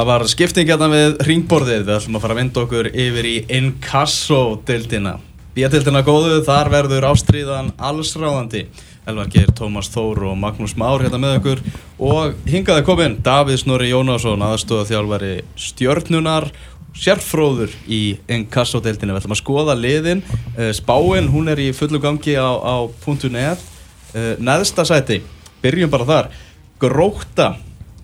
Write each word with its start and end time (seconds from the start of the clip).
Það 0.00 0.06
var 0.08 0.22
skipting 0.32 0.64
hérna 0.70 0.86
við 0.88 1.18
ringborðið, 1.28 1.82
við 1.84 1.90
ætlum 1.92 2.14
að 2.16 2.22
fara 2.24 2.32
að 2.32 2.38
vinda 2.38 2.60
okkur 2.62 2.86
yfir 3.02 3.26
í 3.28 3.32
Inkasso-dildina. 3.52 5.10
B-dildina 5.52 6.00
góðu, 6.06 6.38
þar 6.46 6.70
verður 6.72 7.06
ástríðan 7.10 7.68
allsráðandi. 7.76 8.62
Elvar 9.04 9.28
Geir, 9.28 9.52
Tómas 9.52 9.92
Þór 9.92 10.22
og 10.30 10.40
Magnús 10.40 10.72
Már 10.80 11.04
hérna 11.04 11.20
með 11.20 11.36
okkur 11.42 11.62
og 12.00 12.40
hingaði 12.48 12.86
komin 12.88 13.20
Davíð 13.20 13.60
Snorri 13.60 13.92
Jónásson, 13.92 14.40
aðstóða 14.48 14.88
þjálfari 14.88 15.32
stjörnunar, 15.68 16.48
sérfróður 16.96 17.76
í 17.84 18.02
Inkasso-dildina. 18.40 19.12
Við 19.12 19.26
ætlum 19.26 19.36
að 19.36 19.44
skoða 19.44 19.76
liðin, 19.76 20.24
Eh, 20.56 20.72
spáin, 20.72 21.28
hún 21.28 21.52
er 21.52 21.60
í 21.60 21.74
fullu 21.76 22.00
gangi 22.00 22.40
á, 22.40 22.48
á 22.56 22.88
.net, 23.28 23.58
Eh, 24.14 24.36
neðsta 24.40 24.80
sæti, 24.80 25.20
byrjum 25.60 25.90
bara 25.90 26.08
þar, 26.08 26.30
gróta 26.80 27.56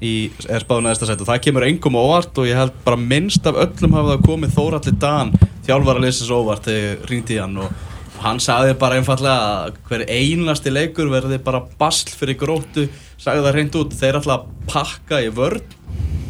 í 0.04 0.14
er 0.52 0.64
spáð 0.64 0.84
neðsta 0.84 1.08
sæti. 1.08 1.24
Og 1.24 1.30
það 1.30 1.42
kemur 1.46 1.66
engum 1.66 1.98
óvart 1.98 2.40
og 2.40 2.48
ég 2.48 2.58
held 2.58 2.74
bara 2.84 3.00
minnst 3.00 3.46
af 3.48 3.58
öllum 3.64 3.96
hafa 3.96 4.14
það 4.14 4.26
komið 4.28 4.56
Þóralli 4.56 4.94
Dan 5.00 5.32
þjálfara 5.66 6.02
leysins 6.04 6.32
óvart 6.32 6.68
þegar 6.68 7.08
ringdi 7.10 7.38
hann. 7.40 7.56
Og 7.64 8.20
hann 8.22 8.42
sagði 8.42 8.76
bara 8.80 9.00
einfallega 9.00 9.48
að 9.64 9.80
hver 9.88 10.06
einasti 10.08 10.72
leikur 10.72 11.10
verði 11.12 11.40
bara 11.44 11.64
basl 11.80 12.12
fyrir 12.16 12.38
gróttu 12.40 12.86
sagði 13.20 13.46
það 13.46 13.56
reynd 13.56 13.80
út, 13.80 13.96
þeir 13.96 14.20
ætla 14.20 14.38
að 14.38 14.46
pakka 14.70 15.24
í 15.24 15.32
vörn. 15.34 15.74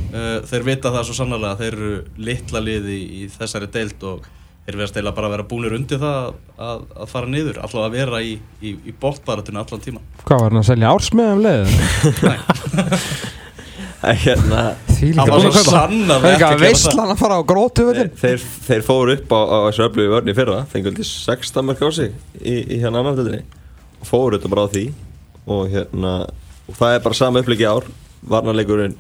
Uh, 0.07 0.39
þeir 0.47 0.65
vita 0.65 0.93
það 0.95 1.09
svo 1.09 1.17
sannlega 1.19 1.59
þeir 1.59 1.75
eru 1.75 1.95
litla 2.23 2.63
liði 2.63 2.99
í, 3.03 3.23
þessari 3.35 3.67
deild 3.75 4.05
og 4.07 4.29
þeir 4.67 4.79
verðast 4.79 4.97
eiginlega 4.97 5.17
bara 5.19 5.29
að 5.29 5.35
vera 5.35 5.47
búnir 5.51 5.75
undir 5.77 6.01
það 6.01 6.29
að, 6.63 6.85
að 6.95 7.11
fara 7.11 7.31
niður, 7.31 7.59
alltaf 7.63 7.83
að 7.83 7.97
vera 7.99 8.21
í, 8.23 8.37
í, 8.63 8.73
í 8.87 8.95
bóttbaratunni 9.03 9.61
allan 9.61 9.83
tíma 9.83 10.05
Hvað 10.23 10.45
var 10.45 10.55
hann 10.55 10.63
að 10.63 10.69
selja 10.71 10.93
ársmiðum 10.95 11.43
leiðin? 11.43 11.75
hérna, 14.15 14.63
Hann 14.97 15.29
var 15.29 15.43
svo 15.43 15.51
ekki 15.51 15.75
að 15.75 16.13
að 16.15 16.27
gera 16.41 16.59
veistlan 16.61 17.13
að 17.13 17.19
fara 17.21 17.39
á 17.39 17.43
grótu 17.47 17.87
þeir, 17.93 18.11
þeir, 18.67 18.85
fóru 18.87 19.17
upp 19.17 19.35
á, 19.35 19.41
á 19.45 19.59
þessu 19.67 19.85
öflugu 19.89 20.13
vörni 20.15 20.35
fyrra 20.37 20.63
fengur 20.71 20.95
til 20.97 21.07
16 21.09 21.67
mörg 21.67 21.83
á 21.85 21.91
sig 21.93 22.15
í, 22.41 22.55
í 22.77 22.79
hérna 22.81 23.03
annartöldinni 23.03 23.43
og 24.01 24.09
fóru 24.09 24.39
þetta 24.39 24.53
bara 24.55 24.65
á 24.65 24.73
því 24.73 24.85
og 25.57 25.75
hérna 25.75 26.13
og 26.67 26.79
það 26.79 26.97
er 26.97 27.05
bara 27.05 27.19
sama 27.19 27.43
uppliki 27.43 27.67
ár. 27.69 27.87
Varnarleikurinn 28.27 28.97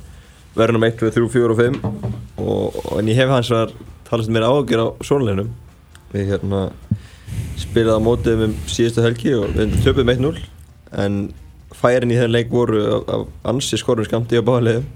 verður 0.56 0.78
um 0.78 0.86
1, 0.86 0.98
2, 1.00 1.12
3, 1.16 1.30
4 1.32 1.54
og 1.54 1.62
5 1.62 1.78
og, 1.86 2.76
og 2.84 2.92
en 3.00 3.08
ég 3.10 3.18
hef 3.18 3.32
hans 3.32 3.50
var 3.52 3.72
talast 4.06 4.30
mér 4.32 4.46
ágjör 4.46 4.84
á 4.84 4.88
sónuleginum 5.04 5.50
við 6.12 6.30
hérna 6.34 6.68
spilaði 7.58 7.98
á 7.98 8.06
mótið 8.06 8.44
um 8.46 8.54
síðustu 8.70 9.02
helgi 9.04 9.34
og 9.36 9.50
við 9.56 9.74
töpum 9.84 10.12
1-0 10.12 10.38
en 11.02 11.18
færin 11.80 12.12
í 12.12 12.18
þennan 12.18 12.34
leik 12.36 12.50
voru 12.52 12.82
af, 12.98 13.10
af 13.16 13.52
ansi 13.52 13.78
skorum 13.80 14.06
skamti 14.08 14.38
á 14.38 14.42
báðarlegum 14.46 14.86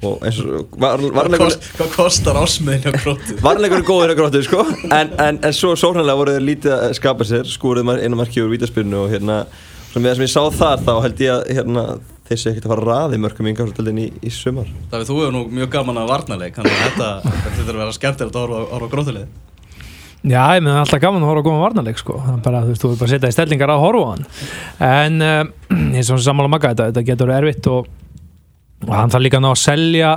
og 0.00 0.22
eins 0.24 0.38
og 0.40 0.70
var, 0.80 0.96
Hvað, 0.96 1.10
varnarleikurinn 1.12 1.42
kost, 1.44 1.66
hvað 1.76 1.90
kostar 1.96 2.38
ásmiðin 2.40 2.86
á 2.88 2.92
gróttu? 3.02 3.34
Varleikur 3.44 3.82
er 3.82 3.88
góður 3.90 4.12
að 4.14 4.20
gróttu 4.22 4.40
sko. 4.46 4.62
En, 4.96 5.10
en, 5.20 5.40
en 5.44 5.52
svo 5.56 5.74
sóknarlega 5.76 6.16
voru 6.22 6.36
þeir 6.38 6.46
lítið 6.46 6.72
að 6.76 6.94
skapa 6.96 7.26
sér 7.28 7.44
skúrið 7.52 7.90
einu 8.00 8.16
marki 8.16 8.40
úr 8.40 8.48
vítaspilnu 8.54 9.02
og 9.04 9.12
hérna 9.12 9.42
sem 9.92 10.06
ég, 10.08 10.16
sem 10.16 10.24
ég 10.24 10.32
sá 10.32 10.40
þar 10.56 10.80
þá 10.86 10.92
held 11.04 11.20
ég 11.26 11.34
að 11.34 11.52
hérna, 11.58 11.84
þeir 12.30 12.40
sé 12.40 12.50
ekkert 12.54 12.68
að 12.70 12.72
fara 12.72 12.82
að 12.86 12.90
raði 12.94 13.20
mörgum 13.26 13.46
í 13.46 13.52
innkvæmstöldin 13.52 14.00
í, 14.00 14.08
í 14.24 14.32
sumar. 14.32 14.68
Davíð, 14.92 15.08
þú 15.10 15.16
hefur 15.20 15.36
nú 15.36 15.44
mjög 15.60 15.72
gaman 15.76 16.00
að 16.00 16.10
varnarleik 16.14 16.56
þannig 16.56 16.76
að 16.78 16.84
þetta, 16.88 17.08
þetta 17.44 17.64
er 17.66 17.70
að 17.74 17.80
vera 17.84 17.96
skemmtilegt 17.98 18.38
að 18.40 18.46
horfa 18.46 18.60
á- 18.64 18.70
á 18.72 18.76
grótulið 18.94 19.28
Já, 20.20 20.42
ég 20.52 20.60
meina 20.60 20.82
alltaf 20.82 21.00
gaman 21.00 21.22
að 21.24 21.30
horfa 21.30 21.40
að 21.40 21.46
góma 21.46 21.62
varnarleik 21.64 22.00
sko. 22.00 22.18
Það 22.20 22.32
er 22.34 22.40
bara, 22.44 22.58
þú 22.64 22.72
veist, 22.74 22.82
þú 22.82 22.88
er 22.90 22.98
bara 23.00 23.08
að 23.08 23.12
setja 23.14 23.30
í 23.30 23.36
stellingar 23.36 23.70
að 23.72 23.84
horfa 23.86 24.00
á 24.00 24.10
hann 24.10 24.24
en 24.90 25.22
uh, 25.24 25.38
eins 25.96 26.10
og 26.12 26.20
sammála 26.24 26.50
magga 26.52 26.74
þetta, 26.74 26.88
þetta 26.90 27.04
getur 27.08 27.32
erfitt 27.38 27.68
og, 27.72 27.86
og 28.84 28.92
hann 28.98 29.14
þarf 29.14 29.24
líka 29.24 29.40
að 29.40 29.46
ná 29.46 29.50
að 29.54 29.62
selja 29.62 30.10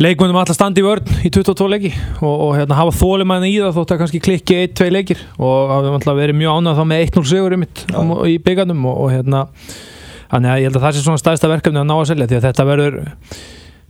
leikmundum 0.00 0.38
alltaf 0.40 0.56
standi 0.56 0.80
í 0.80 0.84
vörn 0.84 1.08
í 1.24 1.30
22 1.32 1.68
leiki 1.72 1.90
og, 2.20 2.34
og 2.34 2.52
hérna, 2.58 2.76
hafa 2.78 2.92
þólimæðin 2.96 3.48
í 3.48 3.56
það 3.60 3.74
þótt 3.78 3.94
að 3.94 4.02
kannski 4.02 4.22
klikki 4.24 4.58
1-2 4.66 4.90
leikir 4.92 5.24
og 5.36 5.72
hafa 5.72 5.94
alltaf 5.96 6.20
verið 6.20 6.38
mjög 6.40 6.60
ánægð 6.60 6.80
þá 6.80 6.86
með 6.92 7.04
1-0 7.08 7.24
sigur 7.32 7.56
í 7.56 7.60
mitt 7.60 7.82
Já. 7.88 7.98
í 8.28 8.38
byggandum 8.44 8.86
og, 8.88 9.02
og 9.04 9.12
hérna 9.12 9.42
þannig 10.30 10.52
að 10.52 10.60
ég 10.62 10.70
held 10.70 10.78
að 10.78 10.86
það 10.86 10.96
sé 10.96 11.04
svona 11.04 11.20
stæðsta 11.20 11.50
verkefni 11.52 11.82
að 11.82 11.88
ná 11.90 11.96
að 11.98 12.08
selja 12.12 12.30
því 12.30 12.38
að 12.38 12.46
þetta 12.48 12.66
verður 12.70 12.98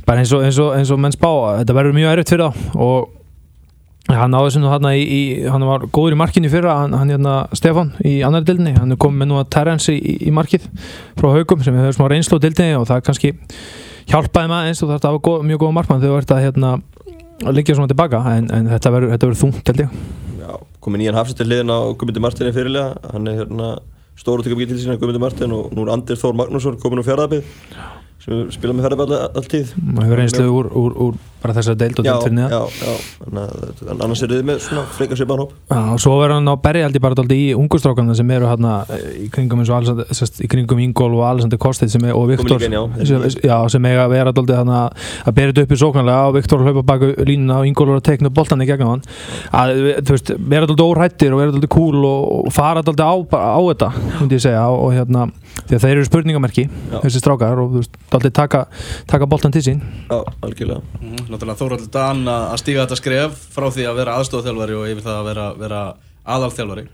bara 0.08 0.24
eins 0.24 0.34
og, 0.34 0.44
eins 0.48 0.58
og, 0.58 0.74
eins 0.78 0.90
og 0.90 1.02
menn 1.04 1.14
spá 1.14 1.30
þetta 1.60 1.76
verður 1.78 1.98
mjög 1.98 2.14
erfitt 2.16 2.34
fyrir 2.34 2.50
þá 2.50 2.78
og 2.88 3.16
hann 4.18 4.32
náði 4.34 4.54
sem 4.54 4.64
nú 4.64 4.70
hann 4.72 4.88
í, 4.90 5.02
í 5.04 5.20
hann 5.46 5.66
var 5.68 5.84
góður 5.92 6.16
í 6.16 6.18
markinu 6.18 6.48
í 6.48 6.52
fyrra 6.52 6.78
hann, 6.82 6.96
hann 6.98 7.12
hérna 7.12 7.34
Stefan 7.56 7.92
í 8.06 8.20
annar 8.26 8.46
dildinni 8.46 8.74
hann 8.78 8.94
er 8.94 9.00
komið 9.00 9.22
með 9.22 9.30
nú 9.30 9.38
að 9.40 9.50
Terence 9.54 9.94
í, 9.94 10.16
í 10.26 10.32
markið 10.34 10.66
frá 11.20 11.28
haugum 11.36 11.62
sem 11.66 11.76
hefur 11.78 11.98
smá 11.98 12.08
reynslu 12.10 12.40
á 12.40 12.44
dildinni 12.44 12.78
og 12.78 12.88
það 12.90 13.04
kannski 13.06 13.34
hjálpaði 14.10 14.50
maður 14.50 14.70
eins 14.70 14.82
og 14.82 14.92
það 14.96 15.14
var 15.14 15.22
góð, 15.28 15.44
mjög 15.50 15.62
góð 15.62 15.76
markmann 15.76 16.02
þegar 16.02 16.16
þú 16.16 16.22
ert 16.24 16.34
að 16.34 16.44
hérna 16.46 16.72
liggja 17.54 17.76
svona 17.78 17.90
tilbaka 17.90 18.20
en, 18.34 18.50
en 18.52 18.68
þetta 18.74 18.92
verður 18.96 19.38
þungt 19.38 19.70
held 19.70 19.84
ég. 19.84 19.94
Já, 20.40 20.50
komið 20.84 21.04
nýjan 21.04 21.18
hafsættir 21.20 21.48
hliðin 21.48 21.72
á 21.72 21.78
Guðmundur 21.94 22.24
Martin 22.24 22.52
fyrirlega, 22.56 23.12
hann 23.14 23.30
er 23.30 23.40
hérna 23.40 23.70
stóru 24.20 24.44
tökum 24.44 24.60
til 24.60 24.80
sína 24.80 24.98
Guðmundur 25.00 25.24
Martin 25.24 25.56
og 25.56 25.70
nú 25.76 25.86
er 25.86 25.94
Andir 25.94 26.20
Þór 26.20 26.36
Magnússon 26.36 26.80
komin 26.82 27.00
úr 27.00 27.08
fjárðabið 27.08 27.48
sem 28.24 28.46
spila 28.54 28.76
með 28.76 28.88
fjárðabið 28.88 29.18
alltíð 29.40 29.74
maður 29.80 30.06
hefur 30.06 30.22
reynslu 30.22 30.48
úr, 30.52 30.70
úr, 30.76 30.96
úr 31.06 31.20
bara 31.40 31.54
þessar 31.56 31.76
deild 31.80 32.00
og 32.00 32.04
Já, 32.04 32.10
deild 32.12 32.24
fyrir 32.26 32.52
að 32.52 32.64
en 33.30 34.02
annars 34.04 34.22
er 34.24 34.32
þið 34.34 34.42
með 34.50 34.58
svona 34.64 34.82
frekar 34.92 35.16
svipan 35.16 35.40
hóp. 35.40 35.54
Og 35.72 36.00
svo 36.02 36.16
verður 36.20 36.36
hann 36.36 36.50
á 36.52 36.54
berri 36.60 36.82
ég 36.84 37.00
bara 37.00 37.16
dálítið 37.16 37.40
í 37.40 37.54
ungustrákana 37.56 38.16
sem 38.18 38.32
eru 38.34 38.48
hérna 38.50 38.72
í 39.16 39.28
kringum 39.32 39.62
eins 39.62 39.72
og 39.72 40.02
sest, 40.16 40.40
í 40.44 40.48
kringum 40.52 40.82
Ingól 40.84 41.14
og 41.16 41.24
Alexander 41.30 41.60
Kostið 41.60 41.94
sem 41.94 42.04
er, 42.04 42.12
og 42.16 42.28
Viktor 42.28 42.60
sem, 42.60 43.88
eiga 43.88 44.04
að 44.04 44.12
vera 44.12 44.34
dálítið 44.36 44.58
hérna 44.58 44.82
að 44.90 45.36
bera 45.38 45.54
þetta 45.54 45.64
upp 45.64 45.72
í 45.72 45.80
sóknarlega 45.80 46.28
og 46.28 46.36
Viktor 46.36 46.64
hlaupa 46.66 46.84
baku 46.92 47.10
línuna 47.24 47.60
og 47.62 47.70
Ingól 47.70 47.88
er 47.88 48.02
að 48.02 48.06
tekna 48.10 48.32
boltan 48.36 48.64
í 48.64 48.68
gegnum 48.68 48.92
hann. 48.92 49.04
Að 49.56 49.74
þú 50.04 50.16
veist, 50.18 50.34
vera 50.36 50.68
dálítið 50.68 50.90
órættir 50.90 51.32
og 51.36 51.40
vera 51.40 51.56
dálítið 51.56 51.72
cool 51.72 52.04
og, 52.04 52.28
og 52.36 52.52
fara 52.52 52.84
á, 52.84 53.14
á 53.16 53.60
þetta, 53.70 55.24
því 55.68 55.76
að 55.76 55.82
þeir 55.84 55.92
eru 55.96 56.06
spurningamerki 56.08 56.64
Já. 56.68 56.98
þessi 57.04 57.20
strákar 57.22 57.60
og 57.62 57.72
þú 57.74 57.82
veist, 57.82 57.98
dálítið 58.12 58.34
taka, 58.40 58.60
taka 59.10 59.28
boltan 59.30 59.52
til 59.54 59.62
sín. 59.66 59.82
Já, 60.10 60.20
algjörlega. 60.46 60.80
Mhm, 61.00 61.26
Náttúrulega 61.30 61.58
Þóraldur 61.60 61.90
Dan 61.94 62.24
að 62.30 62.46
að 62.54 62.62
stíga 62.62 62.86
þetta 62.86 63.00
skref 63.00 63.44
frá 63.54 63.66
því 63.70 63.86
að 63.90 63.98
vera 64.00 64.16
aðstofþjálfari 64.20 64.78
og 64.80 64.88
yfir 64.94 65.06
það 65.06 65.20
að 65.20 65.28
vera, 65.30 65.46
vera 65.64 65.82
aðalþjálfari. 66.26 66.86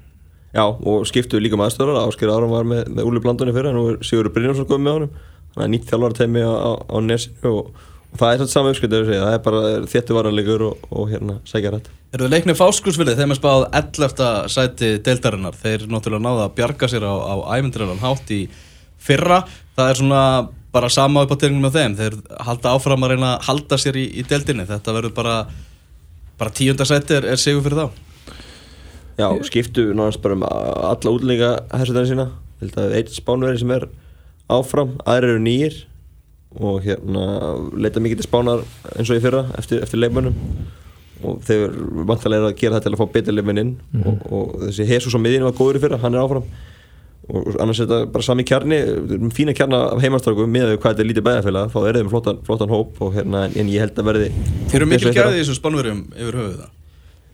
Já, 0.57 0.65
og 0.65 1.05
skiptu 1.09 1.41
líka 1.43 1.59
með 1.59 1.69
aðstöðar 1.71 2.07
Ásker 2.07 2.31
Aron 2.33 2.51
var 2.51 2.65
með, 2.65 2.87
með 2.89 3.05
Úli 3.11 3.21
Blandunni 3.21 3.53
fyrir 3.53 3.75
nú 3.77 3.83
er 3.93 3.99
Sigurður 4.07 4.33
Brynjarsson 4.37 4.69
komið 4.71 4.87
með 4.87 4.97
honum. 4.97 5.11
Þannig 5.57 5.67
að 5.67 5.73
nýtt 5.75 5.91
þjálfara 5.91 6.17
teimi 6.17 6.41
á, 6.45 6.53
á, 6.53 6.71
á 6.89 6.97
nesinu 7.05 7.53
og 7.53 7.71
það 8.19 8.33
er 8.33 8.43
svona 8.43 8.55
sama 8.55 8.73
uppskrift 8.73 8.97
það 9.13 9.31
er 9.33 9.45
bara 9.45 9.63
þéttu 9.93 10.17
varanleikur 10.17 10.67
og, 10.71 10.91
og 10.91 11.09
hérna 11.13 11.39
sækja 11.49 11.75
rætt 11.77 11.93
Eru 12.17 12.31
þið 12.31 12.33
leiknið 12.33 12.57
fáskursvilið 12.57 13.19
þeim 13.19 13.33
er 13.35 13.37
spáð 13.37 13.63
11. 13.77 14.29
sæti 14.49 14.89
deildarinnar. 15.05 15.57
Þeir 15.61 15.83
náttúrulega 15.91 16.25
náða 16.25 16.45
að 16.47 16.55
bjarga 16.57 16.89
sér 16.89 17.05
á, 17.05 17.13
á 17.13 17.35
ævindræðan 17.59 18.01
hátt 18.01 18.31
í 18.33 18.39
fyrra. 19.03 19.43
Það 19.77 19.91
er 19.91 19.99
svona 19.99 20.23
bara 20.73 20.89
sama 20.93 21.27
upp 21.27 21.35
á 21.35 21.41
tilningum 21.43 21.67
með 21.67 21.77
þeim. 21.77 21.97
Þeir 21.99 22.17
halda 22.47 22.73
áfram 22.73 23.05
að 23.05 23.13
reyna 23.13 23.35
að 23.35 23.45
halda 23.51 23.79
sér 23.83 23.99
í, 24.01 24.07
í 24.17 24.25
deildinni. 24.31 24.65
Þetta 24.71 24.95
verður 24.97 25.17
bara 25.19 25.35
bara 26.41 26.55
tíunda 26.57 26.87
sæti 26.89 27.19
er, 27.19 27.29
er 27.35 27.43
sigur 27.43 27.67
fyrir 27.67 27.83
þá. 27.83 28.01
Já, 29.21 29.29
skiptu 29.51 29.89
náttúrulega 29.91 30.25
bara 30.25 30.39
um 30.39 30.49
alla 30.95 31.13
útlendinga 31.13 31.53
hersutarinn 31.75 32.13
sína. 32.15 32.29
Ég 32.31 32.65
held 32.65 32.81
að 32.81 32.97
einn 33.01 33.15
spánveri 33.19 33.61
sem 33.61 33.77
er 33.77 33.91
áfram 34.57 34.97
aðrir 35.05 35.35
eru 35.35 35.45
nýjir 35.45 35.83
og 36.61 36.81
hérna 36.85 37.27
leita 37.77 38.03
mikið 38.03 38.23
til 38.23 38.29
spánar 38.29 38.65
eins 38.95 39.11
og 39.11 39.19
í 39.19 39.25
fyrra 39.25 39.47
eftir, 39.59 39.83
eftir 39.85 40.01
leikmönnum. 40.01 40.37
Og 41.27 41.41
þeir 41.49 41.75
vantarlega 42.07 42.43
eru 42.43 42.53
að 42.53 42.59
gera 42.61 42.77
þetta 42.77 42.91
til 42.91 42.97
að 42.97 43.03
fá 43.03 43.13
betur 43.15 43.37
leikmenn 43.37 43.63
inn. 43.63 43.75
Og, 44.05 44.25
og 44.29 44.57
þessi 44.67 44.89
Jesus 44.91 45.17
á 45.17 45.21
miðinu 45.21 45.49
var 45.49 45.57
góður 45.59 45.79
í 45.81 45.85
fyrra, 45.87 46.01
hann 46.03 46.17
er 46.17 46.25
áfram. 46.25 46.49
Og, 47.27 47.57
annars 47.59 47.81
er 47.83 47.89
þetta 47.89 48.11
bara 48.15 48.23
sami 48.23 48.45
kjarni 48.47 48.77
fína 49.35 49.55
kjarna 49.57 49.81
af 49.97 50.03
heimastrákum 50.05 50.53
með 50.53 50.77
hvað 50.77 50.93
þetta 50.93 51.03
er 51.03 51.09
lítið 51.09 51.25
bæðafélag 51.27 51.73
þá 51.73 51.79
er 51.83 51.99
þeim 51.99 52.11
flottan, 52.13 52.39
flottan 52.47 52.71
hóp 52.71 53.01
og 53.03 53.17
hérna, 53.17 53.49
en 53.51 53.73
ég 53.73 53.83
held 53.83 53.99
að 53.99 54.11
verði 54.13 54.29
Þeir 54.71 54.79
eru 54.79 54.91
mikil 54.93 55.11
og 55.11 55.17
í 55.17 55.41
þessum 55.41 55.59
spannverjum 55.59 56.05
yfir 56.15 56.39
höfuð 56.39 56.61
það 56.61 56.76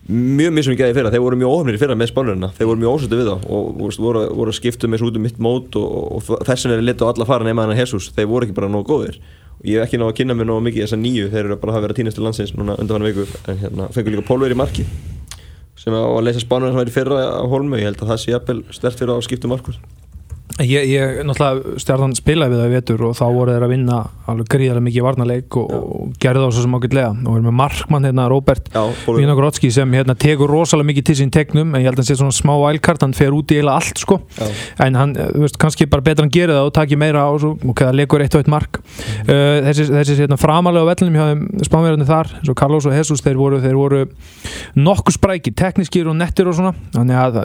mjög 0.09 0.51
mismunum 0.51 0.79
gæði 0.79 0.95
fyrra, 0.97 1.11
þeir 1.13 1.23
voru 1.23 1.37
mjög 1.39 1.53
óhefnir 1.53 1.77
í 1.77 1.79
fyrra 1.79 1.95
með 1.95 2.09
spánurina, 2.11 2.49
þeir 2.57 2.67
voru 2.67 2.81
mjög 2.81 2.97
ósötu 2.97 3.19
við 3.19 3.29
þá 3.29 3.45
og 3.55 3.69
veist, 3.79 4.01
voru, 4.03 4.23
voru 4.35 4.51
að 4.51 4.57
skipta 4.57 4.89
með 4.91 4.99
svo 4.99 5.11
út 5.11 5.19
um 5.19 5.23
mitt 5.23 5.39
mót 5.39 5.77
og, 5.79 5.95
og 6.17 6.43
þess 6.43 6.67
vegna 6.67 6.75
er 6.75 6.83
lit 6.89 7.03
á 7.03 7.07
alla 7.07 7.27
fara 7.29 7.47
nema 7.47 7.63
hann 7.63 7.71
að 7.71 7.81
Jesus, 7.85 8.09
þeir 8.17 8.29
voru 8.33 8.47
ekki 8.47 8.57
bara 8.57 8.71
nógu 8.73 8.89
góðir. 8.91 9.21
Og 9.61 9.69
ég 9.69 9.79
hef 9.79 9.87
ekki 9.87 10.01
náðu 10.01 10.11
að 10.11 10.19
kynna 10.19 10.35
mér 10.35 10.49
nógu 10.49 10.67
mikið 10.67 10.83
þessa 10.83 10.99
nýju, 10.99 11.31
þeir 11.31 11.43
eru 11.45 11.59
bara 11.61 11.71
að 11.71 11.77
hafa 11.77 11.87
verið 11.87 12.01
tínastu 12.01 12.25
landsins 12.25 12.55
núna 12.57 12.75
undan 12.83 13.07
viku, 13.07 13.27
en 13.47 13.61
hérna 13.63 13.89
fengur 13.95 14.17
líka 14.17 14.27
Pólver 14.27 14.51
í 14.51 14.59
marki 14.59 14.87
sem 15.79 15.95
á 15.95 16.03
að 16.03 16.25
leysa 16.27 16.43
spánurina 16.43 16.75
sem 16.75 16.83
væri 16.83 16.95
fyrra 16.95 17.23
á 17.39 17.43
Holmu, 17.47 17.79
ég 17.79 17.87
held 17.87 18.03
að 18.03 18.11
það 18.11 18.23
sé 18.23 18.33
jafnvel 18.35 18.59
stert 18.75 18.99
fyrir 18.99 19.15
á 19.15 19.25
skiptum 19.25 19.55
markur 19.55 19.79
Ég, 20.61 20.85
ég 20.85 21.23
náttúrulega 21.25 21.79
stjarnan 21.81 22.11
spilaði 22.13 22.53
við 22.53 22.59
það 22.61 22.67
í 22.67 22.73
vetur 22.75 23.03
og 23.07 23.15
þá 23.17 23.23
voru 23.33 23.53
þeir 23.55 23.63
að 23.65 23.71
vinna 23.71 23.95
alveg 24.29 24.49
gríðarlega 24.53 24.85
mikið 24.85 25.05
varnarleik 25.07 25.55
og, 25.57 25.71
og 25.73 26.11
gerði 26.21 26.43
þá 26.43 26.53
svo 26.53 26.65
sem 26.65 26.75
ágætlega. 26.77 27.07
Og 27.23 27.37
erum 27.39 27.47
með 27.49 27.55
markmann 27.57 28.05
hérna 28.05 28.27
Robert 28.29 28.69
Vinogrodski 29.07 29.71
sem 29.73 29.95
hérna 29.97 30.13
tekur 30.13 30.51
rosalega 30.53 30.91
mikið 30.91 31.07
til 31.07 31.15
sín 31.17 31.31
tegnum 31.33 31.73
en 31.73 31.81
ég 31.81 31.89
held 31.89 31.97
að 31.97 32.03
hann 32.03 32.09
sé 32.11 32.17
svona 32.19 32.35
smá 32.37 32.53
wildcard 32.61 33.01
hann 33.01 33.15
fer 33.17 33.33
út 33.33 33.49
í 33.49 33.57
eiginlega 33.57 33.79
allt 33.81 34.03
sko. 34.03 34.19
Já. 34.37 34.51
en 34.85 34.99
hann, 34.99 35.15
eh, 35.17 35.31
þú 35.33 35.41
veist, 35.47 35.57
kannski 35.63 35.87
bara 35.89 36.05
betur 36.05 36.27
hann 36.27 36.33
gera 36.37 36.59
það 36.59 36.69
og 36.69 36.73
taki 36.77 36.99
meira 37.01 37.25
á 37.25 37.31
svo 37.41 37.55
og 37.57 37.81
það 37.81 37.97
leikur 37.97 38.21
eitt 38.21 38.37
og 38.37 38.45
eitt 38.45 38.53
mark. 38.53 38.77
Mhm. 38.77 39.33
uh, 39.33 39.57
þessi, 39.71 39.87
þessi 39.89 40.19
hérna, 40.21 40.37
framalega 40.37 40.85
vellinum 40.91 41.17
hjá 41.17 41.25
þeim 41.31 41.65
spánverðinni 41.65 42.09
þar, 42.11 42.31
og 42.45 42.59
Carlos 42.61 42.85
og 42.85 42.93
Jesus 42.93 43.25
þeir 43.25 43.41
voru, 43.41 43.61
þeir 43.63 43.79
voru 43.79 44.05
nokkuð 44.77 45.17
sprækir 45.17 45.57
teknískir 45.57 46.13
og 46.13 46.17
nettir 46.21 46.47
og 46.51 46.59
svona. 46.59 46.75
Þannig 46.93 47.17
að 47.17 47.41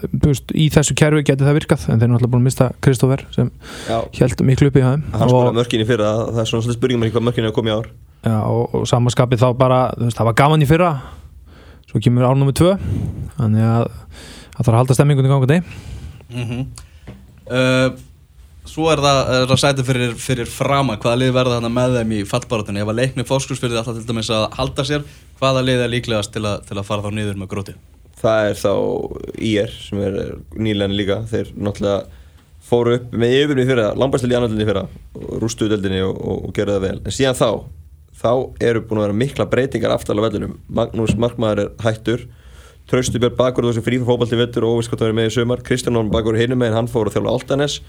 í 0.53 0.69
þessu 0.77 0.97
kerfi 0.99 1.25
geti 1.25 1.47
það 1.47 1.61
virkað 1.63 1.89
en 1.89 1.97
þeir 1.97 2.09
eru 2.09 2.15
náttúrulega 2.15 2.35
búin 2.37 2.45
að 2.45 2.49
mista 2.51 2.71
Kristoffer 2.99 3.25
sem 3.35 3.51
held 4.19 4.43
miklu 4.47 4.71
uppi 4.71 4.83
hjá 4.83 4.91
þeim 4.97 5.05
hann 5.15 5.57
mörkin 5.57 5.85
í 5.85 5.87
fyrra 5.89 6.11
það 6.33 6.43
er 6.43 6.51
svona 6.51 6.75
spurningum 6.75 7.07
um 7.07 7.31
hvað 7.31 7.39
er 7.39 7.49
að 7.51 7.55
koma 7.57 7.71
í 7.71 7.77
ár. 7.77 7.89
Já, 8.27 8.39
og, 8.43 8.75
og 8.75 8.89
samanskapið 8.91 9.45
þá 9.45 9.49
bara 9.59 9.79
þú 9.95 10.09
veist, 10.09 10.19
það 10.19 10.29
var 10.29 10.37
gaman 10.41 10.65
í 10.65 10.69
fyrra. 10.69 10.91
Svo 11.89 12.03
kemur 12.05 12.27
ár 12.27 12.37
nummer 12.37 12.57
tvö 12.57 12.75
þannig 13.39 13.65
að 13.65 13.87
það 13.87 14.59
þarf 14.59 14.75
að 14.75 14.79
halda 14.81 14.99
stemmingunni 14.99 15.33
gangandi 15.33 15.61
mm 16.35 16.63
uh, 17.55 18.05
Svo 18.69 18.91
er 18.93 19.01
það, 19.01 19.19
er 19.33 19.47
það 19.49 19.61
sæti 19.63 19.85
fyrir, 19.89 20.11
fyrir 20.21 20.49
frama. 20.53 20.99
Hvaða 21.01 21.21
lið 21.23 21.31
verða 21.33 21.55
þarna 21.57 21.71
með 21.73 21.95
þeim 21.97 22.11
í 22.13 22.25
fallbarátunni 22.29 22.83
ef 22.83 22.91
að 22.93 22.99
leikni 22.99 23.25
fóskursfyrði 23.25 23.81
alltaf 23.81 23.97
til 23.97 24.11
dæmis 24.11 24.29
að 24.29 24.45
halda 24.59 24.85
sér 24.85 25.07
hvaða 25.41 25.63
lið 25.65 25.87
er 25.87 25.95
líklegast 25.95 26.35
til 26.35 26.45
að, 26.45 26.67
til 26.69 26.77
að 26.77 26.85
fara 26.91 27.07
þá 27.07 27.17
niður 27.17 27.41
með 27.41 27.49
gróti 27.55 27.79
það 28.19 28.49
er 28.51 28.59
þá 28.59 28.73
IR 29.49 29.75
sem 29.75 30.01
er 30.03 30.19
nýlega 30.59 30.97
líka. 30.99 31.19
Þeir 31.31 31.53
náttúrulega 31.57 32.18
fóru 32.69 32.97
upp 32.99 33.13
með 33.17 33.35
yfirbyrni 33.39 33.67
fyrra, 33.69 33.91
langbærstil 33.99 34.33
í 34.33 34.37
annaðlinni 34.39 34.69
fyrra 34.69 34.87
deldinni 35.73 36.03
og, 36.05 36.17
og, 36.17 36.43
og 36.49 36.57
gerðu 36.57 36.77
það 36.77 36.85
vel. 36.87 36.97
En 37.05 37.17
síðan 37.17 37.39
þá, 37.39 37.51
þá 38.23 38.33
eru 38.71 38.83
búin 38.85 39.01
að 39.01 39.07
vera 39.07 39.21
mikla 39.23 39.49
breytingar 39.53 39.95
aftalega 39.95 40.29
vellinum. 40.29 40.59
Magnús 40.69 41.17
Markmaður 41.17 41.65
er 41.65 41.73
hættur 41.87 42.27
Traustu 42.89 43.21
Björn 43.21 43.37
Bakur 43.37 43.67
þessu 43.69 43.83
frí 43.85 43.99
fyrir 43.99 44.09
fókbalti 44.09 44.37
vettur 44.41 44.65
og 44.65 44.79
óvisk 44.79 44.95
hvað 44.95 45.03
það 45.03 45.11
er 45.11 45.17
með 45.19 45.27
í 45.29 45.33
sumar. 45.35 45.65
Kristján 45.65 45.99
Orn 46.01 46.13
Bakur 46.13 46.39
hinum 46.41 46.61
með 46.63 46.77
hann 46.79 46.89
fór 46.89 47.11
að 47.11 47.19
þjóla 47.19 47.35
Altanes 47.37 47.81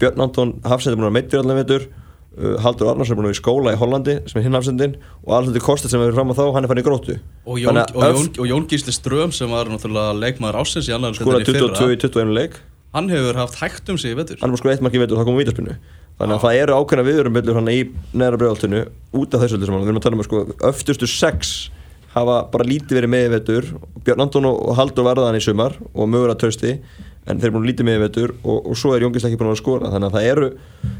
Björn 0.00 0.22
Anton 0.24 0.54
Hafsend 0.64 0.94
er 0.94 1.00
búin 1.00 1.10
að 1.10 1.16
meittir 1.18 1.42
allan 1.42 1.58
vettur 1.60 1.84
uh, 1.84 2.54
Haldur 2.64 2.88
Arnarsson 2.92 3.14
er 3.14 3.20
búin 3.20 3.28
að 3.28 3.34
vera 3.34 3.36
í 3.36 3.42
skóla 3.42 3.74
í 3.76 3.80
Hollandi 3.80 4.16
sem 4.30 4.40
er 4.40 4.46
hinn 4.46 4.56
Hafsendin 4.56 4.96
og 5.26 5.34
Alfredur 5.36 5.64
Kostet 5.64 5.92
sem 5.92 6.02
er 6.02 6.16
fram 6.16 6.32
á 6.32 6.34
þá, 6.38 6.42
hann 6.56 6.64
er 6.64 6.72
fann 6.72 6.80
í 6.80 6.86
gróttu. 6.86 7.18
Og 7.44 7.60
Jón, 7.60 7.82
að 7.82 8.16
Jón, 8.16 8.32
Jón 8.50 8.66
Gísli 8.72 8.96
Ström 8.96 9.36
sem 9.36 9.52
var 9.52 9.68
náttúrulega 9.68 10.16
leikmaður 10.16 10.62
ásins 10.62 10.88
í 10.88 10.96
annar 10.96 11.16
skora 11.16 11.44
22 11.44 11.92
í 11.92 12.00
21 12.00 12.34
leik 12.40 12.58
hann 12.98 13.08
hefur 13.14 13.38
haft 13.38 13.56
hægt 13.62 13.88
um 13.94 13.98
sig 14.02 14.12
í 14.12 14.18
vetur. 14.18 14.38
Hann 14.42 14.50
bara 14.52 14.60
sko 14.60 14.72
eitt 14.74 14.82
marki 14.84 14.98
veitur 15.00 15.16
og 15.16 15.22
það 15.22 15.30
komum 15.30 15.40
vítaspinnu 15.44 15.78
þannig 16.18 16.34
að 16.34 16.44
það 16.44 16.56
eru 16.64 16.76
ákveðna 16.82 17.06
viðurum 17.06 17.34
byrjur 17.38 17.58
hann 17.60 17.68
í 17.70 17.80
neðra 18.18 18.38
bregðaltinu 18.42 18.80
út 19.20 19.34
af 19.38 19.42
þessu 19.44 19.58
öllu 19.58 19.68
saman. 19.68 19.84
Við 19.84 19.90
erum 19.92 20.00
að 20.00 20.06
tala 20.08 20.18
um 20.18 20.22
að 20.24 20.28
sko 20.28 20.40
öftustu 20.72 21.08
sex 21.12 21.52
hafa 22.14 22.38
bara 22.50 22.66
lítið 22.66 22.98
verið 22.98 23.12
með 23.12 23.26
í 23.28 23.30
vetur. 23.36 23.68
Björn 24.02 24.24
Anton 24.24 24.48
og 24.50 24.72
Haldur 24.74 25.06
varðan 25.06 25.38
í 25.38 25.42
sumar 25.44 25.76
og 25.94 26.08
mögulega 26.10 26.40
trösti 26.42 26.72
en 27.28 27.38
þeir 27.38 27.50
eru 27.50 27.54
búin 27.58 27.68
lítið 27.68 27.86
með 27.86 27.98
í 27.98 28.02
vetur 28.06 28.32
og, 28.42 28.66
og 28.72 28.78
svo 28.80 28.94
er 28.96 29.04
Jóngist 29.04 29.28
ekki 29.28 29.38
búin 29.38 29.52
að 29.52 29.60
skora. 29.60 29.92
Þannig 29.92 30.08
að 30.08 30.16
það 30.16 30.28
eru, 30.32 30.48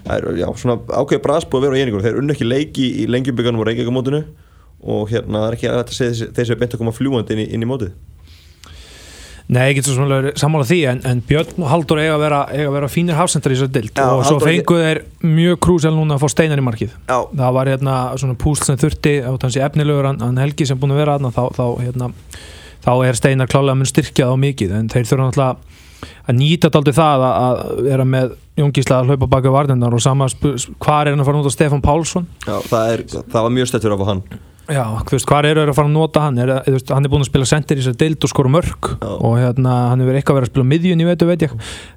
það 0.06 0.14
eru 0.20 0.34
já, 0.38 0.46
svona 0.62 0.76
ákveð 1.00 1.22
brasbúð 1.24 1.58
að 1.58 1.66
vera 1.66 1.74
á 1.74 1.80
einingur 1.82 2.04
þeir 2.06 2.20
unnu 2.22 2.36
ekki 2.36 2.46
leiki 2.52 2.86
í 3.02 3.08
lengjubíkanum 3.10 3.64
og 3.64 3.68
reykjagamótinu 3.72 4.20
og 4.94 5.08
hérna 5.10 5.40
það 5.42 5.48
er 5.48 5.56
ekki 5.58 5.70
að 5.72 5.80
þetta 5.80 5.96
segja 5.98 6.12
þessi- 6.28 6.46
sem 6.46 6.54
er 6.54 6.60
beint 6.62 6.76
að 6.76 6.82
koma 6.84 6.94
fljúandi 6.94 7.34
inn 7.34 7.42
í, 7.42 7.48
inn 7.56 7.64
í 7.64 7.70
mótið 7.72 7.96
Nei, 9.48 9.70
ég 9.70 9.78
get 9.78 9.86
svo 9.86 9.94
svona 9.96 10.34
sammála 10.36 10.66
því 10.68 10.78
en, 10.90 10.98
en 11.08 11.20
Björn 11.24 11.62
og 11.62 11.70
Haldur 11.70 12.00
eiga 12.02 12.18
að 12.18 12.24
vera, 12.26 12.40
eiga 12.52 12.66
að 12.68 12.74
vera 12.74 12.90
fínir 12.92 13.16
hafsendar 13.16 13.54
í 13.54 13.56
þessari 13.56 13.72
dild 13.78 13.94
Já, 13.94 14.04
og 14.04 14.26
svo 14.26 14.34
Halldór 14.36 14.50
fengu 14.50 14.80
þeir 14.82 15.00
mjög 15.24 15.60
krúsel 15.64 15.92
núna 15.96 16.18
að 16.18 16.24
fá 16.24 16.32
steinar 16.34 16.60
í 16.60 16.64
markið. 16.66 16.92
Já, 17.08 17.16
það 17.32 17.54
var 17.56 17.70
hérna 17.72 17.94
svona 18.20 18.36
púsl 18.42 18.66
sem 18.68 18.80
þurfti 18.82 19.14
þannig 19.24 19.64
efnilegur 19.64 20.08
hann, 20.10 20.20
hann 20.20 20.42
Helgi 20.42 20.68
sem 20.68 20.80
búin 20.82 20.92
að 20.92 21.00
vera 21.00 21.14
þarna 21.16 21.32
þá, 21.32 21.40
þá, 21.56 21.64
hérna, 21.86 22.10
þá 22.84 22.92
er 23.08 23.20
steinar 23.22 23.48
klálega 23.48 23.80
mun 23.80 23.88
styrkja 23.88 24.28
þá 24.28 24.36
mikið. 24.44 24.76
En 24.82 24.92
þeir 24.92 25.08
þurfa 25.08 25.30
náttúrulega 25.30 25.78
að 26.28 26.38
nýta 26.42 26.72
daldi 26.74 26.94
það 26.98 27.24
að, 27.30 27.40
að 27.46 27.82
vera 27.88 28.06
með 28.12 28.36
Jóngísla 28.58 29.00
að 29.00 29.12
hlaupa 29.14 29.30
baka 29.32 29.54
varnendar 29.54 29.96
og 29.96 30.04
sama 30.04 30.28
hvað 30.28 31.00
er 31.00 31.12
hann 31.14 31.24
að 31.24 31.28
fara 31.30 31.38
að 31.38 31.40
nota 31.40 31.54
Stefán 31.54 31.82
Pálsson? 31.84 32.28
Já 32.44 32.56
það, 32.68 32.92
er, 32.92 33.04
það 33.16 33.46
var 33.46 33.54
mjög 33.56 33.70
stættur 33.70 33.96
af 33.96 34.06
hann 34.10 34.22
Já, 34.68 34.84
þú 35.08 35.14
veist, 35.14 35.26
hvað 35.28 35.46
eru 35.48 35.62
að 35.64 35.76
fara 35.78 35.88
að 35.88 35.94
nota 35.94 36.22
hann? 36.26 36.38
Er, 36.42 36.50
veist, 36.66 36.90
hann 36.92 37.06
er 37.06 37.12
búin 37.12 37.22
að 37.24 37.30
spila 37.30 37.46
sendir 37.48 37.78
í 37.78 37.80
þessari 37.80 38.00
deild 38.02 38.26
og 38.26 38.32
skora 38.32 38.50
mörg 38.52 38.90
Já. 38.90 39.08
og 39.08 39.36
hérna, 39.40 39.76
hann 39.94 40.02
hefur 40.04 40.18
eitthvað 40.18 40.38
verið 40.38 40.48
að 40.48 40.52
spila 40.52 40.68
miðjun 40.68 41.00
í 41.00 41.06
veitu, 41.08 41.28
veit 41.30 41.44
ég. 41.46 41.54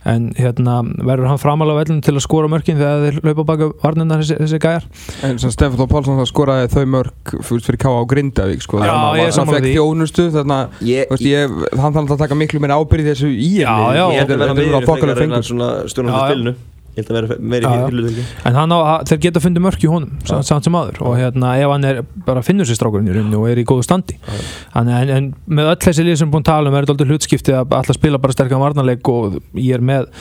En 0.08 0.30
hérna, 0.38 0.78
verður 1.10 1.28
hann 1.34 1.42
framalega 1.42 1.82
vellum 1.82 2.00
til 2.06 2.16
að 2.16 2.24
skora 2.24 2.52
mörkin 2.52 2.80
þegar 2.80 3.04
þeir 3.04 3.20
hlaupa 3.26 3.48
baka 3.52 3.70
varnina 3.84 4.22
þessi, 4.22 4.40
þessi 4.40 4.62
gæjar? 4.64 4.88
En 5.28 5.44
sem 5.44 5.52
Stefán 5.52 5.82
Þór 5.82 5.92
Pálsson 5.92 6.22
það 6.22 6.32
skoraði 6.32 6.72
þau 6.72 6.88
mörg 6.96 7.36
fyrir 7.52 7.82
K.A. 7.84 8.02
Grindavík 8.16 8.64
sko. 8.64 8.80
Þannig 8.80 9.04
að 9.04 9.24
er 9.26 9.36
sammála 9.36 9.60
fekk 9.60 9.76
þjónustu 9.76 10.30
þannig 10.40 10.58
að 10.64 11.80
hann 11.84 12.00
þarf 12.00 12.16
að 12.16 12.24
taka 12.24 12.40
miklu 12.40 12.64
meira 12.64 12.80
ábyrði 12.80 13.12
þessu 13.12 13.36
í 13.36 13.54
að 13.68 13.88
vera 13.92 14.12
þetta 14.16 14.40
er 14.40 14.48
en 14.48 15.12
að 15.12 15.26
fengur 15.26 16.56
Ég 16.92 17.06
held 17.06 17.12
að 17.12 17.18
vera 17.22 17.36
meiri 17.40 17.70
hýrlutöki 17.72 18.24
en 18.50 18.58
hann 18.60 18.74
á, 18.76 18.78
að- 18.84 19.04
þeir 19.08 19.20
geta 19.24 19.40
fundið 19.40 19.64
mörk 19.64 19.84
í 19.86 19.90
honum 19.92 20.10
samt, 20.28 20.44
samt 20.50 20.66
sem 20.68 20.76
aður 20.76 20.98
og 21.08 21.14
hérna, 21.16 21.54
ef 21.62 21.72
hann 21.72 21.86
er 21.88 22.02
bara 22.28 22.42
finnur 22.44 22.68
sér 22.68 22.76
strákurinn 22.76 23.32
og 23.38 23.46
er 23.48 23.62
í 23.62 23.64
góðu 23.64 23.86
standi. 23.88 24.18
Þannig, 24.74 24.98
en, 25.00 25.10
en 25.16 25.30
með 25.48 25.72
öll 25.72 25.80
þessi 25.88 26.04
lið 26.04 26.18
sem 26.20 26.28
við 26.28 26.36
búin 26.36 26.44
að 26.44 26.50
tala 26.52 26.68
um 26.70 26.76
er 26.76 26.84
þetta 26.84 26.96
aldrei 26.98 27.14
hlutskipti 27.14 27.56
að 27.56 27.76
alltaf 27.80 27.96
spila 27.96 28.20
bara 28.20 28.36
sterkan 28.36 28.60
varnarleik 28.66 29.08
og 29.14 29.40
ég 29.56 29.80
er 29.80 29.86
með 29.88 30.12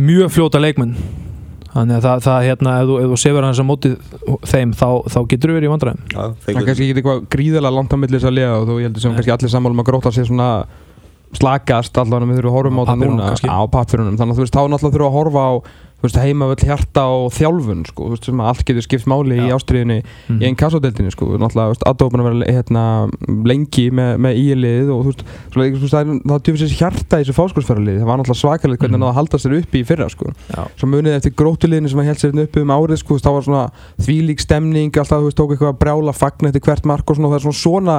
mjög 0.00 0.34
fljóta 0.34 0.58
leikmenn. 0.62 0.96
Þannig 1.70 2.00
að 2.00 2.02
það, 2.08 2.22
það 2.26 2.44
hérna, 2.48 2.70
ef 2.82 2.88
þú, 2.90 2.94
ef 2.98 3.10
þú 3.14 3.16
sefur 3.22 3.44
hans 3.46 3.60
á 3.62 3.64
móti 3.70 3.90
þeim 4.50 4.70
þá, 4.74 4.86
þá 5.06 5.18
getur 5.30 5.52
þú 5.52 5.58
verið 5.60 5.68
í 5.68 5.74
vandræðum. 5.76 6.00
Það 6.10 6.32
fengur 6.48 6.66
kannski 6.66 6.86
ekki 6.88 6.96
eitthvað 6.98 7.20
gríðilega 7.30 7.74
langt 7.78 7.94
á 7.94 7.98
milli 8.02 8.18
þess 8.18 8.26
að 8.26 8.34
liða 8.40 8.56
og 8.58 8.64
þú 8.66 8.78
ég 8.82 8.88
heldur 8.90 9.04
sem 9.06 9.14
kannski 9.14 9.34
allir 9.36 9.52
sammálum 9.54 9.82
að 9.84 9.90
gróta 9.92 10.10
sér 10.16 10.26
svona 10.26 10.48
slakast 11.38 11.94
allavega 12.00 12.26
við 12.32 12.40
þurfum 12.40 12.50
að 12.50 12.56
horfa 12.58 12.74
Á 12.74 12.82
á 12.82 12.90
það 12.90 13.04
núna 13.06 13.28
á 13.46 13.60
pappirunum 13.70 14.16
þannig 14.18 14.34
að 14.34 14.38
þú 14.40 14.44
veist 14.46 14.56
þá 14.56 14.62
náttúrulega 14.72 14.94
þurfum 14.96 15.06
að 15.06 15.16
horfa 15.20 15.44
á 15.46 15.52
veist, 16.02 16.16
heimavöll 16.16 16.64
hjarta 16.64 17.04
og 17.12 17.32
þjálfun 17.36 17.84
sko, 17.88 18.08
veist, 18.14 18.24
sem 18.28 18.40
allt 18.40 18.64
getur 18.64 18.82
skipt 18.86 19.06
máli 19.10 19.36
í 19.38 19.48
Já. 19.50 19.56
ástriðinni 19.58 19.98
í 20.40 20.44
einn 20.48 20.56
kassadeldinni 20.56 21.12
sko, 21.14 21.28
náttúrulega, 21.40 21.76
aðdópan 21.90 22.22
að 22.24 22.28
vera 22.30 22.52
hérna, 22.56 22.84
lengi 23.44 23.90
með, 23.94 24.12
með 24.24 24.40
ílið 24.40 24.92
og 24.94 25.02
þú 25.04 25.12
veist, 25.12 25.24
það 25.90 26.40
djúfis 26.44 26.64
þessi 26.64 26.78
hjarta 26.80 27.20
í 27.20 27.24
þessu 27.24 27.36
fáskólsfæralið, 27.36 27.98
það 28.00 28.08
var 28.10 28.20
náttúrulega 28.20 28.40
svakalegt 28.40 28.80
hvernig 28.80 28.96
það 28.96 29.02
náði 29.04 29.10
að 29.12 29.18
halda 29.20 29.40
sér 29.42 29.56
uppi 29.60 29.80
í 29.80 29.86
fyrra 29.88 30.08
sko 30.12 30.32
svo 30.80 30.88
munið 30.90 31.16
eftir 31.18 31.34
grótuliðinu 31.40 31.90
sem 31.92 32.02
held 32.06 32.20
sér 32.20 32.30
hérna 32.32 32.46
uppi 32.48 32.62
um 32.64 32.72
árið 32.74 33.00
sko, 33.02 33.18
það 33.20 33.36
var 33.36 33.46
svona 33.46 33.64
þvílík 34.00 34.40
stemning 34.44 34.96
alltaf, 35.00 35.20
þú 35.20 35.28
veist, 35.30 35.38
tók 35.40 35.54
eitthvað 35.54 35.72
að 35.74 35.80
brjála 35.84 36.14
fagna 36.16 36.50
eftir 36.50 36.64
hvert 36.66 36.88
mark 36.88 37.10
og 37.10 37.18
svona, 37.18 37.30
það 37.32 37.38
er 37.40 37.44
svona 37.46 37.60
svona 37.60 37.96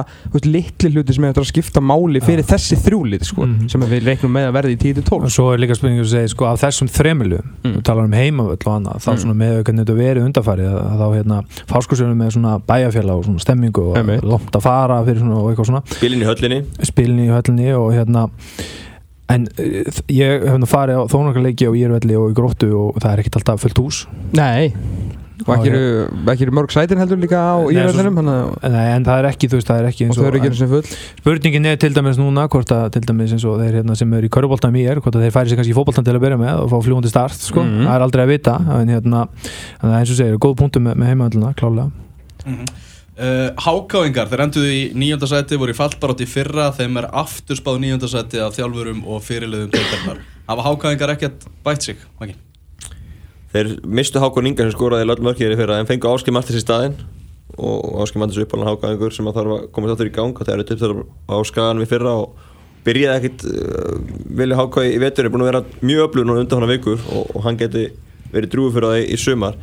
litli 0.52 0.90
hluti 0.92 1.14
sem 1.16 1.24
hefur 1.28 1.44
að 1.44 1.50
skipta 1.52 1.82
máli 1.84 2.22
fyrir 2.24 2.46
þessi 2.48 2.78
þrjúlið 2.82 3.24
sko, 3.28 3.46
Mhm. 3.46 3.68
sem 3.70 3.80
við 3.82 4.04
reiknum 4.08 4.32
með 4.32 4.48
að 4.48 4.56
verði 4.58 4.72
í 4.76 4.80
10-12 4.82 5.22
og 5.28 5.30
svo 5.30 5.52
er 5.52 5.58
líka 5.62 5.76
spurningu 5.76 6.02
að 6.04 6.12
segja 6.12 6.28
sko, 6.32 6.44
af 6.46 6.60
þessum 6.62 6.88
þremilu, 6.88 7.40
Mm. 7.62 7.74
við 7.76 7.82
talar 7.92 8.08
um 8.10 8.16
heimavöll 8.18 8.58
og 8.66 8.72
annað, 8.74 8.98
þá 9.04 9.10
Mm. 9.12 9.22
svona 9.22 9.38
með 9.44 9.56
hvernig 9.62 9.84
þetta 9.86 9.96
verið 10.02 10.26
undarfærið, 10.30 10.68
að, 10.72 10.84
að 10.90 11.00
þá 11.02 11.08
hérna 11.20 11.40
fáskursjónum 11.76 12.20
með 12.24 12.30
svona 12.38 12.58
bæjarfjalla 12.72 13.16
og 13.20 13.24
svona 13.28 13.44
stemmingu 13.46 13.84
og 13.92 13.98
Einmitt. 14.02 14.24
langt 14.34 14.56
að 14.56 14.64
fara 14.66 15.00
fyrir 15.06 15.20
svona 15.22 15.40
og 15.42 15.50
eitthvað 15.52 15.68
svona 15.70 15.82
Spilin 15.96 16.22
í 16.24 16.30
höllinni 16.32 16.62
spilin 16.88 17.20
í 17.26 17.28
höllinni 17.30 17.68
og 17.76 17.92
hérna 17.92 18.26
en 19.32 19.46
eh, 19.56 19.86
ég 20.12 20.42
hef 20.48 20.58
nú 20.60 20.66
farið 20.68 20.98
á 21.00 21.04
þónarleiki 21.08 21.68
og 21.70 21.76
ég 21.78 21.86
er 21.88 21.94
velli 21.94 22.16
og 22.20 22.32
í 22.32 22.36
gróttu 22.36 22.68
og 22.76 22.98
það 23.00 23.12
er 23.14 23.22
ekkert 23.22 23.38
alltaf 23.40 23.62
fullt 23.64 23.78
hús 23.80 24.02
Nei 24.36 24.72
og 25.46 25.52
ekki 25.56 25.70
eru, 25.72 26.36
eru 26.46 26.54
mörg 26.58 26.72
sætin 26.74 27.00
heldur 27.02 27.20
líka 27.22 27.38
á 27.42 27.56
Nei, 27.66 28.86
en 28.96 29.04
það 29.06 29.18
er 29.18 29.28
ekki, 29.30 29.48
þú 29.50 29.58
veist, 29.58 29.68
það 29.70 29.80
er 29.82 29.88
ekki 29.90 30.04
og 30.04 30.10
eins 30.12 30.18
þau 30.20 30.26
eru 30.28 30.40
ekki 30.40 30.50
eins 30.52 30.62
og 30.62 30.72
full. 30.74 30.96
Spurningin 31.22 31.66
er 31.72 31.80
til 31.82 31.92
dæmis 31.96 32.20
núna 32.20 32.46
hvort 32.52 32.72
að 32.76 32.86
til 32.96 33.02
dæmis 33.08 33.34
eins 33.36 33.44
og 33.48 33.58
þeir 33.62 33.80
hérna, 33.80 33.96
sem 33.98 34.12
eru 34.18 34.30
í 34.30 34.32
köruboltan 34.32 34.78
í 34.78 34.86
er 34.88 35.00
hvort 35.02 35.18
að 35.18 35.26
þeir 35.26 35.34
færi 35.36 35.52
sig 35.52 35.58
kannski 35.60 35.74
í 35.74 35.78
fótboltan 35.78 36.06
til 36.06 36.14
að 36.16 36.24
byrja 36.26 36.40
með 36.42 36.62
og 36.62 36.70
fá 36.72 36.78
fljúandi 36.86 37.10
start, 37.12 37.36
sko, 37.38 37.62
Mhm. 37.66 37.86
það 37.86 37.94
er 37.96 38.06
aldrei 38.06 38.22
að 38.24 38.32
vita 38.32 38.54
en 38.80 38.88
hérna, 38.88 39.26
en 39.28 39.84
það 39.88 39.92
er 39.92 40.00
eins 40.00 40.10
og 40.14 40.16
segir, 40.22 40.38
góð 40.38 40.56
punktum 40.62 40.82
með, 40.88 40.94
með 40.96 41.12
heimavölluna, 41.12 41.54
klálega 41.54 41.90
Uh, 43.12 43.52
Hákáingar, 43.60 44.24
þeir 44.30 44.40
enduðu 44.46 44.68
í 44.72 44.78
nýjönda 44.96 45.28
sæti, 45.28 45.58
voru 45.60 45.74
í 45.74 45.76
fallbarátt 45.76 46.22
í 46.24 46.26
fyrra, 46.26 46.70
þeim 46.72 46.96
er 46.96 47.10
aftur 47.20 47.58
spáð 47.58 47.82
nýjönda 47.82 48.08
sæti 48.08 48.40
af 48.40 48.54
þjálfurum 48.56 49.02
og 49.04 49.20
fyrirliðum 49.22 49.68
deildarinnar. 49.70 50.22
Hafa 50.48 50.64
Hákáingar 50.64 51.12
ekkert 51.12 51.44
bætt 51.62 51.84
sig, 51.84 52.00
Maggi? 52.18 52.34
Þeir 53.52 53.74
mistu 53.84 54.20
Hákon 54.22 54.48
Inga 54.48 54.64
sem 54.64 54.72
skoraði 54.72 55.08
löll 55.08 55.24
mörkir 55.24 55.52
í 55.52 55.58
fyrra 55.58 55.80
en 55.80 55.88
fengu 55.88 56.08
Áskei 56.08 56.32
Martins 56.32 56.60
í 56.60 56.64
staðinn. 56.64 56.96
Og 57.58 58.00
Áskei 58.00 58.22
Martins 58.22 58.40
uppálan 58.40 58.70
Hákaðingur 58.70 59.12
sem 59.12 59.28
að 59.28 59.38
þarf 59.40 59.56
að 59.56 59.66
komast 59.76 59.96
áttur 59.96 60.08
í 60.08 60.14
gang 60.16 60.32
og 60.32 60.48
það 60.48 60.54
eru 60.54 60.88
upp 60.88 61.28
á 61.28 61.36
skagan 61.50 61.82
við 61.82 61.92
fyrra 61.92 62.14
og 62.22 62.48
byrjaði 62.86 63.20
ekkit 63.20 63.44
uh, 63.50 63.98
vilja 64.40 64.58
Háka 64.58 64.86
í 64.88 64.96
vetur 65.02 65.28
er 65.28 65.34
búin 65.34 65.44
að 65.44 65.52
vera 65.52 65.62
mjög 65.84 66.08
öflug 66.08 66.26
núna 66.26 66.42
undan 66.42 66.62
hana 66.62 66.72
vikur 66.72 67.04
og, 67.12 67.28
og 67.36 67.44
hann 67.44 67.60
geti 67.60 67.90
verið 68.32 68.54
drúið 68.54 68.76
fyrir 68.78 68.88
það 68.88 69.04
í 69.04 69.20
sumar 69.20 69.60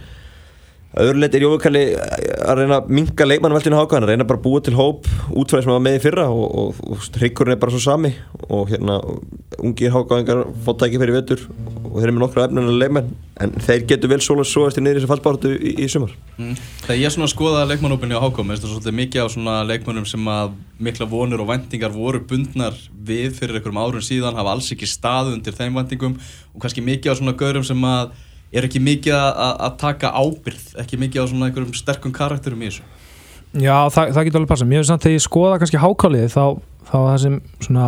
Öðrulegt 0.98 1.36
er 1.38 1.43
Jóvikalli 1.46 1.84
að 1.93 2.62
reyna 2.63 2.79
að 2.79 2.88
minka 2.98 3.25
leikmannveltinu 3.27 3.77
Háka 3.77 4.00
hann 4.00 4.08
reyna 4.10 4.25
bara 4.25 4.39
að 4.39 4.46
búa 4.48 4.62
til 4.65 4.74
hóp 4.74 5.05
útfæði 5.38 5.67
sem 5.67 5.74
var 5.75 5.84
með 5.86 5.98
í 6.00 6.01
fyrra 6.01 6.25
og, 6.34 6.48
og, 6.50 6.79
og 6.89 7.03
hryggur 7.19 7.51
er 7.53 7.60
bara 7.62 7.75
svo 7.75 7.81
sami 7.84 8.10
og 8.50 8.72
hérna 8.72 8.98
ungir 9.62 9.93
Hákaðingar 9.93 10.48
fótt 10.65 10.81
tæki 10.81 10.98
fyrir 10.98 11.19
vetur 11.19 11.43
og 11.84 12.00
þeir 12.00 12.08
eru 12.08 12.15
með 12.15 12.24
nokkra 12.24 12.48
efnilega 12.48 12.79
leikmenn 12.81 13.12
en 13.39 13.53
þeir 13.67 13.86
getur 13.91 14.12
vel 14.15 14.19
svona 14.25 14.48
svo 14.48 14.65
eftir 14.65 14.81
í 14.81 14.96
þessu 14.98 15.12
fallbáratu 15.12 15.53
í, 15.53 15.75
í 15.86 15.91
sumar 15.91 16.17
Mm. 16.39 16.53
Þegar 16.86 16.96
ég 16.96 17.12
svona 17.12 17.27
skoðaði 17.27 17.74
leikmannópinni 17.74 18.15
á 18.15 18.24
Hákom 18.24 18.48
er 18.48 18.55
þetta 18.55 18.69
svolítið 18.72 18.93
mikið 18.96 19.25
á 19.27 19.34
svona 19.34 19.55
leikmannum 19.67 20.05
sem 20.08 20.29
að 20.31 20.53
mikla 20.79 21.08
vonur 21.12 21.41
og 21.43 21.50
væntingar 21.50 21.91
voru 21.91 22.22
bundnar 22.24 22.77
við 22.96 23.34
fyrir 23.36 23.58
einhverjum 23.60 23.81
árum 23.81 24.05
síðan 24.05 24.39
hafa 24.39 24.53
alls 24.55 24.69
ekki 24.72 24.88
staðu 24.88 25.34
undir 25.36 25.58
þeim 25.58 25.75
væntingum 25.75 26.15
og 26.15 26.63
kannski 26.63 26.86
mikið 26.86 27.12
á 27.12 27.19
svona 27.19 27.36
gaurum 27.36 27.67
sem 27.67 27.84
að 27.84 28.15
er 28.51 28.65
ekki 28.65 28.82
mikið 28.82 29.15
að, 29.15 29.75
taka 29.82 30.12
ábyrð 30.15 30.75
ekki 30.82 31.00
mikið 31.01 31.22
á 31.22 31.25
svona 31.29 31.50
einhverjum 31.50 31.77
sterkum 31.77 32.13
karakterum 32.15 32.63
í 32.63 32.72
þessu? 32.72 32.86
Já, 33.53 33.89
það, 33.89 34.12
það 34.13 34.25
getur 34.27 34.39
alveg 34.39 34.51
passað. 34.51 34.70
Mér 34.70 34.82
finnst 34.82 34.91
samt 34.94 35.06
þegar 35.06 35.18
ég 35.18 35.25
skoða 35.25 35.60
kannski 35.62 35.82
hákálið 35.82 36.27
þá, 36.34 36.44
þá 36.89 36.98
það 36.98 37.18
sem 37.24 37.38
svona 37.65 37.88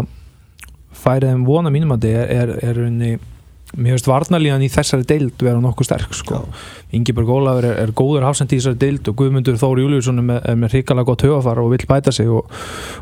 færið 1.02 1.36
um 1.36 1.44
vona 1.48 1.74
mínum 1.74 1.94
að 1.96 2.08
er, 2.12 2.34
er, 2.36 2.54
er 2.66 2.82
unni 2.86 3.12
Mér 3.78 3.96
finnst 3.96 4.10
varnalíðan 4.10 4.66
í 4.66 4.70
þessari 4.72 5.06
deild 5.08 5.40
vera 5.40 5.62
nokkuð 5.64 5.88
sterk 5.88 6.16
sko. 6.18 6.42
Ingeborg 6.92 7.30
Ólafur 7.32 7.70
er, 7.70 7.78
er 7.86 7.94
góður 7.96 8.26
hafsend 8.28 8.52
í 8.52 8.60
þessari 8.60 8.80
deild 8.82 9.08
og 9.08 9.16
Guðmundur 9.22 9.60
Þóri 9.62 9.86
Júliusson 9.86 10.20
er 10.20 10.28
með, 10.28 10.40
er 10.52 10.58
með 10.60 10.76
hrikalega 10.76 11.08
gott 11.08 11.24
höfafar 11.24 11.62
og 11.64 11.72
vill 11.72 11.86
bæta 11.88 12.12
sig 12.12 12.28
og, 12.28 12.52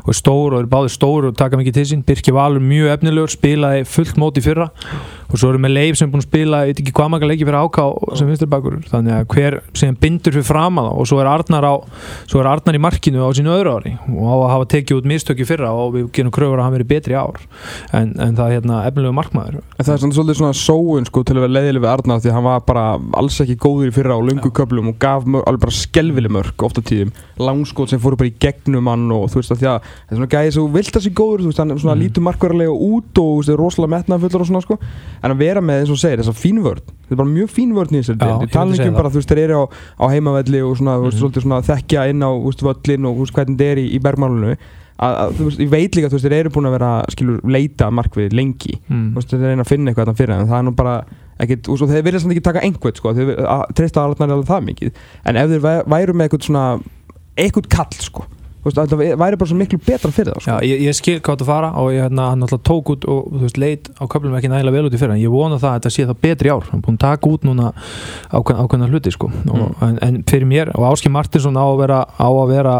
og 0.04 0.12
er 0.12 0.18
stór 0.20 0.54
og 0.54 0.62
er 0.62 0.68
báðir 0.70 0.94
stór 0.94 1.30
og 1.30 1.38
taka 1.40 1.58
mikið 1.58 1.80
til 1.80 1.86
sín. 1.90 2.04
Birki 2.06 2.34
Valur 2.36 2.62
mjög 2.62 2.94
efnilegur, 2.94 3.34
spilaði 3.34 3.82
fullt 3.90 4.20
móti 4.20 4.44
fyrra 4.44 4.70
og 5.30 5.38
svo 5.38 5.50
erum 5.52 5.66
við 5.66 5.74
Leif 5.76 5.98
sem 5.98 6.08
er 6.08 6.12
búin 6.12 6.22
að 6.22 6.26
spila 6.26 6.60
ég 6.64 6.72
veit 6.72 6.80
ekki 6.82 6.94
hvað 6.96 7.10
maður 7.12 7.30
leiki 7.30 7.46
fyrir 7.46 7.62
áká 7.62 7.84
sem 8.18 8.30
finnst 8.30 8.42
þér 8.42 8.50
bakur 8.50 8.78
þannig 8.90 9.14
að 9.14 9.26
hver 9.34 9.56
sem 9.78 9.98
bindur 10.02 10.34
fyrir 10.34 10.46
fram 10.48 10.80
að 10.80 10.88
það 10.88 11.02
og 11.02 11.08
svo 11.10 11.20
er 11.22 11.30
Arnar 11.30 11.66
á 11.70 11.74
svo 12.30 12.40
er 12.42 12.48
Arnar 12.50 12.78
í 12.78 12.82
markinu 12.82 13.22
á 13.22 13.30
sínu 13.36 13.52
öðru 13.54 13.74
ári 13.76 13.92
og 14.10 14.24
á 14.26 14.34
að 14.34 14.50
hafa 14.54 14.68
tekið 14.74 14.98
út 14.98 15.08
mistöki 15.12 15.46
fyrra 15.46 15.70
og 15.76 15.94
við 15.94 16.08
gerum 16.16 16.34
kröfur 16.34 16.58
að 16.58 16.66
hann 16.66 16.76
verið 16.78 16.90
betri 16.90 17.18
ár 17.18 17.38
en, 17.94 18.14
en 18.18 18.34
það 18.38 18.44
er 18.46 18.56
hérna 18.58 18.80
efnilegu 18.88 19.16
markmaður. 19.20 19.60
En 19.78 19.86
það 19.86 19.94
er 19.94 20.16
svolítið 20.18 20.40
svona 20.40 20.59
sóun 20.60 21.06
sko 21.08 21.22
til 21.24 21.34
að 21.36 21.44
vera 21.46 21.54
leiðileg 21.56 21.82
við 21.84 21.90
Arnar 21.90 22.20
því 22.20 22.32
hann 22.36 22.44
var 22.46 22.60
bara 22.68 22.84
alls 23.20 23.38
ekki 23.42 23.56
góður 23.60 23.88
í 23.88 23.94
fyrra 23.96 24.16
á 24.16 24.20
lungu 24.20 24.50
köflum 24.54 24.90
og 24.92 24.98
gaf 25.02 25.24
mörg, 25.24 25.44
alveg 25.48 25.60
bara 25.64 25.76
skelvileg 25.76 26.32
mörg 26.36 26.64
ofta 26.68 26.82
tíðum, 26.84 27.10
langskot 27.40 27.90
sem 27.90 28.00
fóru 28.02 28.16
bara 28.20 28.28
í 28.30 28.34
gegnum 28.40 28.86
hann 28.92 29.06
og 29.16 29.28
þú 29.32 29.40
veist 29.40 29.54
að 29.56 29.60
því 29.62 29.68
að 29.72 29.78
það 29.80 30.10
er 30.10 30.16
svona 30.20 30.30
gæði 30.36 30.54
þú 30.56 30.64
vilt 30.76 30.96
að 31.00 31.04
sé 31.06 31.10
góður, 31.20 31.40
þú 31.40 31.50
veist 31.50 31.58
hann 31.64 31.74
svona 31.78 31.96
Mm. 31.96 32.02
lítur 32.04 32.22
markverðarlega 32.28 32.74
út 32.90 33.18
og 33.18 33.30
þú 33.30 33.36
veist 33.40 33.50
er 33.50 33.60
rosalega 33.60 33.94
metnaðfullur 33.96 34.40
og 34.40 34.46
svona 34.50 34.62
sko. 34.62 34.78
En 35.24 35.30
að 35.34 35.38
vera 35.40 35.60
með 35.60 35.80
eins 35.80 35.90
og 35.90 35.98
segir 35.98 36.18
þess 36.20 36.30
að 36.30 36.40
fínvörn 36.44 36.84
þetta 36.84 37.12
er 37.12 37.16
bara 37.16 37.34
mjög 37.34 37.50
fínvörn 37.50 37.90
í 37.90 38.00
þessari 38.00 38.18
Já, 38.18 38.24
deild 38.26 38.40
ég 38.40 38.46
ég 38.46 38.52
tala 38.52 38.64
myndi 38.64 38.76
ekki 38.76 38.84
segja 38.84 38.90
um 38.90 39.00
bara 39.00 39.10
þú 39.10 39.18
veist 39.20 39.30
þeir 39.34 39.42
eru 39.44 39.56
á, 39.60 39.64
á 39.98 40.04
heimavelli 40.12 40.60
og 40.62 40.76
svona, 40.78 40.94
veist, 41.02 41.16
Mhm. 41.16 41.20
svolítið 41.20 41.42
svona 41.42 41.60
þú 45.00 45.06
þú 45.06 45.08
að, 45.08 45.18
að 45.20 45.36
þú 45.38 45.48
veist, 45.48 45.60
ég 45.64 45.72
veit 45.72 45.96
líka 45.96 46.10
þú 46.10 46.18
veist 46.18 46.26
þeir 46.26 46.36
eru 46.38 46.52
búin 46.54 46.68
að 46.68 46.76
vera 46.76 46.90
skilur 47.14 47.40
leita 47.56 47.88
að 47.88 47.96
markvið 47.98 48.36
lengi 48.36 48.74
mm. 48.80 49.06
þú 49.10 49.20
veist, 49.20 49.32
þeir 49.34 49.46
reyna 49.48 49.66
að 49.66 49.70
finna 49.70 49.90
eitthvað 49.90 50.06
þarna 50.06 50.20
fyrir 50.20 50.34
en 50.36 50.50
það 50.50 50.58
er 50.58 50.66
nú 50.66 50.74
bara 50.76 50.96
ekkit, 51.40 51.70
og 51.72 51.86
þeir 51.88 52.04
vilja 52.04 52.20
samt 52.20 52.34
ekki 52.34 52.46
taka 52.50 52.64
einhvern 52.66 52.98
sko, 53.00 53.14
þeir 53.16 53.32
treysta 53.78 54.04
alveg 54.04 54.26
alveg 54.26 54.50
það 54.50 54.66
mikið 54.68 55.00
en 55.24 55.40
ef 55.40 55.54
þeir 55.54 55.64
væ- 55.64 55.86
væru 55.94 56.16
með 56.16 56.28
eitthvað 56.28 56.46
svona 56.50 56.66
eitthvað 57.40 57.72
kall 57.72 58.04
sko 58.04 58.28
þú 58.60 58.68
veist, 58.68 58.78
að 58.80 58.90
það 58.92 59.20
væri 59.20 59.38
bara 59.40 59.48
svo 59.48 59.56
miklu 59.56 59.78
betra 59.80 60.10
fyrir 60.12 60.34
það 60.34 60.42
sko. 60.44 60.52
Já, 60.52 60.68
ég, 60.68 60.82
ég 60.84 60.96
skil 60.96 61.14
hvað 61.16 61.36
þetta 61.38 61.46
fara 61.48 61.70
og 61.80 61.86
ég 61.94 62.04
hérna, 62.04 62.26
hann 62.34 62.44
alltaf 62.44 62.60
tók 62.68 62.90
út 62.92 63.06
og 63.08 63.30
þú 63.32 63.40
veist, 63.46 63.60
leit 63.60 63.88
á 63.96 64.04
köflum 64.04 64.36
ekki 64.36 64.50
nægilega 64.52 64.76
vel 64.76 64.90
út 64.90 64.96
í 64.96 65.00
fyrra 65.00 65.16
en 65.16 65.22
ég 65.22 65.32
vona 65.32 65.56
það 65.60 65.70
að 65.70 65.78
þetta 65.78 65.92
sé 65.94 66.06
það 66.10 66.20
betri 66.26 66.52
ár 66.52 66.66
hann 66.68 66.82
er 66.82 66.84
búin 66.84 66.98
að 66.98 67.06
taka 67.06 67.30
út 67.30 67.46
núna 67.48 67.70
ákveðna, 68.36 68.90
hluti 68.92 69.14
sko. 69.16 69.30
og, 69.32 69.64
en, 69.86 69.96
en 70.04 70.20
fyrir 70.28 70.50
mér 70.50 70.74
og 70.76 70.90
Áski 70.90 71.12
Martinsson 71.12 71.56
á 71.56 71.64
að 71.64 71.80
vera, 71.80 72.02
á 72.04 72.28
að 72.28 72.52
vera 72.52 72.76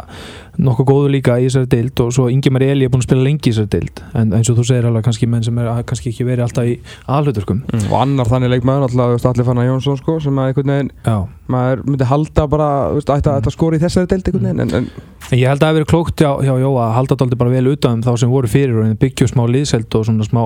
nokkuð 0.59 0.89
góður 0.89 1.15
líka 1.15 1.37
í 1.41 1.47
þessari 1.47 1.71
deild 1.71 2.03
og 2.05 2.13
svo 2.17 2.29
Ingemar 2.33 2.65
Eli 2.67 2.87
er 2.87 2.93
búin 2.93 3.05
að 3.05 3.09
spila 3.09 3.27
lengi 3.27 3.51
í 3.51 3.53
þessari 3.53 3.73
deild 3.77 4.03
en 4.19 4.35
eins 4.39 4.51
og 4.51 4.59
þú 4.59 4.67
segir 4.71 4.89
alveg 4.89 5.07
kannski 5.07 5.29
menn 5.31 5.47
sem 5.47 5.61
er 5.63 5.71
kannski 5.89 6.13
ekki 6.13 6.27
verið 6.29 6.47
alltaf 6.47 6.71
í 6.71 6.77
aðhluturkum 7.07 7.63
mm. 7.67 7.87
og 7.91 7.97
annar 8.01 8.31
þannig 8.31 8.55
leikmaður 8.57 8.89
alltaf 8.89 9.31
allir 9.31 9.49
fannar 9.49 9.69
Jónsson 9.69 10.01
sko, 10.01 10.19
sem 10.25 10.41
að 10.41 10.51
einhvern 10.51 10.75
veginn 10.75 10.93
Já, 11.07 11.17
maður 11.55 11.87
myndi 11.87 12.11
halda 12.11 12.47
bara 12.51 12.71
veist, 12.97 13.13
að, 13.13 13.23
ætti 13.23 13.53
að 13.53 13.57
skora 13.57 13.79
í 13.79 13.85
þessari 13.85 14.11
deild 14.11 14.31
einhvern 14.31 14.51
veginn 14.51 14.67
en, 14.67 14.77
en 14.83 15.19
En 15.31 15.39
ég 15.39 15.47
held 15.47 15.61
að 15.61 15.63
það 15.63 15.69
hefur 15.69 15.79
verið 15.79 15.91
klókt 15.93 16.23
hjá, 16.25 16.31
hjá 16.43 16.55
Jóa 16.59 16.87
að 16.89 16.95
halda 16.97 17.17
þetta 17.21 17.37
bara 17.39 17.53
vel 17.53 17.71
utan 17.71 17.99
um 17.99 18.01
þá 18.03 18.11
sem 18.19 18.31
voru 18.33 18.49
fyrir 18.51 18.81
og 18.81 18.95
byggja 18.99 19.29
smá 19.31 19.45
liðselt 19.47 19.95
og 19.95 20.07
svona 20.09 20.27
smá, 20.27 20.41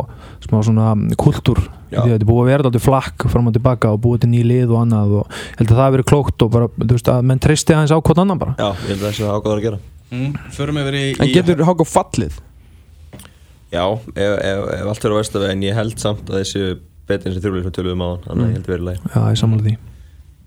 smá 0.44 0.58
svona 0.66 0.90
kultúr 1.20 1.62
Já. 1.62 1.62
því 1.64 1.68
að 1.70 1.83
þetta 1.94 2.20
er 2.20 2.28
búið 2.28 2.42
að 2.42 2.50
vera 2.50 2.68
alltaf 2.68 2.84
flakk 2.84 3.26
fram 3.32 3.50
og 3.50 3.56
tilbaka 3.56 3.92
og 3.94 4.00
búið 4.04 4.24
til 4.24 4.30
ný 4.32 4.42
lið 4.46 4.72
og 4.74 4.80
annað 4.82 5.14
og 5.20 5.28
ég 5.30 5.60
held 5.60 5.68
að 5.68 5.74
það 5.74 5.84
hefur 5.84 5.96
verið 5.96 6.08
klókt 6.10 6.44
og 6.46 6.50
bara, 6.54 6.70
þú 6.78 6.90
veist, 6.96 7.10
að 7.12 7.28
menn 7.30 7.42
treysti 7.44 7.76
aðeins 7.76 7.94
á 7.94 7.98
hvort 7.98 8.22
annan 8.24 8.40
bara. 8.40 8.56
Já, 8.58 8.68
ég 8.70 8.90
held 8.90 9.00
að 9.00 9.06
það 9.06 9.16
sé 9.18 9.30
ákvæður 9.30 9.62
að 9.62 9.66
gera. 9.68 9.80
Mm. 10.14 10.34
Förum 10.54 10.82
yfir 10.82 10.98
í, 10.98 11.04
en 11.18 11.32
getur 11.32 11.64
Háka 11.68 11.86
fallið? 11.88 12.36
Já, 13.74 13.84
ef, 14.14 14.34
ef, 14.38 14.68
ef 14.76 14.92
allt 14.92 15.08
er 15.08 15.16
á 15.16 15.18
vestu 15.18 15.42
en 15.48 15.64
ég 15.64 15.74
held 15.74 15.98
samt 15.98 16.28
að 16.30 16.42
þessi 16.42 16.62
betri 17.08 17.30
eins 17.30 17.40
og 17.40 17.44
sem 17.48 17.74
tölum 17.74 17.92
við 17.92 17.98
maður 18.00 18.22
þannig 18.28 18.44
að 18.44 18.52
ég 18.52 18.56
held 18.58 18.70
verið 18.70 18.88
leið 18.88 19.02
Já, 19.08 19.20
ég 19.24 19.40
sammála 19.40 19.66
því. 19.66 19.74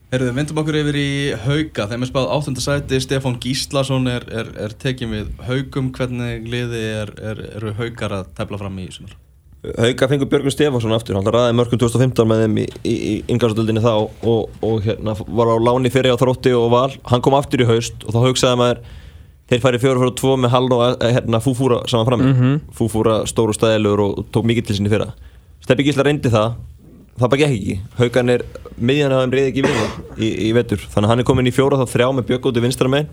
Herðu, 0.07 0.31
vindum 0.37 0.59
okkur 0.61 0.77
yfir 0.79 0.97
í 1.01 1.09
Hauka. 1.43 1.85
Þeim 1.91 2.05
er 2.05 2.09
spáð 2.13 2.29
áttundasæti, 2.31 2.99
Stefán 3.03 3.35
Gíslason 3.43 4.07
er, 4.07 4.23
er, 4.31 4.53
er 4.63 4.75
tekið 4.79 5.15
við 5.17 5.33
Haukum. 5.49 5.91
Hvernig 5.97 6.47
liði 6.47 6.83
er, 7.03 7.11
er, 7.19 7.41
eru 7.59 7.75
Haukar 7.75 8.21
að 8.21 8.29
tefla 8.37 8.61
fram 8.61 8.79
í 8.79 8.87
sumar 8.95 9.17
Hauka 9.77 10.07
fengur 10.11 10.29
Björgun 10.31 10.53
Stefánsson 10.53 10.93
aftur, 10.95 11.17
hann 11.17 11.27
ræði 11.33 11.55
mörgum 11.57 11.79
2015 11.81 12.27
með 12.29 12.43
þeim 12.43 12.57
í, 12.61 12.65
í, 12.87 12.93
í 12.93 13.13
ingarstöldinni 13.33 13.81
þá 13.83 13.91
og, 13.97 14.47
og 14.63 14.79
hérna 14.85 15.15
var 15.27 15.51
á 15.51 15.55
láni 15.67 15.91
fyrir 15.93 16.13
á 16.15 16.21
þrótti 16.21 16.53
og 16.57 16.69
val, 16.73 16.91
hann 17.11 17.23
kom 17.25 17.35
aftur 17.37 17.63
í 17.65 17.67
haust 17.69 18.05
og 18.07 18.15
þá 18.15 18.19
hugsaði 18.27 18.59
maður 18.61 18.81
þeir 19.47 19.63
færi 19.63 19.81
fjóru 19.83 20.01
fyrir 20.03 20.15
tvo 20.19 20.33
með 20.43 20.53
Hall 20.55 20.69
og 20.75 20.83
eh, 21.03 21.13
hérna, 21.17 21.39
Fúfúra 21.43 21.81
saman 21.87 22.07
frammi, 22.09 22.31
Mhm. 22.33 22.55
Fúfúra 22.75 23.19
stór 23.29 23.53
og 23.53 23.55
stæðilegur 23.57 24.03
og, 24.03 24.17
og 24.19 24.25
tók 24.35 24.47
mikið 24.49 24.67
til 24.67 24.75
sinni 24.79 24.91
fyrra. 24.91 25.11
Steppi 25.63 25.85
Gísla 25.87 26.03
reyndi 26.03 26.29
það, 26.33 26.57
það 27.19 27.31
bara 27.31 27.39
gekk 27.43 27.55
ekki. 27.55 27.77
Haukan 28.01 28.29
er, 28.35 28.43
miðjan 28.77 29.15
að 29.15 29.23
þeim 29.23 29.35
reyði 29.37 29.53
ekki 29.53 29.63
í, 30.19 30.31
í 30.49 30.51
vetur, 30.57 30.83
þannig 30.91 31.13
hann 31.13 31.23
er 31.23 31.27
komin 31.31 31.47
í 31.47 31.55
fjóra 31.55 31.79
þá 31.79 31.87
þrjá 31.95 32.09
með 32.19 32.27
Björg 32.29 32.49
út 32.51 32.59
í 32.59 32.63
vinstra 32.67 32.91
megin 32.91 33.09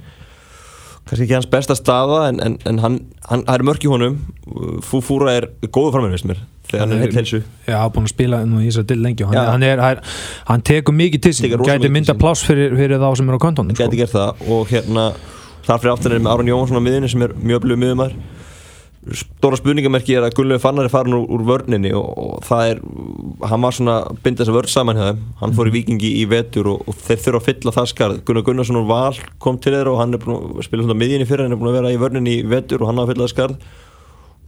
kannski 1.05 1.27
ekki 1.27 1.37
hans 1.37 1.51
besta 1.53 1.77
staða 1.79 2.25
en, 2.31 2.41
en, 2.45 2.59
en 2.69 2.83
hann, 2.83 2.99
hann, 3.29 3.45
er 3.51 3.65
mörk 3.67 3.85
í 3.85 3.91
honum. 3.93 4.19
Fúfúra 4.85 5.35
er 5.37 5.51
góðu 5.69 5.95
frammeir 5.97 6.17
veist 6.17 6.29
mér 6.29 6.43
þegar 6.69 6.85
hann 6.85 6.95
er 6.97 7.03
heill 7.05 7.19
helsu 7.19 7.41
Já, 7.69 7.79
búin 7.93 8.09
að 8.09 8.13
spila 8.15 8.41
nú 8.49 8.61
í 8.63 8.69
þessari 8.69 8.91
til 8.91 9.01
lengi 9.05 9.29
hann, 9.29 9.39
hann, 9.53 9.65
er, 9.67 9.83
hann, 9.85 10.03
hann 10.49 10.65
tekur 10.65 10.97
mikið 10.97 11.27
til 11.27 11.55
rosa 11.59 11.77
gæti 11.77 11.91
mynda 11.93 12.17
pláss 12.19 12.45
fyrir, 12.47 12.75
fyrir 12.79 13.03
þá 13.03 13.09
sem 13.21 13.31
er 13.31 13.37
á 13.37 13.41
kontónum 13.45 13.79
gæti 13.79 14.01
gert 14.01 14.15
það 14.15 14.45
og 14.57 14.71
hérna 14.73 15.11
þar 15.67 15.83
fyrir 15.83 15.93
aftan 15.95 16.17
er 16.17 16.25
með 16.25 16.33
Aron 16.35 16.53
Jónsson 16.53 16.81
á 16.81 16.83
miðunni 16.85 17.13
sem 17.13 17.27
er 17.27 17.37
mjög 17.37 17.63
öflugum 17.63 17.85
miðumar 17.85 18.17
stóra 19.13 19.59
spurningamerki 19.59 20.15
er 20.17 20.25
að 20.25 20.35
Gunnlegu 20.39 20.63
Fannar 20.63 20.89
er 20.89 20.93
farin 20.93 21.17
úr, 21.19 21.27
úr 21.37 21.45
vörninni 21.45 21.93
og, 21.97 22.09
og 22.09 22.47
það 22.47 22.71
er 22.71 22.81
hann 23.51 23.65
var 23.65 23.77
svona 23.77 23.97
að 24.01 24.21
binda 24.25 24.43
þessa 24.43 24.57
vörn 24.57 24.73
saman 24.73 25.01
hann 25.41 25.57
fór 25.57 25.69
í 25.69 25.75
vikingi 25.75 26.11
í 26.23 26.25
vetur 26.31 26.71
og, 26.73 26.89
og 26.89 26.99
þeir 27.05 27.21
þurfa 27.27 27.41
að 27.43 27.49
fylla 27.51 27.75
það 27.77 27.91
skarð. 27.93 28.21
Gunnar 28.25 28.47
Gunnarsson 28.49 28.81
úr 28.81 28.89
val 28.89 29.23
kom 29.45 29.61
til 29.61 29.75
þeirra 29.77 29.93
og 29.93 30.01
hann 30.01 30.17
er 30.17 30.25
búin 30.25 30.55
að 30.55 30.69
spila 30.69 30.97
miðjunni 30.97 31.29
fyrir 31.29 31.47
hann 31.47 31.57
er 31.57 31.61
búin 31.61 31.73
að 31.73 31.81
vera 31.81 31.95
í 31.95 32.01
vörninni 32.01 32.39
í 32.41 32.45
vetur 32.49 32.85
og 32.85 32.91
hann 32.91 33.01
á 33.01 33.05
að 33.05 33.13
fylla 33.13 33.27
það 33.27 33.35
skarð. 33.35 33.65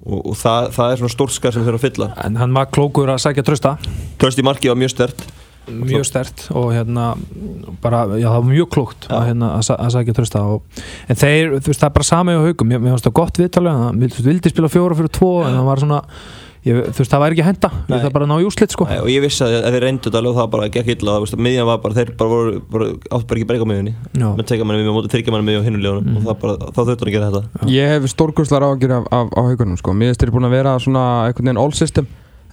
Og, 0.07 0.21
og 0.21 0.37
það, 0.39 0.69
það 0.77 0.93
er 0.93 1.01
svona 1.01 1.17
stórt 1.17 1.35
skarð 1.35 1.57
sem 1.57 1.65
þeir 1.65 1.73
þurfa 1.73 1.83
að 1.83 1.89
fylla. 1.89 2.13
En 2.25 2.41
hann 2.41 2.55
var 2.57 2.71
klókur 2.73 3.11
að 3.11 3.25
sækja 3.25 3.45
trösta 3.47 3.73
Tröst 4.21 4.39
í 4.39 4.45
marki 4.47 4.71
var 4.71 4.79
mjög 4.79 4.93
stert 4.95 5.25
mjög 5.67 6.05
stert 6.07 6.47
og 6.55 6.71
hérna 6.75 7.09
bara, 7.83 8.05
já 8.19 8.29
það 8.31 8.39
var 8.41 8.49
mjög 8.53 8.69
klókt 8.77 9.09
Já. 9.09 9.15
að, 9.19 9.27
hérna, 9.33 9.53
að, 9.59 9.71
að 9.77 9.93
sækja 9.97 10.17
trösta 10.21 10.43
og, 10.47 10.83
en 11.11 11.17
þeir, 11.21 11.55
þú 11.61 11.71
veist, 11.73 11.81
það 11.83 11.91
er 11.91 11.95
bara 12.01 12.11
sami 12.13 12.37
á 12.39 12.41
haugum 12.47 12.69
mér, 12.73 12.83
finnst 12.87 13.07
það 13.11 13.17
gott 13.21 13.39
viðtalið, 13.43 13.79
hann. 13.85 14.01
Vildi, 14.05 14.27
vildi 14.31 14.53
spila 14.55 14.69
fjóra 14.73 14.95
fyrir 14.99 15.11
tvo 15.17 15.33
en 15.47 15.57
það 15.59 15.67
var 15.71 15.83
svona 15.83 16.01
ég, 16.67 16.81
þú 16.91 16.99
veist, 17.03 17.13
það 17.13 17.23
væri 17.23 17.37
ekki 17.37 17.43
að 17.45 17.51
henda, 17.51 17.71
Nei. 17.87 17.99
það 18.03 18.13
bara 18.17 18.25
að 18.27 18.31
ná 18.33 18.37
í 18.43 18.47
úslit 18.49 18.73
sko. 18.75 18.87
Og 18.91 19.07
ég 19.13 19.23
vissi 19.23 19.45
að 19.47 19.55
ef 19.61 19.71
þeir 19.77 19.85
reyndu 19.87 20.03
þetta 20.09 20.19
alveg 20.23 20.35
það 20.41 20.49
bara 20.57 20.69
gekk 20.75 20.89
illa. 20.97 21.13
Það, 21.15 21.21
veist, 21.27 21.37
miðjan 21.47 21.69
var 21.69 21.79
bara, 21.85 21.95
þeir 21.95 22.11
bara 22.19 22.31
voru 22.33 22.55
bara, 22.75 22.89
áttu 23.07 23.27
bara 23.31 23.39
ekki 23.39 23.47
breyka 23.53 23.69
miðjunni. 23.71 23.95
Með 24.19 24.47
teka 24.51 24.67
manni 24.67 24.81
miðjum 24.83 24.91
og 24.91 24.99
móti 24.99 25.13
þryggja 25.15 25.31
manni 25.37 25.47
miðjum 25.47 25.63
og 25.63 25.69
hinnulegunum 25.71 26.05
Mhm. 26.07 26.17
og 26.17 26.23
það 26.27 26.41
bara, 26.43 26.57
þá 26.67 26.81
þurftu 26.83 26.99
hann 26.99 27.07
að 27.07 27.15
gera 27.15 27.31
þetta. 27.31 27.71
Ég 27.71 27.87
hef 27.95 28.03
stórkurslar 28.11 28.63
ágjur 28.67 28.97
af, 28.99 29.07
af, 29.13 29.27
af 29.37 29.45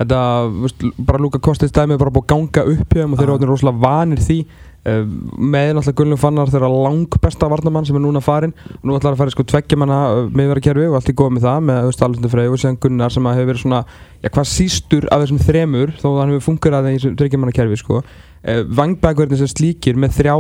Þetta, 0.04 0.20
veist, 0.68 0.86
bara 1.08 1.22
Luka 1.24 1.40
Kostis 1.44 1.72
dæmi 1.74 1.96
er 1.96 2.04
bara 2.04 2.14
búin 2.14 2.28
að 2.28 2.34
ganga 2.36 2.68
upp 2.76 2.94
hjá 2.94 3.02
þeim 3.04 3.14
og 3.16 3.20
þeir 3.20 3.26
eru 3.28 3.34
Ah. 3.34 3.38
orðnir 3.40 3.52
rosalega 3.54 3.84
vanir 3.84 4.22
því 4.24 4.38
uh, 4.44 5.04
með 5.40 5.70
náttúrulega 5.78 5.98
Gunnlum 6.02 6.20
Fannar 6.20 6.52
þeirra 6.52 6.70
lang 6.74 7.18
besta 7.24 7.48
varnamann 7.52 7.86
sem 7.88 7.96
er 7.96 8.04
núna 8.04 8.22
farin 8.24 8.54
og 8.82 8.84
nú 8.90 8.98
ætlar 8.98 9.16
að 9.16 9.22
fara 9.24 9.32
í 9.32 9.36
sko 9.38 9.46
tveggjamanna 9.48 10.00
uh, 10.12 10.28
miðverðarkerfi 10.34 10.90
og 10.90 10.98
allt 11.00 11.14
í 11.14 11.16
góð 11.22 11.32
með 11.38 11.48
það 11.48 11.64
með 11.70 11.80
Alessandro 11.86 12.34
Frey 12.34 12.52
og 12.52 12.60
síðan 12.62 12.80
Gunnar 12.84 13.16
sem 13.16 13.32
hefur 13.32 13.50
verið 13.54 13.64
svona 13.64 13.82
já, 13.88 14.30
hvað 14.30 14.52
sístur 14.52 15.08
af 15.10 15.24
þessum 15.24 15.42
þremur 15.48 15.96
þó 16.02 16.08
að 16.12 16.20
hann 16.24 16.34
hefur 16.36 16.48
fungerað 16.52 16.92
í 16.92 16.98
þessu 17.00 17.16
tveggjamanna 17.22 17.56
kerfi 17.56 17.80
sko. 17.80 18.04
Uh, 18.44 18.60
vangbækverðin 18.80 19.42
sem 19.42 19.52
slíkir 19.52 20.00
með 20.00 20.18
þrjá 20.20 20.36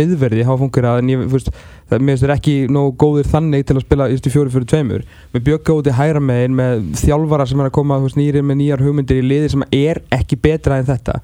miðverði 0.00 0.46
hafa 0.46 0.62
fungerað 0.62 1.02
en 1.02 1.12
ég, 1.12 1.24
veist, 1.32 1.50
það 1.90 2.04
finnst 2.04 2.24
þeir 2.24 2.34
ekki 2.36 2.56
nógu 2.74 2.94
góðir 3.02 3.30
þannig 3.32 3.66
til 3.68 3.76
að 3.78 3.84
spila 3.86 4.08
í 4.12 4.20
fjóri 4.28 4.54
fyrir 4.54 4.70
tveimur. 4.72 5.04
Með 5.34 5.46
Bjögga 5.48 5.78
út 5.80 5.90
í 5.90 5.98
hæra 5.98 6.22
megin 6.22 6.56
með 6.58 6.86
þjálfara 7.02 7.48
sem 7.48 7.60
er 7.62 7.70
að 7.70 7.76
koma 7.80 8.00
veist, 8.04 8.20
nýri 8.20 8.44
með 8.44 8.60
nýjar 8.62 8.86
hugmyndir 8.86 9.22
í 9.22 9.28
liði 9.28 9.52
sem 9.54 9.68
er 9.72 10.02
ekki 10.14 10.40
betra 10.48 10.80
en 10.80 10.88
þetta 10.88 11.20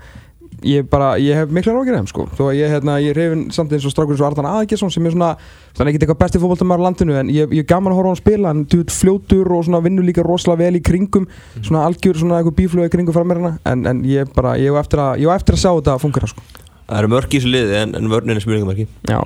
ég 0.66 0.88
bara, 0.90 1.12
ég 1.20 1.36
hef 1.38 1.52
mikla 1.54 1.74
rákir 1.76 1.96
þeim 1.98 2.08
sko. 2.10 2.26
Þó 2.38 2.42
að 2.48 2.58
ég, 2.58 2.72
hérna, 2.72 2.96
ég 3.04 3.14
hrifin 3.16 3.44
samt 3.54 3.74
eins 3.74 3.86
og 3.86 3.94
strákur 3.94 4.16
eins 4.16 4.24
og 4.24 4.30
Ardan 4.30 4.48
Aðgjesson 4.50 4.92
sem 4.94 5.06
er 5.06 5.14
svona 5.14 5.30
þannig 5.76 5.94
ekki 5.94 6.02
eitthvað 6.02 6.20
besti 6.24 6.42
fótboltamæður 6.42 6.84
á 6.84 6.86
landinu 6.88 7.16
en 7.20 7.32
ég, 7.34 7.54
ég 7.54 7.64
er 7.64 7.70
gaman 7.70 7.94
að 7.94 8.00
horfa 8.00 8.10
á 8.10 8.12
hann 8.14 8.22
spila. 8.22 8.50
Hann 8.52 8.66
duð 8.74 8.96
fljótur 8.96 9.54
og 9.54 9.64
svona 9.68 9.84
vinnur 9.84 10.08
líka 10.08 10.26
rosalega 10.26 10.64
vel 10.64 10.80
í 10.80 10.84
kringum 10.84 11.30
svona 11.60 11.86
algjör 11.88 12.20
svona 12.24 12.40
eitthvað 12.40 12.58
bíflögu 12.60 12.90
í 12.90 12.94
kringum 12.96 13.16
frammeirina 13.16 13.56
en, 13.70 13.86
en 13.90 14.04
ég 14.08 14.34
bara, 14.36 14.58
ég 14.60 14.72
hef 14.72 14.84
eftir 14.84 15.04
að, 15.04 15.24
ég 15.24 15.30
hef 15.30 15.42
eftir 15.42 15.58
að 15.58 15.64
sjá 15.64 15.72
þetta 15.72 15.96
að 15.96 16.06
fungera 16.08 16.32
sko. 16.34 16.46
Það 16.84 16.98
eru 17.00 17.08
mörg 17.14 17.32
í 17.32 17.38
þessu 17.40 17.50
liði 17.50 17.76
en, 17.78 17.94
en 17.96 18.10
vörnin 18.12 18.36
er 18.36 18.44
smurningamarki 18.44 18.84
Já, 19.08 19.16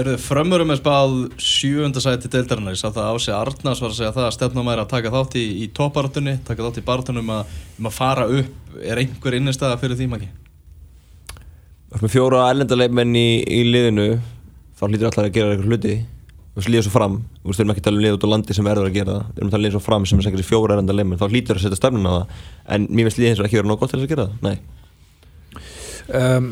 Eru 0.00 0.14
þið 0.16 0.24
frömmurum 0.24 0.70
með 0.72 0.80
spáð 0.80 1.12
sjöfunda 1.38 2.02
sæti 2.02 2.30
deildarinnar? 2.32 2.74
Ég 2.74 2.80
sá 2.80 2.90
það 2.90 3.12
á 3.14 3.14
sig 3.22 3.36
Arnars 3.36 3.82
var 3.84 3.92
að 3.92 4.00
segja 4.00 4.10
það 4.16 4.26
að 4.26 4.34
stefnum 4.34 4.70
er 4.72 4.82
að 4.82 4.90
taka 4.90 5.12
þátt 5.14 5.36
í, 5.38 5.44
í 5.62 5.68
topbartunni, 5.78 6.34
taka 6.48 6.66
þátt 6.66 6.82
í 6.82 6.84
bartunum 6.88 7.30
að, 7.36 7.54
um 7.78 7.88
að 7.90 7.96
fara 8.00 8.26
upp. 8.40 8.74
Er 8.82 9.02
einhver 9.04 9.38
innistæða 9.38 9.78
fyrir 9.78 10.00
því 10.00 10.10
maki? 10.10 10.30
Það 11.88 11.98
er 11.98 12.04
með 12.04 12.14
fjóra 12.14 12.44
erlendaleikmenn 12.52 13.16
í, 13.16 13.28
í 13.48 13.60
liðinu 13.64 14.08
þá 14.78 14.86
hlýtur 14.86 15.08
alltaf 15.08 15.24
að 15.24 15.34
gera 15.34 15.54
eitthvað 15.54 15.72
hluti. 15.72 15.98
Og 16.58 16.64
svo 16.64 16.72
líða 16.74 16.84
svo 16.88 16.92
fram, 16.92 17.20
þú 17.38 17.48
veist, 17.48 17.60
við 17.60 17.62
erum 17.62 17.72
ekki 17.72 17.82
að 17.82 17.86
tala 17.86 17.98
um 17.98 18.02
lið 18.04 18.16
út 18.16 18.24
á 18.26 18.32
landi 18.32 18.56
sem 18.56 18.66
verður 18.66 18.88
að 18.88 18.96
gera 18.98 19.12
það, 19.14 19.28
við 19.28 19.38
erum 19.38 19.48
að 19.48 19.54
tala 19.54 19.60
um 19.60 19.66
lið 19.68 19.74
svo 19.76 19.82
fram 19.84 20.06
sem 20.10 20.18
er 20.18 20.26
sækir 20.26 20.46
fjóra 20.48 20.74
erlendaleikmenn, 20.74 21.20
þá 21.20 21.30
hlýtur 21.30 21.60
að 21.60 21.64
setja 21.64 21.78
stefnun 21.78 22.08
á 22.10 22.12
það. 22.16 22.42
En 22.74 22.88
mér 22.90 23.06
finnst 23.06 23.20
liðið 23.22 23.30
eins 23.30 23.42
og 23.42 23.46
ekki 23.46 23.60
verið 23.60 23.70
nóg 23.70 23.78
gott 23.78 23.94
til 23.94 24.00
að 24.00 24.10
gera 24.10 24.26
það, 24.26 24.48
nei. 24.48 24.58
Um, 26.08 26.46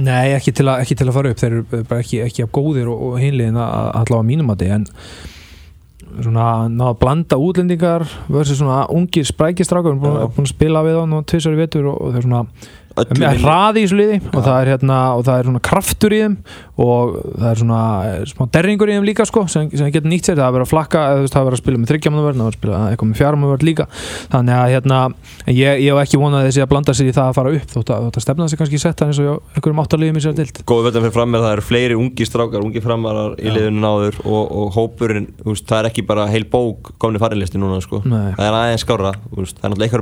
Nei, 0.00 0.32
ekki 0.32 0.54
til, 0.56 0.64
að, 0.72 0.82
ekki 0.82 0.96
til 0.96 1.06
að 1.06 1.16
fara 1.18 1.32
upp. 1.32 1.40
Þeir 1.40 1.50
eru 1.52 1.82
bara 1.90 2.02
ekki, 2.02 2.20
ekki 2.24 2.44
af 2.46 2.52
góðir 2.56 2.88
og, 2.88 3.02
og 3.04 3.18
hinliðin 3.20 3.58
að 3.60 3.88
allavega 4.00 4.28
mínum 4.30 4.52
að 4.54 4.64
en 4.68 4.86
svona 6.08 6.46
ná 6.72 6.84
að 6.88 6.98
blanda 7.02 7.36
útlendingar 7.36 8.06
versus 8.32 8.62
svona 8.62 8.86
ungir 8.94 9.26
sprækistrákur 9.28 9.98
búin, 10.00 10.16
búin 10.32 10.46
að 10.46 10.54
spila 10.54 10.82
við 10.86 11.00
og 11.02 11.26
tvisar 11.28 11.52
í 11.52 11.60
vetur 11.60 11.90
og, 11.92 11.98
og 12.00 12.14
þeir 12.16 12.24
svona 12.24 12.40
Hraði 13.42 13.82
í 13.82 13.86
þessu 13.86 13.98
liði 13.98 14.18
og 14.32 14.40
það 14.40 14.56
er 14.58 14.70
hérna 14.72 14.98
og 15.16 15.22
það 15.26 15.38
er 15.40 15.48
svona 15.48 15.62
kraftur 15.68 16.14
í 16.14 16.20
þeim 16.22 16.36
og 16.78 17.14
það 17.34 17.48
er 17.50 17.60
svona 17.62 17.80
eh, 18.06 18.18
smá 18.30 18.44
derringur 18.54 18.90
í 18.90 18.96
þeim 18.96 19.06
líka 19.08 19.26
sko 19.28 19.44
sem, 19.50 19.66
sem 19.74 19.90
getur 19.94 20.10
nýtt 20.10 20.28
sér, 20.28 20.38
það 20.38 20.46
er 20.46 20.54
verið 20.56 20.66
að 20.66 20.72
flakka 20.72 21.00
veist, 21.18 21.34
það 21.34 21.40
er 21.40 21.46
verið 21.48 21.58
að 21.58 21.62
spila 21.62 21.78
með 21.82 21.90
þryggjamanavörn, 21.92 22.38
það 22.38 22.46
er 22.46 22.48
verið 22.48 22.54
að 22.54 22.58
spila 22.58 22.76
eitthvað 22.88 23.08
með 23.08 23.18
fjármanavörn 23.18 23.66
líka. 23.68 23.84
Þannig 24.34 24.54
að 24.58 24.68
hérna 24.74 24.98
ég, 25.48 25.72
ég 25.82 25.88
hef 25.90 25.98
ekki 26.04 26.20
vonað 26.22 26.46
þessi 26.48 26.62
að 26.62 26.70
blanda 26.72 26.92
sér 26.94 27.08
í 27.10 27.14
það 27.16 27.26
að 27.32 27.38
fara 27.38 27.54
upp 27.58 27.68
þótt 27.74 27.90
að, 27.94 28.06
þótt 28.06 28.18
að 28.20 28.24
stefna 28.26 28.48
sig 28.48 28.58
kannski 28.62 28.80
sett 28.82 29.02
eins 29.06 29.18
og 29.22 29.26
einhverjum 29.54 29.82
áttarliðum 29.82 30.18
í 30.18 30.22
sér 30.22 30.34
dild 30.38 30.62
Góð 30.68 30.82
veitum 30.86 31.04
fyrir 31.06 31.16
fram 31.16 31.30
með 31.34 31.44
það 31.46 31.54
eru 31.56 31.64
fleiri 31.66 31.98
ungi 31.98 32.24
strákar, 32.28 32.62
ungi 32.62 32.84
framarar 32.84 33.34
í 33.38 33.48
liðinu 33.50 33.82
náður 33.82 34.14
og, 34.22 34.44
og 34.62 34.68
hópurinn, 34.76 35.28
það 35.58 35.78
er 35.80 35.90
ekki 35.90 36.06
bara 36.06 36.28
heil 36.30 36.44
bók 36.48 36.92
komni 37.02 37.18
farinlisti 37.22 37.58
núna 37.60 37.80
sko. 37.82 38.02
Nei. 38.06 38.34
það 38.36 38.46
er 38.46 38.58
aðeins 38.58 38.84
skára, 38.84 39.12
það 39.18 39.38
er 39.38 39.72
náttúrulega 39.72 39.92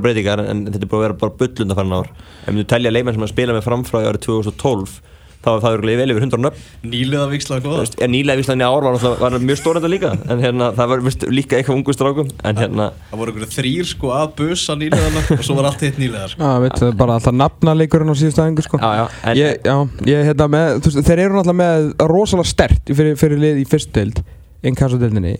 en, 2.87 2.95
en 2.95 2.95
telja 2.95 2.95
leikmenn 2.95 3.17
sem 3.17 3.27
að 3.27 3.35
spila 3.35 3.55
með 3.55 3.67
framfráði 3.67 4.09
árið 4.11 4.25
2012 4.27 4.97
þá 5.37 5.51
er 5.53 5.59
það 5.63 5.75
örugglega 5.77 5.99
vel 6.01 6.11
yfir 6.11 6.23
100 6.25 6.39
nöfn 6.43 6.89
Nýliða 6.91 7.25
viksla 7.31 7.57
Þú 7.61 7.67
góða. 7.69 7.81
veist, 7.83 7.97
en 8.01 8.11
nýlega 8.11 8.39
víslan 8.41 8.63
í 8.63 8.65
ár 8.67 8.87
var, 8.87 8.95
var 9.21 9.35
mjög 9.39 9.59
stórenda 9.61 9.91
líka 9.91 10.09
en 10.17 10.41
hérna, 10.41 10.71
það 10.75 10.89
var 10.91 11.03
veist, 11.05 11.25
líka 11.29 11.59
eitthvað 11.59 11.77
ungu 11.77 11.93
strákum 11.93 12.31
en 12.43 12.57
hérna, 12.57 12.87
Það 13.11 13.21
voru 13.21 13.31
einhverju 13.31 13.49
þrýr 13.53 13.85
sko 13.85 14.11
að 14.17 14.33
bussa 14.41 14.75
nýliðana 14.81 15.23
og 15.37 15.43
svo 15.45 15.57
var 15.59 15.69
allt 15.69 15.85
hitt 15.85 16.01
nýliðar 16.01 16.33
sko. 16.33 16.41
Já, 16.41 16.59
veit, 16.65 16.75
það 16.81 16.89
er 16.89 16.97
bara 16.97 17.17
alltaf 17.19 17.37
nafnaleikurinn 17.37 18.11
á 18.11 18.15
síðustu 18.17 18.43
aðingu 18.43 18.65
sko. 18.65 18.81
já, 18.81 18.91
já, 18.97 19.05
en, 19.23 19.37
ég, 19.37 19.61
já, 19.61 19.75
ég 20.09 20.27
hérna 20.31 20.49
með, 20.57 20.73
þú 20.81 20.91
veist, 20.91 21.07
þeir 21.07 21.23
eru 21.27 21.37
náttúrulega 21.37 21.61
með 21.61 22.07
rosalega 22.11 22.51
stert 22.51 22.93
fyrir, 22.97 23.15
fyrir 23.21 23.43
lið 23.45 23.61
í 23.61 23.67
fyrstu 23.69 23.93
deild 24.01 24.23
innkassadeildinni 24.65 25.37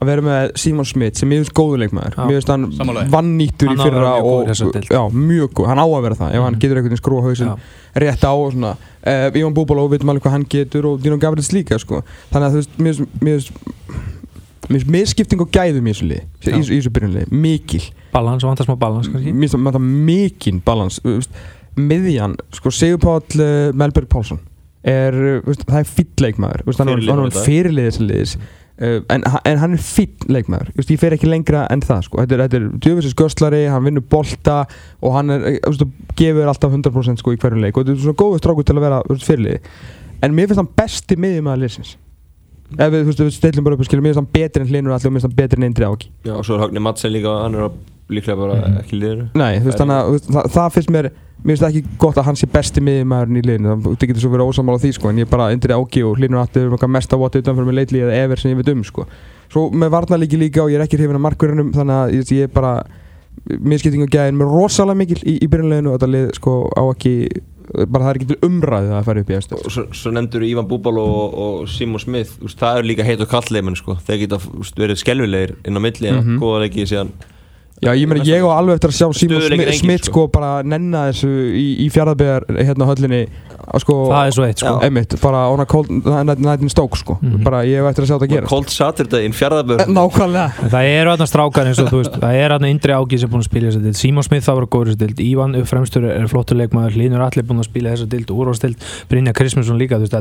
að 0.00 0.08
vera 0.08 0.22
með 0.24 0.52
Simon 0.56 0.86
Smith 0.88 1.18
sem 1.20 1.28
ég 1.34 1.42
finnst 1.42 1.52
góður 1.56 1.82
leikmaður. 1.82 2.14
Já, 2.16 2.22
mér 2.24 2.36
finnst 2.38 2.48
hann 2.52 2.62
því. 2.70 3.02
vannýttur 3.12 3.66
í 3.66 3.76
Hann 3.76 3.80
á 3.80 3.84
að 3.84 3.90
vera 3.90 4.00
fyrra 4.00 4.12
mjög 4.16 4.24
góður 4.24 4.50
í 4.50 4.64
og 4.64 4.94
já, 4.96 5.02
mjög 5.30 5.50
góð, 5.58 5.66
hann 5.70 5.78
á 5.80 5.86
að 5.86 6.02
vera 6.06 6.14
það 6.20 6.30
ef 6.34 6.40
hann 6.46 6.54
Mhm. 6.54 6.60
getur 6.60 6.76
einhvern 6.76 6.88
veginn 6.90 7.02
skrúa 7.02 7.22
hausin 7.26 7.50
Já. 7.50 7.56
rétt 8.00 8.24
á 8.24 8.32
og 8.32 8.52
svona. 8.52 8.72
Uh, 9.00 9.38
Ivan 9.40 9.54
Búbaló, 9.54 9.84
við 9.88 9.98
veitum 9.98 10.10
alveg 10.12 10.22
hvað 10.24 10.30
hann 10.36 10.44
getur 10.48 10.84
og 10.90 11.02
Dino 11.02 11.16
Gavrits 11.18 11.52
líka 11.52 11.78
sko. 11.78 12.02
þannig 12.32 12.46
að 12.48 12.52
þú 12.52 12.60
veist, 12.60 12.70
mér 12.78 12.94
finnst- 12.94 13.52
mér 14.70 14.80
finnst 14.80 14.86
misskipting 14.88 15.40
og 15.40 15.50
gæðum 15.50 15.86
í 15.88 15.92
þessu 15.92 16.08
lið 16.08 16.22
í, 16.48 16.80
þessu 16.80 16.90
byrjunlið, 16.92 17.30
mikil. 17.32 17.82
Balans 18.12 18.44
og 18.44 18.50
vantar 18.56 18.66
smá 18.66 18.78
balans 18.78 19.08
mér 19.08 19.48
finnst 19.48 19.54
það 19.54 19.80
mikinn 19.80 20.62
balans 20.64 21.00
miðjan, 21.76 22.36
sko 22.52 22.70
Sigur 22.70 22.98
Páll 22.98 23.40
uh, 23.40 23.72
Melberg 23.72 24.08
Pálsson 24.08 24.40
er, 24.82 25.12
veist, 25.44 25.64
það 25.68 25.78
er 25.78 25.84
fýll 25.84 26.24
leikmaður. 26.24 26.62
Þú 26.64 26.70
veist, 26.70 26.78
hann 26.78 26.88
þetta. 27.30 27.44
fyrirlið 27.44 28.36
en, 28.80 29.24
en 29.44 29.60
hann 29.60 29.76
er 29.76 29.84
fýll 29.84 30.28
leikmaður. 30.32 30.72
Veist, 30.76 30.92
ég 30.92 31.00
fer 31.02 31.16
ekki 31.16 31.28
lengra 31.28 31.66
en 31.72 31.82
það 31.84 32.06
sko. 32.06 32.20
þetta 32.22 32.36
er, 32.36 32.44
þetta 32.46 32.60
er 32.60 32.68
djöfisins 32.86 33.16
göstlari, 33.18 33.62
hann 33.68 33.84
vinnur 33.84 34.06
bolta 34.12 34.62
og 35.04 35.16
hann 35.18 35.34
er, 35.36 35.48
þú 35.64 35.74
veist, 35.74 36.04
gefur 36.20 36.52
alltaf 36.52 36.76
100% 36.76 37.20
sko, 37.20 37.34
í 37.36 37.40
hverju 37.40 37.60
leik. 37.60 37.76
Og 37.76 37.84
þetta 37.84 37.96
er 37.98 38.04
svona 38.06 38.20
góður 38.22 38.44
strákur 38.44 38.68
til 38.68 38.78
að 38.78 38.86
vera 38.86 39.02
fyrirliði 39.10 39.60
en 40.20 40.36
mér 40.36 40.48
finnst 40.48 40.60
hann 40.60 40.72
besti 40.76 41.16
miðjumæður 41.20 41.62
liðsins. 41.64 41.96
Ef 42.70 42.92
við, 42.92 43.06
veist, 43.08 43.22
við 43.24 43.32
stilum 43.34 43.66
bara 43.66 43.76
upp 43.76 43.82
og 43.82 43.88
skilum 43.88 44.04
mér 44.06 44.14
finnst 44.14 44.22
hann 44.22 44.34
betri 44.34 44.62
en 44.62 44.68
hlinur 44.70 44.94
allir 44.94 45.10
og 45.10 45.14
mér 45.14 45.24
finnst 45.24 45.28
hann 45.28 45.38
betri 45.40 45.58
en 45.58 45.66
eindri 45.66 45.86
áki 45.88 46.10
já, 46.22 46.34
og 46.36 46.44
svo 46.46 46.54
er 46.54 46.62
Högni 46.62 46.82
Madsen 46.84 47.10
líka 47.10 47.32
hann 47.42 47.56
er 47.58 47.72
líklega 48.10 48.36
bara 48.38 48.54
Mhm. 48.60 48.78
ekki 48.82 49.00
liðinu 49.00 49.26
Nei, 49.34 49.58
þú 49.60 49.64
veist, 49.70 49.80
þannig 49.80 49.96
að 49.96 50.30
það, 50.30 50.48
það 50.56 50.72
finnst 50.76 50.90
mér 50.96 51.10
Mér 51.40 51.56
finnst 51.56 51.62
það 51.64 51.70
ekki 51.70 51.98
gott 51.98 52.16
að 52.20 52.24
hann 52.26 52.36
sé 52.36 52.46
besti 52.52 52.80
miðjumæðurinn 52.84 53.38
í 53.40 53.42
liðinu 53.48 53.76
Það 53.84 54.06
getur 54.10 54.20
svo 54.20 54.30
verið 54.34 54.50
ósamála 54.50 54.80
því 54.82 54.90
sko 54.92 55.08
En 55.08 55.16
ég 55.16 55.24
er 55.24 55.30
bara 55.30 55.46
undir 55.54 55.72
áki 55.72 56.02
og 56.04 56.18
hlýnur 56.18 56.42
aftur 56.42 56.66
um 56.68 56.74
eitthvað 56.76 56.90
mesta 56.96 57.16
voti 57.16 57.40
utanfyrir 57.40 57.68
með 57.70 57.78
leitli 57.80 58.02
eða 58.04 58.18
ever 58.24 58.36
sem 58.42 58.50
ég 58.52 58.58
veit 58.60 58.68
um 58.74 58.82
sko 58.84 59.06
Svo 59.50 59.70
með 59.72 59.90
varnarleiki 59.94 60.36
líka 60.36 60.60
og 60.62 60.68
ég 60.70 60.76
er 60.76 60.84
ekki 60.84 60.98
hrifin 61.00 61.16
af 61.16 61.24
markverðinum 61.24 61.72
Þannig 61.72 61.96
að 61.96 62.12
ég, 62.18 62.32
ég 62.36 62.42
er 62.44 62.52
bara 62.52 62.74
Miðskipting 63.48 64.04
og 64.04 64.12
gæðin 64.12 64.36
með 64.36 64.52
rosalega 64.52 65.00
mikil 65.00 65.16
í, 65.24 65.38
í 65.40 65.48
byrjunleginu 65.48 65.94
Og 65.94 65.96
þetta 65.96 66.10
lið 66.12 66.28
sko 66.36 66.56
á 66.76 66.82
ekki 66.92 67.14
Bara 67.70 68.02
það 68.04 68.10
er 68.10 68.18
ekki 68.18 68.28
til 68.32 68.38
umræðu 68.50 68.94
að 68.98 69.04
fara 69.06 69.20
upp 69.22 69.28
í 69.30 69.34
eftir 69.36 69.60
og 69.62 69.70
svo, 69.70 69.82
svo 69.94 70.10
nefndur 70.10 70.42
Ívan 70.42 70.66
Búbal 70.66 70.96
og, 70.98 71.34
og 71.38 71.68
Simon 71.70 72.02
Smith, 72.02 72.32
úst, 72.42 72.58
það 72.58 72.80
er 72.80 72.88
líka 72.88 73.04
heit 73.06 73.20
og 73.22 73.28
kall 73.30 73.46
leikmenn 73.54 73.76
sko, 73.78 73.94
þeir 74.08 74.18
geta 74.24 74.40
úst, 74.58 74.74
verið 74.74 74.98
skelvilegir 74.98 75.52
inn 75.62 75.78
á 75.78 75.80
milli, 75.80 76.10
mm. 76.10 76.18
-hmm. 76.18 76.40
góða 76.42 76.64
leikið 76.64 76.88
síðan 76.90 77.12
Já, 77.80 77.94
ég 77.96 78.08
meina 78.10 78.24
ég 78.28 78.44
á 78.44 78.48
alveg 78.52 78.76
eftir 78.76 78.92
að 78.92 78.96
sjá 78.98 79.06
Simon 79.16 79.40
Smith, 79.40 79.70
Smith 79.80 80.04
sko. 80.04 80.26
sko 80.26 80.32
bara 80.34 80.60
nenna 80.62 81.06
þessu 81.08 81.30
í, 81.56 81.66
í 81.80 81.88
fjaraðbegar 81.92 82.44
hérna 82.60 82.84
á 82.84 82.90
höllinni 82.92 83.22
að 83.70 83.80
sko 83.84 83.94
það 84.10 84.26
er 84.26 84.32
svo 84.36 84.44
eitt 84.44 84.58
sko. 84.60 84.72
Já. 84.74 84.80
Einmitt, 84.84 85.14
bara 85.22 85.40
on 85.52 85.60
a 85.62 85.66
cold 85.68 85.88
night 86.40 86.60
in 86.64 86.68
Stoke 86.72 86.96
sko. 87.00 87.16
Mhm. 87.22 87.40
bara 87.44 87.62
ég 87.64 87.80
hef 87.80 87.88
eftir 87.88 88.04
að 88.04 88.08
sjá 88.10 88.16
þetta 88.18 88.28
gera 88.34 88.46
Cold 88.50 88.68
Saturday 88.68 89.24
in 89.24 89.32
fjárðaböður 89.32 89.86
Nákvæmlega. 89.96 90.48
Það 90.74 90.84
eru 90.90 91.08
aðna 91.14 91.26
strákar 91.30 91.66
eins 91.70 91.80
og 91.80 91.88
þú 91.88 91.96
veist 92.02 92.14
Það 92.20 92.34
er 92.40 92.50
aðna 92.56 92.68
Indri 92.74 92.92
Ági 92.92 93.16
sem 93.20 93.28
er 93.28 93.32
búin 93.32 93.44
að 93.44 93.48
spila 93.48 93.66
þessa 93.70 93.82
dild 93.84 93.98
Simon 94.00 94.24
Smith 94.26 94.44
það 94.44 94.56
var 94.60 94.66
góður 94.74 94.88
þessa 94.90 95.00
dild 95.04 95.18
Ívan 95.24 95.56
upp 95.60 95.68
fremstur 95.70 96.02
er 96.10 96.28
flottur 96.28 96.56
leikmaður. 96.60 96.92
Línur 97.00 97.24
Alli 97.24 97.42
búin 97.46 97.62
að 97.62 97.68
spila 97.70 97.94
þessa 97.94 98.08
dild 98.10 98.28
Úrvastild 98.34 98.76
Brynja 99.08 99.32
Krismusson 99.32 99.80
líka 99.80 99.96
þú 99.96 100.04
veist 100.04 100.16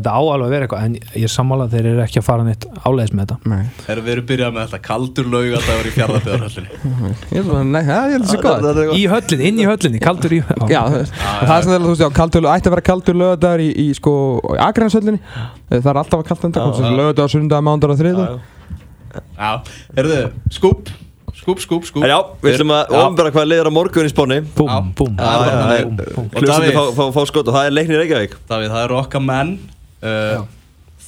Er 7.57 7.65
Nei, 7.69 7.81
það 7.87 8.13
það 8.13 8.29
sé 8.29 8.39
gott. 8.43 8.79
Í 8.95 9.03
höllinni, 9.11 9.49
inn 9.49 9.59
í 9.59 9.67
höllinni, 9.69 10.01
kaldur 10.03 10.35
í 10.35 10.39
Já, 10.69 10.81
þú 10.85 10.99
veist, 10.99 11.17
það 11.19 11.55
er 11.55 11.67
svona, 11.67 11.81
þú 11.83 11.91
veist, 11.93 12.05
já, 12.05 12.09
kaldur, 12.19 12.47
ætti 12.53 12.69
að 12.69 12.75
vera 12.75 12.85
kaldur 12.91 13.19
lögadagur 13.23 13.65
í, 13.65 13.69
í 13.83 13.87
sko, 13.97 14.13
Akranshöllinni. 14.69 15.21
Það 15.73 15.91
er 15.93 16.01
alltaf 16.03 16.21
að 16.21 16.25
kalda 16.31 16.49
Já, 16.49 16.55
þetta, 16.55 16.87
já. 16.87 16.95
lögadagur, 17.01 17.33
sundag, 17.35 17.65
mándagur 17.69 17.95
og 17.95 18.01
þriða 18.03 18.29
Já, 19.39 19.51
heyrðu, 19.97 20.23
skúp 20.53 20.91
Skúp, 21.39 21.61
skúp, 21.63 21.85
skúp. 21.87 22.03
Já, 22.03 22.17
við 22.43 22.57
ætlum 22.57 22.71
að 22.75 22.91
Já. 22.91 22.99
ofnbæra 22.99 23.31
hvað 23.33 23.45
liður 23.47 23.69
á 23.69 23.73
morgun 23.73 24.05
í 24.05 24.11
Já. 24.11 24.41
Búm, 24.57 24.89
búm. 24.97 25.15
Já, 25.17 25.31
já, 25.47 25.79
já. 25.79 26.41
Davíð. 26.45 26.79
fá, 27.15 27.21
skot 27.29 27.47
og 27.47 27.55
það 27.55 27.65
er 27.69 27.75
leiknir 27.77 28.01
Reykjavík. 28.03 28.33
Davíð, 28.49 28.73
það 28.73 28.83
eru 28.83 28.97
okkar 28.99 29.23
menn. 29.23 29.53
Uh, 30.03 30.43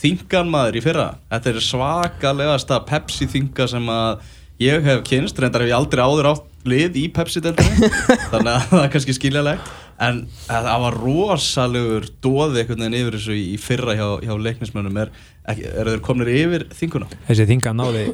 Þingan 0.01 0.49
maður 0.49 0.79
í 0.79 0.81
fyrra. 0.81 1.07
Þetta 1.29 1.51
er 1.51 1.59
svakalegasta 1.65 2.79
Pepsi 2.87 3.27
þinga 3.29 3.67
sem 3.69 3.91
að 3.93 4.23
ég 4.61 4.87
hef 4.87 5.03
kynst 5.07 5.39
reyndar 5.41 5.65
hef 5.65 5.71
ég 5.71 5.77
aldrei 5.77 6.03
áður 6.05 6.31
átt 6.35 6.49
lið 6.69 6.97
í 7.01 7.05
Pepsi-deltinni 7.13 7.89
þannig 8.31 8.51
að 8.53 8.65
það 8.69 8.83
er 8.83 8.91
kannski 8.95 9.15
skiljalegt 9.17 9.71
en 10.01 10.23
að 10.49 10.67
það 10.67 10.83
var 10.85 10.97
rosalegur 11.03 12.09
dóði 12.23 12.63
einhvern 12.63 12.83
veginn 12.85 12.99
yfir 13.01 13.17
þessu 13.17 13.37
í 13.37 13.55
fyrra 13.61 13.93
hjá, 13.93 14.07
hjá 14.25 14.33
leiknismönnum. 14.47 14.97
Er, 15.03 15.11
er 15.51 15.91
þeir 15.91 16.01
komnir 16.05 16.31
yfir 16.33 16.65
þinguna? 16.77 17.09
Þessi 17.27 17.47
þinga 17.51 17.73
náði 17.77 18.05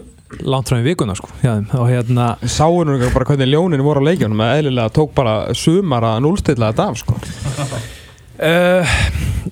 langt 0.44 0.68
frá 0.68 0.82
í 0.82 0.84
vikuna 0.84 1.14
sko 1.16 1.30
Já, 1.40 1.54
og 1.78 1.86
hérna 1.88 2.34
Sáu 2.52 2.82
nú 2.84 2.98
bara 3.14 3.28
hvernig 3.30 3.48
ljónin 3.48 3.84
voru 3.86 4.04
á 4.04 4.08
leikjunum 4.10 4.44
að 4.44 4.58
eðlilega 4.58 4.94
tók 4.96 5.14
bara 5.16 5.38
sumar 5.56 6.04
að 6.04 6.20
núlstilla 6.26 6.74
þetta 6.74 6.88
af, 6.92 7.00
sko. 7.00 7.16
Uh, 8.38 8.98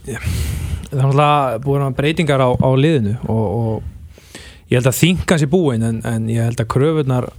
það 0.04 0.12
er 0.12 1.00
náttúrulega 1.00 1.62
búin 1.64 1.86
að 1.88 1.96
breytingar 1.98 2.44
á, 2.44 2.50
á 2.52 2.70
liðinu 2.76 3.16
og, 3.24 3.46
og 3.46 3.95
ég 4.70 4.80
held 4.80 4.90
að 4.90 5.00
þingan 5.00 5.42
sé 5.42 5.50
búin 5.50 5.86
en, 5.86 6.02
en 6.08 6.30
ég 6.32 6.48
held 6.48 6.62
að 6.62 6.72
kröfunar 6.74 7.30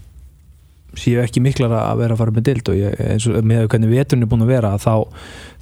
séu 0.96 1.20
ekki 1.20 1.42
miklar 1.44 1.74
að 1.76 2.00
vera 2.00 2.16
að 2.16 2.22
fara 2.22 2.34
með 2.36 2.46
dild 2.48 2.70
og 2.72 2.78
ég, 2.78 2.96
eins 3.12 3.26
og 3.28 3.36
með 3.44 3.68
hvernig 3.72 3.92
veturinn 3.92 4.24
er 4.24 4.30
búin 4.32 4.46
að 4.46 4.52
vera 4.54 4.72
þá 4.80 4.92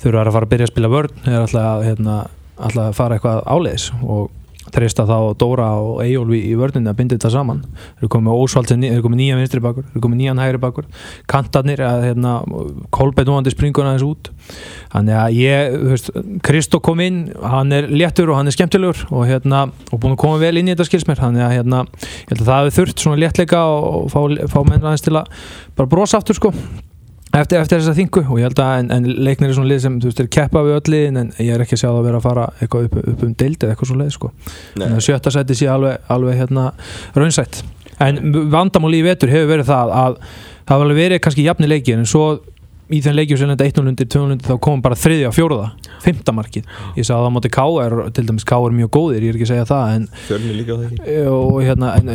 þurfa 0.03 0.23
að 0.23 0.35
fara 0.37 0.47
að 0.47 0.53
byrja 0.53 0.69
að 0.69 0.73
spila 0.73 0.91
vörn 0.93 1.23
eða 1.25 1.41
alltaf 1.43 1.69
að, 1.71 1.85
hérna, 1.89 2.17
alltaf 2.55 2.85
að 2.85 2.99
fara 3.01 3.19
eitthvað 3.19 3.41
áleiðis 3.57 3.89
og 4.03 4.29
treysta 4.73 5.05
þá 5.05 5.17
Dóra 5.39 5.67
og 5.77 5.99
Eyjólfi 6.05 6.39
í 6.49 6.55
vörðinni 6.57 6.89
að 6.89 6.97
binda 7.01 7.17
þetta 7.19 7.31
saman. 7.35 7.59
Þeir 7.75 8.05
eru 8.05 8.09
komið 8.15 8.39
Ósvald 8.45 8.69
sem 8.71 8.81
ný- 8.81 8.89
þeir 8.89 8.97
eru 8.99 9.05
komið 9.09 9.21
nýjan 9.21 9.41
vinstri 9.43 9.61
bakur 9.65 9.85
þeir 9.85 9.93
eru 9.99 10.05
komið 10.07 10.21
nýjan 10.23 10.41
hægri 10.41 10.61
bakur. 10.63 10.87
Kantarnir 11.29 11.83
að 11.85 12.07
hérna, 12.09 12.33
Kolbeit 12.91 13.29
núandi 13.29 13.53
springur 13.53 13.85
aðeins 13.85 14.07
út. 14.07 14.31
Þannig 14.95 15.19
að 15.21 15.37
ég, 15.37 15.77
þú 15.77 15.91
veist 15.93 16.11
Kristó 16.47 16.81
kom 16.81 17.01
inn, 17.05 17.21
hann 17.43 17.73
er 17.73 17.89
léttur 17.91 18.31
og 18.33 18.37
hann 18.41 18.47
er 18.49 18.57
skemmtilegur 18.57 19.05
og 19.11 19.27
hérna, 19.29 19.67
og 19.93 20.01
búin 20.01 20.15
að 20.17 20.23
koma 20.25 20.39
vel 20.41 20.57
inn 20.61 20.69
í 20.71 20.75
þetta 20.75 20.89
skilsmér, 20.89 21.21
þannig 21.21 21.45
að 21.45 21.55
hérna 21.59 21.85
ég 21.85 22.33
held 22.33 22.41
að 22.41 22.49
það 22.49 22.65
hefur 22.65 22.79
þurft 22.81 23.05
svona 23.05 23.21
léttleika 23.21 23.63
og 23.69 24.11
fá, 24.15 24.21
fá 24.49 24.61
menn 24.69 24.81
aðeins 24.85 25.05
til 25.05 25.17
að 25.19 25.27
bara 25.77 25.91
brosa 25.91 26.19
aftur 26.23 26.39
sko 26.39 26.53
eftir, 27.41 27.59
eftir 27.61 27.81
þessa 27.81 27.95
þingu 27.99 28.23
og 28.25 28.41
ég 28.41 28.49
held 28.49 28.63
að 28.63 28.79
en, 28.81 28.91
en 28.95 29.09
leiknir 29.27 29.51
er 29.51 29.57
svona 29.59 29.71
lið 29.73 29.83
sem 29.85 29.99
þú 30.03 30.11
veist 30.11 30.23
er 30.25 30.31
keppa 30.39 30.65
við 30.67 30.79
öll 30.79 30.95
liðin 30.95 31.21
en 31.23 31.31
ég 31.43 31.53
er 31.55 31.65
ekki 31.65 31.77
að 31.79 31.83
sjá 31.83 31.89
það 31.89 32.01
að 32.01 32.09
vera 32.09 32.21
að 32.21 32.27
fara 32.29 32.47
eitthvað 32.59 32.89
upp, 32.89 32.97
upp 33.13 33.27
um 33.27 33.37
deildi 33.43 33.67
eða 33.67 33.75
eitthvað 33.75 33.91
svo 33.91 34.01
leið 34.01 34.13
sko 34.17 34.33
Nei. 34.81 34.89
Að 34.89 35.05
sjötta 35.09 35.35
sæti 35.35 35.59
sé 35.59 35.71
alveg, 35.71 35.95
alveg 36.15 36.41
hérna 36.41 36.65
raunsætt 37.17 37.63
en 38.05 38.15
vandamál 38.53 38.95
í 38.97 39.05
vetur 39.07 39.31
hefur 39.33 39.53
verið 39.55 39.71
það 39.71 39.95
að 39.95 40.19
það 40.25 40.75
hefur 40.75 40.85
alveg 40.89 41.01
verið 41.03 41.23
kannski 41.27 41.47
jafni 41.47 41.71
leikir 41.71 42.01
en 42.01 42.11
svo 42.11 42.25
í 42.93 43.01
þenn 43.01 43.17
leikjum 43.17 43.39
sem 43.41 43.49
lenda 43.49 43.65
1-0 43.65 43.89
undir 43.89 44.09
2-0 44.13 44.35
undir 44.35 44.49
þá 44.51 44.57
kom 44.67 44.83
bara 44.85 44.99
þriðja 44.99 45.31
fjóruða 45.33 45.71
fymta 46.05 46.35
markið, 46.37 46.67
ég 46.99 47.07
sagði 47.07 47.17
að 47.17 47.25
það 47.25 47.35
móti 47.39 47.51
K.R. 47.55 47.95
til 48.13 48.25
dæmis 48.29 48.45
K.R. 48.45 48.67
er 48.69 48.77
mjög 48.77 48.91
góðir, 48.93 49.25
ég 49.25 49.33
er 49.33 49.39
ekki 49.39 49.47
að 49.47 49.53
segja 49.55 49.69
það 49.71 49.85
en 49.95 50.05
og 51.33 51.63
hérna, 51.65 51.95
en 51.97 52.07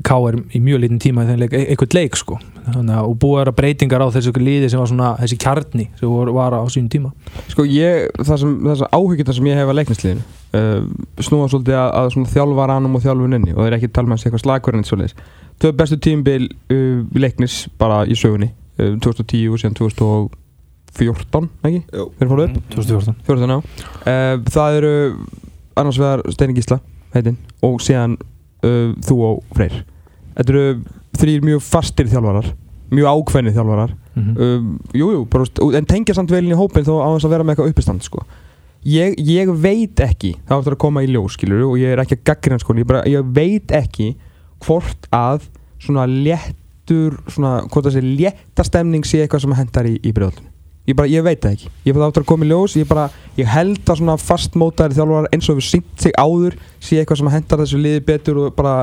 K.R. 0.00 0.38
í 0.56 0.60
mjög 0.64 0.84
lítinn 0.84 1.00
tíma 1.02 1.26
leik, 1.36 1.52
e- 1.52 1.76
leik 1.92 2.16
sko 2.16 2.38
þannig 2.62 2.94
að 2.96 3.08
og 3.08 3.16
búið 3.20 3.34
að 3.34 3.40
vera 3.42 3.56
breytingar 3.58 4.04
á 4.04 4.08
þessu 4.14 4.32
liði 4.38 4.70
sem 4.72 4.80
var 4.80 4.88
svona 4.88 5.10
þessi 5.18 5.36
kjarni 5.42 5.88
sem 5.98 6.08
var, 6.08 6.30
var 6.32 6.56
á 6.56 6.64
sínum 6.72 6.88
tíma 6.92 7.10
Sko 7.52 7.66
ég, 7.68 8.08
það 8.22 8.38
sem, 8.40 8.54
þessar 8.68 8.94
áhyggjurnar 8.96 9.36
sem 9.36 9.50
ég 9.50 9.60
hef 9.60 9.72
að 9.72 9.78
leiknisliðinu 9.80 10.24
uh, 10.56 10.86
snúa 11.20 11.50
svolítið 11.50 11.78
að, 11.78 11.90
að 12.00 12.10
svona 12.14 12.32
þjálfaranum 12.32 12.96
og 12.96 13.04
þjálfuninni 13.04 13.56
og 13.56 13.66
er 13.66 13.76
ekki 13.76 13.90
að 13.90 13.94
tala 13.98 14.08
með 14.08 14.16
hans 14.16 14.26
eitthvað 14.26 14.44
slagverðin 14.44 14.88
svoleiðis. 14.88 15.16
Tvö 15.62 15.72
bestu 15.78 15.98
tímbil 16.02 16.48
uh, 16.48 17.02
leiknis 17.18 17.58
bara 17.80 18.02
í 18.06 18.16
sögunni 18.18 18.52
uh, 18.80 18.94
2010 19.04 19.52
og 19.52 19.62
síðan 19.62 19.78
2014, 19.82 21.50
ekki? 21.68 21.84
Jú. 21.92 22.08
Þeir 22.18 22.32
fóru 22.32 22.48
upp? 22.48 22.58
2014 22.76 23.20
14 23.28 23.54
á 23.54 23.58
uh, 23.58 24.52
Það 24.56 24.80
eru 24.80 24.94
annars 25.82 26.00
vegar 26.00 26.24
Steini 26.34 26.56
Gísla 26.56 26.82
heitinn 27.12 27.38
og 27.64 27.80
síðan 27.84 28.18
uh, 28.66 28.92
þú 29.04 29.20
og 29.28 29.40
Freyr. 29.56 29.82
Þetta 30.36 30.54
eru 30.54 30.66
þrýr 31.20 31.46
mjög 31.46 31.64
fastir 31.66 32.08
þjálfarar 32.08 32.52
mjög 32.92 33.08
ákveðnir 33.08 33.56
þjálfarar. 33.56 33.92
Mm 34.12 34.32
um, 34.44 34.72
jú, 34.92 35.10
jú, 35.14 35.20
bara, 35.32 35.46
en 35.78 35.88
tengja 35.88 36.16
samt 36.16 36.32
vel 36.32 36.44
inn 36.44 36.52
í 36.52 36.58
hópin 36.58 36.84
þó 36.84 36.98
á 37.00 37.08
þess 37.14 37.26
að 37.28 37.34
vera 37.34 37.46
með 37.46 37.54
eitthvað 37.54 37.72
uppistand 37.72 38.04
sko. 38.04 38.24
ég, 38.84 39.14
ég 39.16 39.48
veit 39.62 40.00
ekki 40.04 40.34
það 40.48 40.58
áttur 40.58 40.76
að 40.76 40.82
koma 40.84 41.04
í 41.04 41.08
ljós 41.08 41.38
skilur 41.38 41.64
og 41.70 41.78
ég 41.80 41.94
er 41.94 42.02
ekki 42.02 42.18
að 42.18 42.24
gaggrina 42.28 42.58
sko, 42.60 42.76
ég, 42.76 42.88
bara, 42.88 43.04
ég 43.08 43.24
veit 43.24 43.72
ekki 43.72 44.16
hvort 44.66 45.08
að 45.14 45.48
svona 45.80 46.04
léttur 46.06 47.16
svona, 47.28 47.62
hvort 47.70 47.86
að 47.86 47.96
þessi 47.96 48.16
létta 48.20 48.66
stemning 48.66 49.06
sé 49.06 49.22
eitthvað 49.22 49.46
sem 49.46 49.56
hendar 49.56 49.88
í, 49.88 49.96
í 50.02 50.12
brjóðlunum 50.12 50.51
ég, 50.88 50.96
bara, 50.98 51.08
ég 51.10 51.24
veit 51.24 51.40
það 51.42 51.56
ekki, 51.56 51.70
ég 51.86 51.96
það 51.96 52.06
áttur 52.08 52.24
að 52.24 52.30
koma 52.32 52.46
í 52.46 52.50
ljós 52.50 52.76
ég, 52.78 52.88
bara, 52.90 53.06
ég 53.38 53.50
held 53.52 53.82
að 53.86 54.00
svona 54.00 54.18
fastmótaðir 54.20 54.96
þjálfarar 54.98 55.30
eins 55.36 55.50
og 55.52 55.58
við 55.60 55.68
sínt 55.68 56.04
sig 56.04 56.16
áður 56.18 56.58
sé 56.82 56.98
eitthvað 57.00 57.22
sem 57.22 57.32
hendar 57.36 57.62
þessu 57.62 57.82
liði 57.82 58.04
betur 58.08 58.40
og 58.42 58.56
bara, 58.58 58.76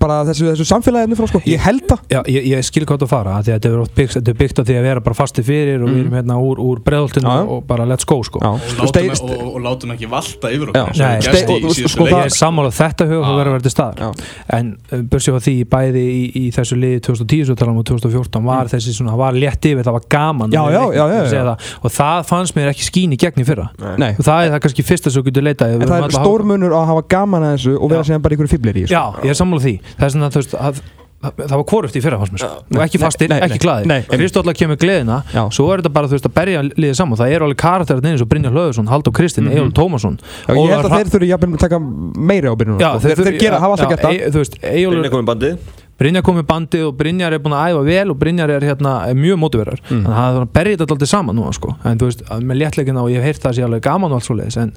bara 0.00 0.20
þessu, 0.28 0.46
þessu 0.52 0.64
samfélaginu 0.68 1.16
frá 1.18 1.26
sko, 1.28 1.40
ég 1.48 1.60
held 1.64 1.84
það 1.90 2.00
Já, 2.14 2.20
ég, 2.30 2.46
ég 2.54 2.64
skil 2.64 2.84
hvað 2.88 3.02
þú 3.04 3.08
fara 3.10 3.34
af 3.38 3.44
því 3.46 3.52
að 3.52 3.58
þetta 3.58 3.70
er 3.74 3.82
oft 3.84 3.94
byggt, 3.98 4.14
þetta 4.18 4.32
er 4.34 4.38
byggt 4.40 4.60
á 4.60 4.62
því 4.64 4.76
að 4.78 4.86
vera 4.88 5.02
bara 5.04 5.18
fasti 5.18 5.44
fyrir 5.44 5.82
og 5.84 5.90
við 5.92 6.00
erum 6.04 6.16
hérna 6.18 6.38
úr, 6.40 6.62
úr 6.64 6.80
breðoltinu 6.86 7.34
og 7.54 7.64
bara 7.68 7.86
let's 7.88 8.06
go 8.08 8.20
sko. 8.24 8.40
Og 8.44 8.60
Og 8.84 9.54
og, 9.54 9.60
látum 9.64 9.92
ekki 9.94 10.08
valta 10.10 10.50
yfir 10.52 10.72
Já. 10.74 10.84
okkur 10.84 11.00
Nei, 11.00 11.74
í 11.74 11.88
sko, 11.90 12.06
ég 12.08 12.24
er 12.24 12.32
sammálað 12.34 12.76
þetta 12.78 13.08
verður 13.10 13.28
að 13.28 13.38
vera 13.44 13.62
til 13.64 13.72
staðar 13.74 14.00
Já. 14.00 14.10
en 14.58 14.72
uh, 14.92 15.02
börsið 15.12 15.36
á 15.36 15.40
því 15.44 15.54
bæði 15.74 16.04
í, 16.04 16.22
í 16.40 16.44
þessu 16.54 16.78
liði 16.80 17.00
2010 17.08 17.44
svo 17.50 17.56
talam 17.58 17.80
og 17.80 17.86
2014 17.90 18.44
var 18.48 18.70
þessi 18.72 18.94
svona, 18.96 19.12
það 19.14 19.22
var 19.24 19.38
létt 19.44 19.68
yfir, 19.70 19.84
það 19.84 19.98
var 19.98 20.08
gaman 20.16 20.42
Mm. 20.44 20.52
Já, 20.54 20.60
að 20.60 20.94
já, 20.94 21.40
það. 21.44 21.68
og 21.82 21.92
það 21.94 22.18
fannst 22.28 22.56
mér 22.56 22.68
ekki 22.70 22.84
skín 22.86 23.14
í 23.14 23.18
gegn 23.20 23.40
í 23.42 23.46
fyrra 23.48 23.64
Nei. 23.98 24.12
og 24.18 24.22
það 24.26 24.44
er 24.44 24.52
það 24.54 24.60
kannski 24.66 24.84
fyrsta 24.86 25.10
sem 25.10 25.22
þú 25.22 25.26
getur 25.30 25.44
leitað 25.48 25.74
En 25.74 25.88
það 25.88 26.04
er 26.06 26.14
stór 26.14 26.44
munur 26.46 26.74
á 26.76 26.78
að 26.82 26.86
hafa 26.92 27.02
gaman 27.14 27.46
að 27.48 27.54
þessu 27.56 27.74
og 27.78 27.90
vera 27.90 28.02
Já. 28.04 28.08
síðan 28.10 28.24
bara 28.26 28.36
ykkur 28.36 28.50
fiblir 28.52 28.78
í 28.78 28.84
þessu. 28.84 28.94
Já, 28.94 29.02
ég 29.24 29.34
er 29.34 29.38
sammálað 29.40 29.66
því 29.66 29.73
það 29.98 30.06
er 30.08 30.14
svona 30.14 30.30
þú 30.34 30.40
veist 30.42 30.54
að 30.60 30.82
það 31.24 31.38
það 31.48 31.52
var 31.56 31.64
hvoruft 31.70 31.94
í 31.96 32.00
fyrra 32.04 32.16
fannst 32.20 32.34
mér 32.34 32.40
sko. 32.42 32.56
og 32.76 32.80
ekki 32.84 32.98
fastir, 33.00 33.28
nei, 33.32 33.38
nei, 33.40 33.46
ekki 33.48 33.60
glaðir 33.64 33.86
nei. 33.88 34.00
Kristólla 34.12 34.52
kemur 34.52 34.76
gleðina 34.76 35.22
Já. 35.32 35.44
svo 35.56 35.70
er 35.72 35.80
þetta 35.80 35.92
bara 35.94 36.06
þú 36.10 36.18
veist 36.18 36.26
að 36.28 36.34
berja 36.36 36.60
liðið 36.66 36.98
saman 36.98 37.16
það 37.16 37.32
eru 37.32 37.46
alveg 37.46 37.60
karakterar 37.62 38.08
eins 38.10 38.20
og 38.20 38.28
Brynjar 38.28 38.52
Hlöðursson, 38.52 38.90
Haldur 38.92 39.14
Kristinn, 39.16 39.46
Mhm. 39.48 39.56
Egil 39.56 39.72
Tómasson 39.72 40.18
Já, 40.20 40.52
ég 40.52 40.74
held 40.74 40.84
að 40.84 40.96
þeir 40.98 41.12
þurfi 41.14 41.30
jafnvel 41.32 41.56
að 41.56 41.64
taka 41.64 41.78
meiri 41.80 42.52
ábyrjun 42.52 42.80
Já, 42.84 42.90
þeir, 43.00 43.16
þeir, 43.24 43.38
gera, 43.40 43.60
hafa 43.64 43.72
alltaf 43.72 43.88
já, 43.88 43.96
gert 43.96 44.04
það 44.04 44.90
Brynja 44.92 45.10
komið 45.16 45.26
bandið 45.32 45.56
Brynjar 45.96 46.22
kom 46.26 46.36
með 46.36 46.46
bandið 46.50 46.84
og 46.88 46.94
Brynjar 46.98 47.32
er 47.32 47.38
búin 47.38 47.54
að 47.54 47.70
æfa 47.70 47.82
vel 47.86 48.10
og 48.10 48.16
Brynjar 48.18 48.50
er, 48.50 48.60
hérna, 48.66 48.92
er 49.08 49.14
mjög 49.14 49.38
mótiverar 49.38 49.78
Mm. 49.88 50.02
þannig 50.02 50.10
að 50.10 50.18
það 50.18 50.36
er 50.36 50.44
að 50.44 50.52
berja 50.58 50.76
þetta 50.76 50.92
alltaf 50.96 51.08
saman 51.08 51.36
núna 51.38 51.52
sko. 51.54 51.76
en 51.84 51.98
þú 51.98 52.04
veist, 52.10 52.22
með 52.42 52.58
léttleikina 52.60 53.00
og 53.04 53.08
ég 53.14 53.22
hef 53.22 53.24
heyrt 53.24 53.42
það 53.46 53.54
sé 53.54 53.62
alveg 53.64 53.80
gaman 53.80 54.10
og 54.10 54.18
allt 54.18 54.26
svo 54.26 54.34
leiðis 54.36 54.56
en 54.60 54.72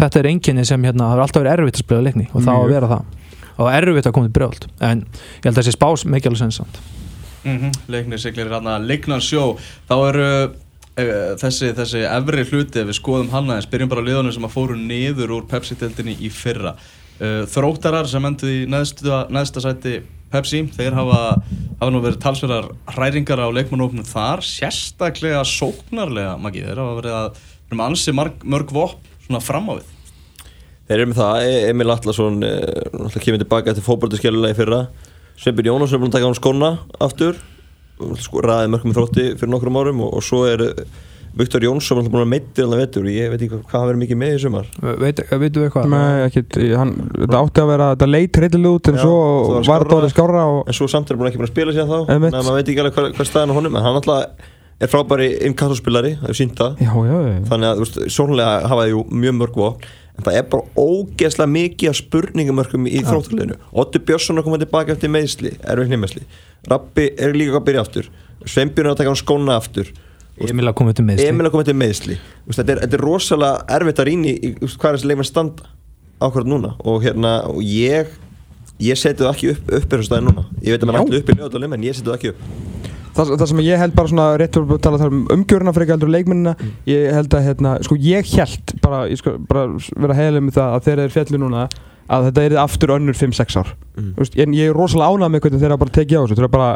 þetta 0.00 0.18
er 0.18 0.26
enginni 0.32 0.64
sem 0.66 0.82
hérna, 0.82 1.06
það 1.06 1.14
er 1.14 1.22
alltaf 1.24 1.42
verið 1.44 1.54
erfitt 1.60 1.78
að 1.78 1.84
spila 1.84 2.02
leikni 2.02 2.26
og 2.34 2.42
það 2.42 2.50
á 2.50 2.58
að 2.58 2.64
Mjög. 2.66 2.74
vera 2.74 2.88
það 2.90 3.02
og 3.60 3.70
erfitt 3.74 4.08
að 4.08 4.16
koma 4.16 4.30
til 4.30 4.36
brjóld 4.38 4.66
en 4.80 5.04
ég 5.04 5.46
held 5.46 5.54
að 5.54 5.60
þessi 5.62 5.76
spás 5.76 6.06
mikið 6.08 6.32
alveg 6.32 6.42
sensant 6.46 6.80
Mhm, 7.44 7.70
Leiknir 7.88 8.20
siglir 8.20 8.50
hérna 8.52 8.74
Leiknar 8.84 9.22
sjó. 9.24 9.54
Þá 9.88 9.94
eru 10.10 10.24
uh, 10.28 10.50
þessi, 11.40 11.70
þessi 11.76 12.02
efri 12.04 12.44
hluti 12.50 12.84
við 12.84 12.98
skoðum 12.98 13.30
hann 13.32 13.48
aðeins 13.48 13.68
byrjum 13.72 13.92
bara 13.92 14.04
liðunum 14.04 14.34
sem 14.34 14.44
að 14.44 14.56
fóru 14.56 14.76
niður 14.76 15.36
úr 15.38 15.46
Pepsi-deltinni 15.48 16.18
í 16.20 16.28
fyrra. 16.32 16.74
Uh, 17.20 17.46
Þróttarar 17.48 18.08
sem 18.10 18.28
endur 18.28 18.52
í 18.52 18.66
neðsta, 18.68 19.62
sæti 19.64 20.02
Pepsi 20.30 20.60
þeir 20.76 20.94
hafa, 20.94 21.22
hafa 21.80 21.90
nú 21.90 22.02
verið 22.04 22.20
talsverðar 22.22 22.68
hræringar 22.92 23.40
á 23.42 23.48
leikmannóknum 23.56 24.06
þar 24.06 24.44
sérstaklega 24.46 25.40
sóknarlega 25.48 26.36
Maggi, 26.38 26.62
þeir 26.68 26.78
hafa 26.78 26.98
verið 27.00 27.16
að 27.16 27.40
verið 27.40 27.80
með 27.80 27.86
ansi 27.88 28.14
marg, 28.14 28.44
mörg 28.44 28.70
vopn 28.76 29.08
svona 29.24 29.42
fram 29.42 29.72
á 29.72 29.80
við 29.80 29.88
Þeir 30.90 30.98
eru 31.04 31.10
með 31.12 31.20
það, 31.22 31.42
E- 31.46 31.60
Emil 31.70 31.92
Atlasson 31.94 32.40
uh, 32.42 33.18
kemur 33.22 33.38
tilbaka 33.44 33.70
eftir 33.70 33.84
fótboltaskjölulega 33.86 34.56
í 34.56 34.58
fyrra. 34.58 34.80
Sveinbjörn 35.38 35.70
Jónas 35.70 35.92
er 35.94 36.00
búin 36.02 36.10
að 36.10 36.16
taka 36.18 36.26
á 36.26 36.30
hann 36.32 36.40
skóna 36.40 36.70
aftur. 37.06 37.38
Sko, 38.18 38.40
ræði 38.42 38.72
mörgum 38.72 38.96
þrótti 38.96 39.28
fyrir 39.38 39.52
nokkrum 39.52 39.78
árum 39.78 40.02
og, 40.02 40.16
og 40.18 40.24
svo 40.26 40.40
er 40.48 40.64
uh, 40.66 40.82
Viktor 41.38 41.62
Jónsson 41.62 42.00
alltaf 42.00 42.10
búin 42.10 42.24
að 42.24 42.30
meittir 42.32 42.64
alveg 42.66 42.80
vettur 42.82 43.04
og 43.06 43.12
ég 43.14 43.30
veit 43.30 43.42
ekki 43.46 43.58
hvað 43.60 43.76
hann 43.76 43.88
verið 43.92 44.00
mikið 44.02 44.18
með 44.24 44.32
í 44.34 44.38
sumar. 44.42 44.70
Veit, 44.98 45.20
veitum 45.30 45.62
við 45.62 45.66
eitthvað? 45.68 45.90
Nei, 45.92 46.24
ekkit, 46.26 46.56
hann, 46.80 46.94
þetta 47.20 47.42
átti 47.44 47.62
að 47.62 47.68
vera, 47.70 47.90
þetta 47.94 48.08
leit 48.10 48.40
hryllilega 48.40 48.80
út 48.80 48.90
en 48.90 48.98
Já, 48.98 49.02
svo 49.04 49.12
var 49.20 49.36
var 49.36 49.60
þetta 49.60 49.68
skárra. 49.70 49.98
orðið 50.00 50.14
skára 50.16 50.42
og 50.56 50.72
en 50.72 50.78
svo 50.80 50.88
samt 50.90 51.12
er 51.14 51.20
hann 51.20 51.30
ekki 51.30 51.38
búin 51.44 51.46
að 51.46 51.52
spila 51.54 51.76
síðan 51.76 51.92
þá. 51.92 52.00
Að 52.16 52.24
maður 52.34 52.56
veit 52.58 52.72
ekki 52.74 52.82
alveg 52.82 52.96
hvað, 52.98 53.08
hvað 53.20 53.30
staðan 53.30 53.54
á 53.54 53.58
honum 53.60 53.78
en 53.78 53.86
hann 53.86 54.00
alltaf 54.00 54.48
er 54.80 54.88
frábæri 54.90 55.28
innkassospilari, 55.46 56.14
það 56.22 56.32
er 56.34 56.38
sínt 56.40 56.56
það. 56.58 56.82
Já, 56.82 56.92
já, 57.04 57.16
já, 57.28 57.38
þannig 57.52 57.68
að 57.70 57.78
þú 57.78 57.86
veist, 57.86 57.98
sjónlega 58.16 58.52
hafa 58.72 58.86
þið 58.88 58.94
jú 58.96 59.02
mjög 59.22 59.38
mörg 59.44 59.58
vopn 59.60 59.90
en 60.20 60.26
það 60.26 60.36
er 60.36 60.46
bara 60.52 60.68
ógeðslega 60.76 61.52
mikið 61.54 61.90
af 61.90 61.98
spurningamörkum 61.98 62.86
í 62.90 63.00
þróttuleginu 63.06 63.56
Otti 63.80 64.02
Björnsson 64.04 64.40
er 64.40 64.44
komið 64.44 64.66
tilbaka 64.66 64.94
eftir 64.94 65.12
meðsli 65.12 65.54
erfið 65.64 65.94
hlimmesli 65.94 66.24
Rappi 66.68 67.08
er 67.16 67.32
líka 67.36 67.56
að 67.56 67.66
byrja 67.70 67.82
aftur. 67.86 68.08
Sveinbjörn 68.44 68.90
er 68.90 68.92
að 68.92 68.98
taka 69.00 69.12
hann 69.12 69.20
skóna 69.20 69.56
aftur. 69.56 69.90
Emil 71.24 71.48
að 71.48 71.54
koma 71.54 71.66
til 71.66 71.76
meðsli 71.76 72.16
þetta, 72.48 72.72
er, 72.72 72.82
þetta 72.84 72.96
er 72.96 73.04
rosalega 73.04 73.76
erfitt 73.76 74.00
að 74.00 74.08
rýni 74.08 74.32
í 74.32 74.52
hvað 74.56 74.90
er 74.90 74.98
þessi 74.98 75.10
leikmenn 75.10 75.28
standa 75.28 75.72
ákvörð 76.20 76.52
núna. 76.52 76.74
Og 76.84 77.04
hérna 77.04 77.34
og 77.48 77.60
ég 77.64 78.12
ég 78.80 79.00
seti 79.00 79.24
það 79.24 79.34
ekki 79.34 79.52
upp, 79.54 79.66
upp 79.68 79.88
í 79.88 79.96
þessu 79.96 80.08
staði 80.08 80.28
núna. 80.28 80.46
Ég 80.64 80.76
veit 80.76 80.84
að 80.84 80.92
maður 80.92 81.08
ætla 81.08 81.20
upp 81.20 81.32
í 81.32 81.38
lögadalum 81.40 81.76
en 81.76 81.88
ég 81.88 81.96
seti 81.96 82.08
það 82.08 82.20
ekki 82.20 82.32
upp 82.34 82.79
það, 83.16 83.34
það 83.36 83.46
sem 83.52 83.62
ég 83.66 83.82
held 83.82 83.94
bara 83.98 84.12
svona 84.12 84.26
rétt 84.40 84.56
fyrir 84.58 84.76
að 84.76 84.82
tala 84.86 85.10
um 85.10 85.22
umgjöruna 85.36 85.74
fyrir 85.76 85.86
ekki 85.86 85.96
heldur 85.96 86.14
leikmennina 86.14 86.56
ég 86.90 87.12
held 87.16 87.36
að 87.36 87.46
hérna, 87.48 87.76
sko 87.86 87.98
ég 88.00 88.34
held 88.38 88.74
bara, 88.82 89.04
ég 89.10 89.20
skal 89.20 89.38
bara 89.50 89.68
vera 89.96 90.18
heilig 90.18 90.44
með 90.46 90.58
það 90.60 90.74
að 90.76 90.88
þeir 90.88 91.04
eru 91.06 91.16
fjalli 91.18 91.40
núna 91.42 91.68
að 92.10 92.24
þetta 92.30 92.42
er 92.48 92.56
aftur 92.58 92.96
önnur 92.96 93.14
5-6 93.18 93.60
ár 93.62 93.74
Mm. 94.00 94.14
Þú 94.14 94.22
veist, 94.22 94.36
en 94.40 94.52
ég 94.56 94.70
er 94.70 94.76
rosalega 94.76 95.12
ánægð 95.12 95.32
með 95.34 95.40
hvernig 95.44 95.60
þeir 95.60 95.72
hafa 95.74 95.82
bara 95.82 95.94
tekið 95.96 96.16
á 96.16 96.22
þessu 96.22 96.36
þeir 96.38 96.44
eru 96.46 96.52
bara 96.54 96.68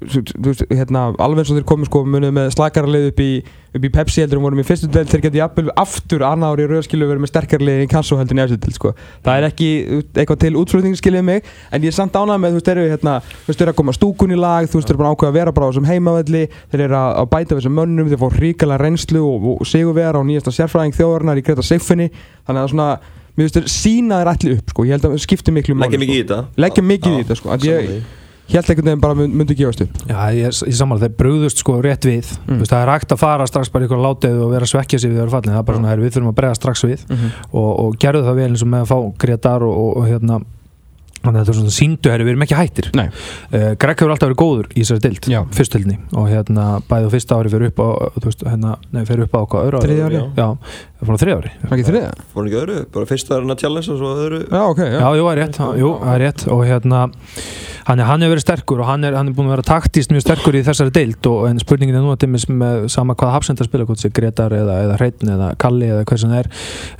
veist, 0.00 0.64
hérna, 0.70 1.10
alveg 1.20 1.42
eins 1.42 1.50
og 1.52 1.58
þeir 1.58 1.66
komið 1.68 1.88
sko 1.90 2.00
munið 2.08 2.32
með 2.36 2.46
slakarlið 2.54 3.04
upp 3.10 3.20
í, 3.22 3.28
upp 3.76 3.84
í 3.84 3.90
Pepsi 3.92 4.22
heldur 4.24 4.38
en 4.40 4.44
vorum 4.46 4.62
í 4.62 4.64
fyrstu 4.66 4.88
del 4.92 5.06
þeir 5.10 5.22
geti 5.26 5.40
jafnvel 5.40 5.70
aftur 5.80 6.20
annað 6.26 6.52
ári 6.54 6.64
rauðskilu 6.70 7.08
verið 7.08 7.22
með 7.24 7.32
sterkarlið 7.32 7.84
í 7.84 7.88
Kasso 7.90 8.14
heldur 8.20 8.34
en 8.36 8.40
í 8.40 8.44
eftir 8.46 8.60
del 8.64 8.74
sko. 8.76 8.88
það 9.26 9.34
er 9.36 9.44
ekki 9.50 9.68
eitthvað 10.14 10.40
til 10.44 10.54
útflutning 10.60 10.96
skiljið 10.98 11.24
mig 11.26 11.40
en 11.70 11.80
ég 11.84 11.90
er 11.92 11.96
samt 11.96 12.14
ánægð 12.16 12.40
með 12.40 12.50
þú 12.50 12.56
veist 12.58 12.68
þeir 12.70 12.78
eru 12.80 12.92
hérna, 12.94 13.14
þú 13.20 13.46
veist 13.50 13.58
þeir 13.60 13.66
eru 13.66 13.74
að 13.74 13.80
koma 13.82 13.96
stúkun 13.98 14.34
í 14.34 14.40
lag 14.40 14.62
þú 14.64 14.76
veist 14.80 14.88
þeir 14.88 14.96
eru 14.96 15.02
bara 15.04 15.12
ákveða 15.14 15.30
að 15.30 15.38
vera 15.40 15.54
bara 15.56 15.64
á 15.64 15.70
þessum 15.70 15.90
heimavelli 15.90 16.44
þeir 16.72 16.82
eru 16.86 16.96
að, 17.00 17.10
bæta 17.34 17.58
þessum 17.58 17.76
mönnum 17.76 18.08
þeir 18.10 18.20
fá 18.20 18.28
ríkala 18.40 18.80
reynslu 18.80 19.20
og, 19.20 19.36
og 19.60 19.66
sigurvera 19.68 20.20
og 20.20 20.26
nýjasta 20.28 20.56
sérfræðing 20.56 20.96
þjóðarinnar 20.96 21.38
held 28.58 28.70
einhvern 28.70 28.88
veginn 28.90 29.00
bara 29.00 29.14
mynd- 29.14 29.34
myndi 29.40 29.56
gefast 29.58 29.80
upp. 29.84 29.96
Já, 30.08 30.18
ég, 30.34 30.54
ég 30.66 30.76
samanlega, 30.78 31.08
þeir 31.08 31.16
brugðust 31.22 31.58
sko 31.62 31.80
rétt 31.82 32.04
við. 32.08 32.30
Mm. 32.46 32.54
Þú 32.56 32.58
veist, 32.64 32.72
það 32.74 32.82
er 32.86 32.92
hægt 32.94 33.12
að 33.14 33.18
fara 33.22 33.46
strax 33.46 33.68
bara 33.70 33.84
ykkur 33.86 34.00
látið 34.04 34.38
og 34.44 34.50
vera 34.54 34.64
að 34.66 34.72
svekkja 34.74 34.98
sig 35.00 35.10
við 35.10 35.18
þeirra 35.20 35.34
fallin 35.36 35.54
það 35.54 35.58
er 35.58 35.68
bara 35.70 35.78
svona, 35.78 35.90
"Heyrðu, 35.92 36.06
við 36.08 36.14
þurfum 36.16 36.32
að 36.32 36.38
bregða 36.40 36.56
strax 36.60 36.84
við. 36.84 37.04
Og, 37.52 37.70
og 37.84 37.98
gerðu 37.98 38.24
það 38.26 38.34
vel 38.40 38.48
eins 38.50 38.62
og 38.62 38.68
með 38.68 38.80
að 38.80 38.90
fá 38.90 38.98
Gretar 39.18 39.62
og, 39.62 39.76
og, 39.76 39.96
og 39.96 40.08
hérna 40.08 40.40
þannig 41.20 41.36
að 41.36 41.44
þetta 41.44 41.52
er 41.52 41.58
svona 41.60 41.74
síndu, 41.76 42.08
herri, 42.10 42.24
við 42.24 42.32
erum 42.32 42.42
ekki 42.46 42.56
hættir. 42.56 42.86
Nei. 42.96 43.08
uh, 43.52 43.74
Greg 43.76 43.98
hefur 44.00 44.10
alltaf 44.14 44.30
verið 44.30 44.38
góður 44.40 44.68
í 44.72 44.80
þessari 44.80 45.00
dild 45.04 45.26
Já. 45.28 45.40
fyrstöldni 45.52 45.98
og 46.16 46.28
hérna 46.32 46.80
bæði 46.88 47.04
á 47.04 47.10
fyrsta 47.12 47.36
ári 47.36 47.50
fyrir 47.52 47.66
upp 47.68 47.76
á, 47.84 47.88
þú 48.16 48.24
veist, 48.24 48.44
hérna, 48.48 48.76
nei, 48.90 49.04
fyrir 49.04 49.26
upp 49.28 49.36
á 49.36 49.40
hvað, 49.44 49.66
öðru 49.68 49.80
ári? 49.82 49.98
Það 51.00 51.08
fór 51.08 51.16
á 51.16 51.20
þriðja 51.22 51.36
ári 51.40 51.50
Það 51.60 51.70
er 51.70 51.78
ekki 51.80 51.88
þriða? 51.90 52.10
Fór 52.30 52.40
hann 52.40 52.48
ekki 52.50 52.60
öðru, 52.60 52.78
bara 52.92 53.08
fyrst 53.08 53.30
var 53.32 53.40
hann 53.40 53.54
að 53.54 53.60
challenge 53.64 53.88
og 53.94 53.98
svo 54.00 54.10
öðru? 54.20 54.40
Já, 54.50 54.62
ok, 54.68 54.80
já, 54.84 54.98
Já, 55.00 55.08
jú, 55.16 55.24
það 55.24 55.32
er 55.32 55.40
rétt, 55.40 55.58
jú, 55.80 55.90
það 56.04 56.14
er 56.14 56.20
rétt. 56.26 56.42
Og 56.50 56.60
hérna, 56.68 56.98
hann, 57.88 57.98
er- 58.00 58.04
hann 58.10 58.20
hefur 58.20 58.34
verið 58.36 58.44
sterkur 58.44 58.80
og 58.84 58.86
hann 58.90 59.04
er, 59.08 59.14
hann 59.16 59.30
er 59.30 59.34
búin 59.34 59.48
að 59.48 59.54
vera 59.56 59.64
taktíst 59.70 60.12
mjög 60.12 60.24
sterkur 60.26 60.58
í 60.58 60.62
þessari 60.66 60.92
deild 60.92 61.26
og 61.30 61.46
en 61.48 61.58
spurningin 61.62 61.96
er 61.96 62.04
nú 62.04 62.12
að 62.12 62.20
dæmis 62.26 62.44
með 62.52 62.84
sama 62.92 63.14
hvað 63.16 63.32
hafsenda 63.38 63.64
spila, 63.64 63.86
hvort 63.88 64.02
sé 64.02 64.10
Gretar 64.12 64.52
eða, 64.52 64.76
eða 64.84 64.98
Hreitn 65.00 65.32
eða 65.32 65.48
Kalli 65.58 65.88
eða 65.88 66.04
hvað 66.04 66.20
sem 66.20 66.30
það 66.34 66.42
er. 66.44 66.50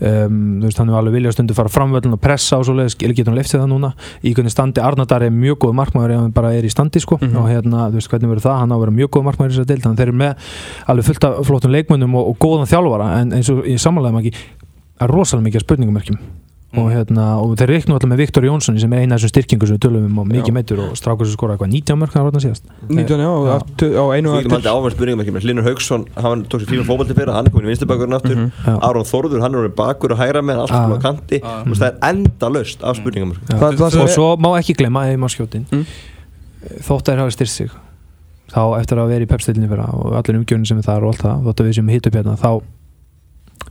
Um, 0.00 0.40
þú 0.62 0.70
veist, 0.70 0.80
hann 0.80 0.88
hefur 0.90 1.00
alveg 1.02 1.16
viljað 1.18 1.36
stundu 1.36 1.54
fara 1.60 1.68
framvöldin 1.76 2.16
og 2.16 2.20
pressa 2.24 2.58
og 2.58 2.64
svoleiðis, 2.70 2.96
skil 2.96 3.12
getur 3.12 3.30
hann 3.34 3.38
liftið 3.38 3.60
það 3.60 3.70
núna? 3.74 3.92
Í 4.24 4.32
hvernig 4.34 4.54
standi, 4.56 4.80
Arnardar 4.80 5.26
er 5.28 5.34
mjög 5.36 5.60
góð 5.66 5.76
markmaður 5.76 6.16
ef 6.16 6.22
hann 6.24 6.34
bara 6.40 6.54
er 6.56 6.64
í 6.64 6.72
standi 6.72 7.00
sko. 7.04 7.18
Mhm. 7.20 7.36
og 7.36 7.48
hérna, 7.52 7.86
þú 7.92 8.00
veist 8.00 8.10
hvernig 8.10 8.32
verður 8.32 8.46
það, 8.48 8.58
hann 8.64 8.72
á 8.72 8.76
að 8.76 8.82
vera 8.86 8.96
mjög 8.96 9.10
góð 9.14 9.24
markmaður 9.28 9.50
í 9.50 9.54
þessari 9.54 9.70
deild, 9.70 9.82
þannig 9.84 9.94
að 9.94 10.00
þeir 10.00 10.08
eru 10.08 10.18
með 10.24 10.32
alveg 10.90 11.04
fullt 11.10 11.24
af 11.28 11.46
flottum 11.46 11.74
leikmönnum 11.76 12.14
og, 12.16 12.28
og 12.32 12.38
og 13.98 14.04
samanlega 14.06 14.22
ekki 14.22 14.36
er 15.00 15.08
rosalega 15.16 15.48
mikið 15.50 15.64
spurningumerkjum 15.66 16.18
og, 16.70 16.86
hérna, 16.94 17.24
og 17.42 17.56
þeir 17.58 17.66
reiknum 17.72 17.96
alltaf 17.96 18.06
með 18.12 18.20
Viktor 18.22 18.44
Jónsson 18.46 18.76
sem 18.78 18.92
er 18.94 19.00
eina 19.02 19.16
af 19.16 19.18
þessum 19.24 19.30
styrkingu 19.32 19.66
sem 19.66 19.74
við 19.74 19.80
tölum 19.88 20.04
um 20.06 20.18
og 20.22 20.26
mikið 20.30 20.54
meitur 20.54 20.78
og 20.84 20.92
strákur 20.94 21.26
sem 21.26 21.34
skora 21.34 21.56
eitthvað 21.56 21.72
19 21.72 21.98
mörg 21.98 22.12
hann 22.14 22.22
var 22.28 22.36
síðast 22.44 22.62
19, 22.86 23.18
já, 23.18 23.26
Já. 23.26 23.26
og 23.26 23.48
aftur- 23.56 23.96
á 23.98 24.04
einu 24.14 24.28
Þú 24.30 24.34
og 24.36 24.44
getum 24.44 24.54
haldið 24.54 24.70
áfram 24.70 24.94
spurningum 24.94 25.22
ekki 25.24 25.34
með 25.34 25.46
Linur 25.50 25.66
Haugsson, 25.66 26.04
hann 26.14 26.44
tók 26.46 26.62
sér 26.62 26.70
fíma 26.70 26.86
fótbolti 26.86 27.16
fyrir 27.18 27.32
hann 27.34 27.46
er 27.46 27.50
komin 27.50 27.66
í 27.66 27.72
vinstubakurinn 27.72 28.14
aftur 28.20 28.36
Mhm. 28.36 28.52
Já. 28.68 28.78
Aron 28.86 29.02
Þórður, 29.10 29.40
hann 29.42 29.54
er 29.54 29.58
orðinn 29.64 29.74
bakur 29.82 30.12
og 30.14 30.18
hægra 30.22 30.42
með 30.46 30.60
allt 30.62 30.70
ah. 30.70 30.86
á 30.94 30.98
kanti, 31.02 31.40
Ah. 31.42 31.64
Þú 31.66 31.74
veist, 31.74 31.82
það 31.82 31.90
er 31.90 31.98
enda 32.14 32.46
löst 32.54 32.84
af 32.86 32.96
spurningum 33.02 33.32
Já. 33.34 33.58
Það- 33.58 33.76
það 33.82 33.90
sem 33.90 34.00
og 34.06 34.08
svo 34.14 34.36
má 34.38 34.50
ekki 34.62 34.74
maður 35.18 35.34
skjótin 35.34 35.66
Mm. 35.74 35.86
þá 38.50 38.78
eftir 38.78 38.98
að 38.98 39.08
vera 39.10 39.24
í 39.24 39.30
pepstillinni 39.30 39.68
fyrir 39.68 39.90
og 39.90 40.12
allir 40.14 40.38
umgjörnum 40.38 40.66
sem 40.66 40.78
er 40.78 40.82
þar 40.86 41.02
og 41.02 41.14
allt 41.14 41.22
það 41.22 41.42
að 41.64 41.66
við 41.66 41.74
sem 41.74 41.88
hitt 41.88 42.06
upp 42.06 42.14
hérna 42.14 42.36
þá 42.38 42.62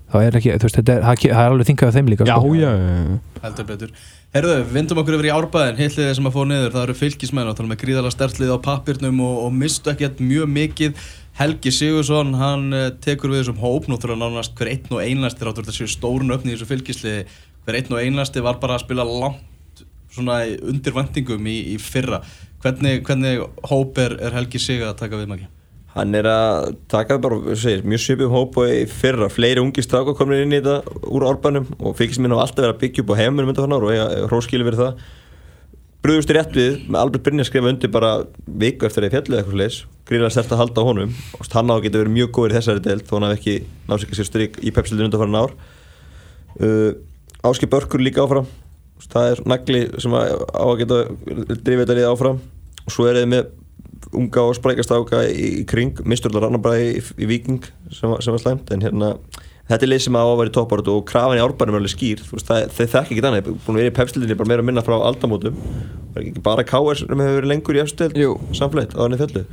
þá 0.09 0.15
er 0.25 0.37
ekki, 0.39 0.53
þú 0.59 0.67
veist, 0.67 0.79
þetta 0.79 0.95
er, 0.95 1.03
það 1.09 1.43
er 1.43 1.51
alveg 1.53 1.67
þingað 1.69 1.91
af 1.91 1.97
þeim 1.99 2.09
líka 2.13 2.27
Já, 2.29 2.35
sko. 2.39 2.53
já, 2.57 2.71
já, 2.73 3.19
heldur 3.43 3.67
betur 3.69 3.93
Herðu, 4.29 4.55
vindum 4.69 4.99
okkur 5.01 5.15
yfir 5.17 5.25
í 5.25 5.31
árbæðin, 5.33 5.77
hitliðið 5.79 6.11
sem 6.19 6.27
að 6.29 6.33
fóra 6.35 6.49
niður, 6.51 6.73
það 6.75 6.83
eru 6.85 6.95
fylgismenn 6.99 7.47
og 7.49 7.55
tala 7.57 7.69
með 7.71 7.79
gríðala 7.81 8.11
stertlið 8.13 8.51
á 8.53 8.57
pappirnum 8.67 9.21
og, 9.25 9.39
og 9.47 9.55
mistu 9.57 9.89
ekkert 9.89 10.19
mjög 10.21 10.51
mikið. 10.53 10.99
Helgi 11.39 11.71
Sigursson, 11.73 12.35
hann 12.37 12.67
uh, 12.77 12.83
tekur 13.01 13.33
við 13.33 13.39
þessum 13.41 13.57
hóp, 13.63 13.87
nú 13.89 13.97
þurfa 13.97 14.19
nánast 14.21 14.53
hver 14.59 14.69
einn 14.69 14.93
og 14.93 15.01
einlasti, 15.01 15.47
ráttur 15.47 15.65
þetta 15.65 15.77
séu 15.79 15.89
stórun 15.89 16.35
öfni 16.35 16.53
í 16.53 16.59
þessu 16.59 16.69
fylgisliði, 16.69 17.23
hver 17.65 17.79
einn 17.79 17.95
og 17.97 18.03
einlasti 18.03 18.43
var 18.45 18.59
bara 18.61 18.77
að 18.77 18.83
spila 18.85 19.07
langt 19.09 19.81
svona 20.13 20.43
í- 20.45 20.59
undir 20.61 20.93
vendingum 20.99 21.49
í, 21.49 21.57
í 21.73 21.79
fyrra. 21.81 22.21
Hvernig, 22.61 23.01
hvernig 23.09 23.41
hóp 23.71 23.97
er, 24.05 24.13
er 24.29 24.37
Helgi 24.37 24.61
Sig 24.61 24.85
að 24.85 24.93
taka 25.01 25.17
við 25.23 25.31
maki? 25.33 25.49
Hann 25.99 26.15
er 26.15 26.29
að 26.31 26.73
taka 26.91 27.19
bara, 27.21 27.37
segir, 27.59 27.83
mjög 27.83 28.03
svipum 28.05 28.33
hóp 28.33 28.57
og 28.61 28.71
í 28.71 28.83
fyrra, 28.87 29.27
fleiri 29.31 29.59
ungi 29.59 29.83
strákar 29.83 30.15
komin 30.15 30.45
inn 30.45 30.55
í 30.55 30.61
þetta 30.63 30.99
úr 31.11 31.27
orbanum 31.27 31.67
og 31.77 31.97
fylgist 31.99 32.23
minn 32.23 32.31
á 32.31 32.39
alltaf 32.39 32.63
verið 32.63 32.75
að 32.77 32.81
byggja 32.85 33.03
upp 33.03 33.13
á 33.13 33.19
heimunum 33.19 33.51
undan 33.51 33.77
og 33.77 33.89
eiga 33.91 34.09
hróskilu 34.31 34.67
verið 34.67 34.85
það. 34.85 35.07
Brúðust 35.99 36.31
rétt 36.31 36.55
við 36.55 36.85
með 36.87 37.01
Albert 37.01 37.25
Brynjar 37.25 37.49
skrifa 37.49 37.73
undir 37.73 37.91
bara 37.91 38.11
viku 38.47 38.87
eftir 38.87 39.09
ég 39.09 39.17
fjallið 39.17 39.41
eitthvað 39.41 39.59
leis 39.59 39.81
gríðlega 40.09 40.33
stert 40.33 40.53
að 40.55 40.63
halda 40.63 40.81
á 40.81 40.87
honum. 40.87 41.11
Og 41.37 41.49
hann 41.53 41.69
á 41.69 41.73
að 41.75 41.83
geta 41.85 42.01
verið 42.01 42.15
mjög 42.15 42.31
góður 42.33 42.53
í 42.53 42.57
þessari 42.57 42.83
deild 42.85 43.05
þó 43.05 43.13
hann 43.15 43.27
hafði 43.27 43.37
ekki 43.39 43.55
náðu 43.85 44.01
sig 44.01 44.09
að 44.09 44.19
sér 44.19 44.29
stryk 44.29 44.57
í 44.63 44.73
pepsildinu 44.73 45.09
undan 45.09 45.21
farin 45.21 45.37
ár. 45.37 45.53
Uh, 46.57 46.91
Áski 47.45 47.69
Börkur 47.69 48.01
líka 48.01 48.23
áfram. 48.25 48.49
Það 49.09 49.33
er 49.33 49.41
nagli 49.47 49.83
sem 50.01 50.15
á 50.17 50.21
að 50.65 50.79
geta 50.81 50.99
drifið 51.29 51.83
þetta 51.83 51.97
lið 51.99 52.09
áfram. 52.09 52.41
Og 52.85 52.95
svo 52.95 53.05
er 53.09 53.21
þið 53.21 53.29
með 53.35 53.51
unga 54.13 54.41
og 54.49 54.55
sprækast 54.57 54.91
áka 54.95 55.21
í, 55.29 55.61
í 55.61 55.65
kring 55.69 55.99
misturlega 56.05 56.47
rannabræði 56.47 56.89
í, 56.97 57.05
í 57.23 57.29
Viking 57.29 57.61
sem, 57.93 58.09
var- 58.09 58.21
sem 58.25 58.33
var 58.33 58.41
slæmt 58.41 58.71
en 58.73 58.81
hérna 58.81 59.13
þetta 59.69 59.85
er 59.85 59.89
lið 59.91 59.99
sem 60.01 60.15
á 60.17 60.23
að 60.25 60.37
vera 60.39 60.49
í 60.49 60.53
toppáratu 60.55 60.93
og 60.97 61.03
krafan 61.05 61.37
í 61.37 61.41
árbænum 61.45 61.75
er 61.77 61.83
alveg 61.83 61.91
skýr 61.93 62.23
þú 62.25 62.39
veist, 62.39 62.47
það, 62.49 62.63
þeir 62.73 62.87
þekki 62.95 63.13
ekki 63.13 63.21
þannig, 63.27 63.49
búin 63.67 63.75
að 63.75 63.81
vera 63.83 63.91
í 63.91 63.97
pepsildinni 63.99 64.37
bara 64.39 64.49
meira 64.49 64.63
að 64.63 64.69
minna 64.71 64.81
frá 64.87 64.95
aldamótum. 64.97 65.59
Það 66.09 66.17
er 66.17 66.23
ekki 66.25 66.41
bara 66.47 66.63
KS 66.65 67.03
sem 67.03 67.21
hefur 67.21 67.35
verið 67.37 67.51
lengur 67.51 67.77
í 67.77 67.81
efstöld 67.83 68.17
Jú. 68.17 68.31
samfleitt 68.57 68.95
á 68.97 69.01
henni 69.05 69.19
fjallu 69.21 69.43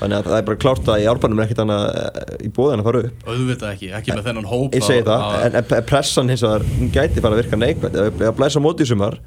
þannig 0.00 0.16
að 0.18 0.26
það 0.26 0.36
er 0.40 0.46
bara 0.50 0.60
klárt 0.64 0.90
að 0.90 1.04
í 1.04 1.06
árbænum 1.12 1.38
er 1.38 1.46
ekkert 1.46 1.62
annað 1.62 1.84
eh, 2.00 2.34
í 2.42 2.50
bóðan 2.58 2.82
að 2.82 2.88
fara 2.90 3.04
upp. 3.06 3.22
Auðvitað 3.30 3.70
ekki, 3.76 3.92
ekki 4.00 4.16
með 4.18 4.26
þennan 4.26 4.50
hóp. 4.50 4.74
ég 4.74 4.82
segi 4.88 5.04
að- 5.04 5.12
það, 5.12 5.22
að- 5.38 5.46
en, 5.46 5.60
en 5.78 5.86
pressan 5.92 6.34
hins 6.34 6.42
vegar, 6.48 6.66
hún 6.80 6.90
gæti 6.98 7.22
fara 7.22 7.38
að 7.38 7.42
virka 7.44 7.60
neikvægt 7.62 7.94
ef 8.02 8.10
ef 8.10 8.26
að 8.32 8.36
blæsa 8.42 8.64
móti 8.66 8.82
í 8.82 8.90
sumar 8.90 9.20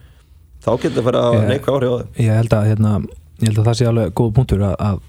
þá 0.60 0.70
getur 0.76 1.00
það 1.00 1.08
fara 1.08 1.24
að 1.30 1.40
Ég- 1.40 1.50
neikvæð 1.54 1.78
áhrif 1.80 1.88
á 1.88 1.96
þau. 1.96 2.24
ég 2.28 2.36
held 2.44 2.58
að, 2.60 2.68
hérna, 2.74 2.94
ég 3.44 3.50
held 3.52 3.62
að 3.64 3.70
það 3.72 3.80
sé 3.82 3.88
alveg 3.92 4.14
góð 4.20 4.32
punktur 4.40 4.64
að, 4.70 4.76
að 4.80 5.00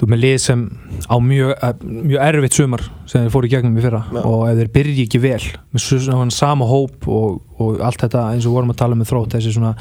þú 0.00 0.08
með 0.10 0.22
lið 0.24 0.36
sem 0.42 0.62
á 1.06 1.16
mjög, 1.22 1.50
að- 1.68 1.82
mjög 2.10 2.22
erfitt 2.28 2.56
sumar 2.58 2.82
sem 3.06 3.22
þeir 3.22 3.32
fóru 3.36 3.46
í 3.46 3.52
gegnum 3.52 3.76
í 3.78 3.84
fyrra 3.84 4.00
Já. 4.10 4.20
og 4.26 4.40
ef 4.50 4.56
þeir 4.58 4.70
byrji 4.74 5.04
ekki 5.06 5.20
vel 5.22 5.42
með 5.74 5.84
svo- 5.84 6.00
svona 6.08 6.34
sama 6.34 6.66
hóp 6.70 7.06
og, 7.08 7.40
og 7.62 7.78
allt 7.86 8.02
þetta 8.02 8.24
eins 8.34 8.46
og 8.50 8.56
vorum 8.56 8.72
að 8.74 8.80
tala 8.82 8.98
með 8.98 9.12
þrótt 9.12 9.36
þessi 9.36 9.54
svona 9.54 9.74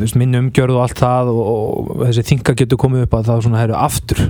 veist, 0.00 0.16
minni 0.18 0.40
umgjörð 0.42 0.74
og 0.76 0.82
allt 0.88 0.98
það 1.00 1.30
og, 1.32 1.42
og 1.94 2.02
þessi 2.08 2.24
þinga 2.32 2.56
getur 2.58 2.80
komið 2.82 3.06
upp 3.06 3.14
að 3.20 3.30
það 3.30 3.44
svona 3.46 3.62
herru 3.62 3.78
aftur 3.78 4.24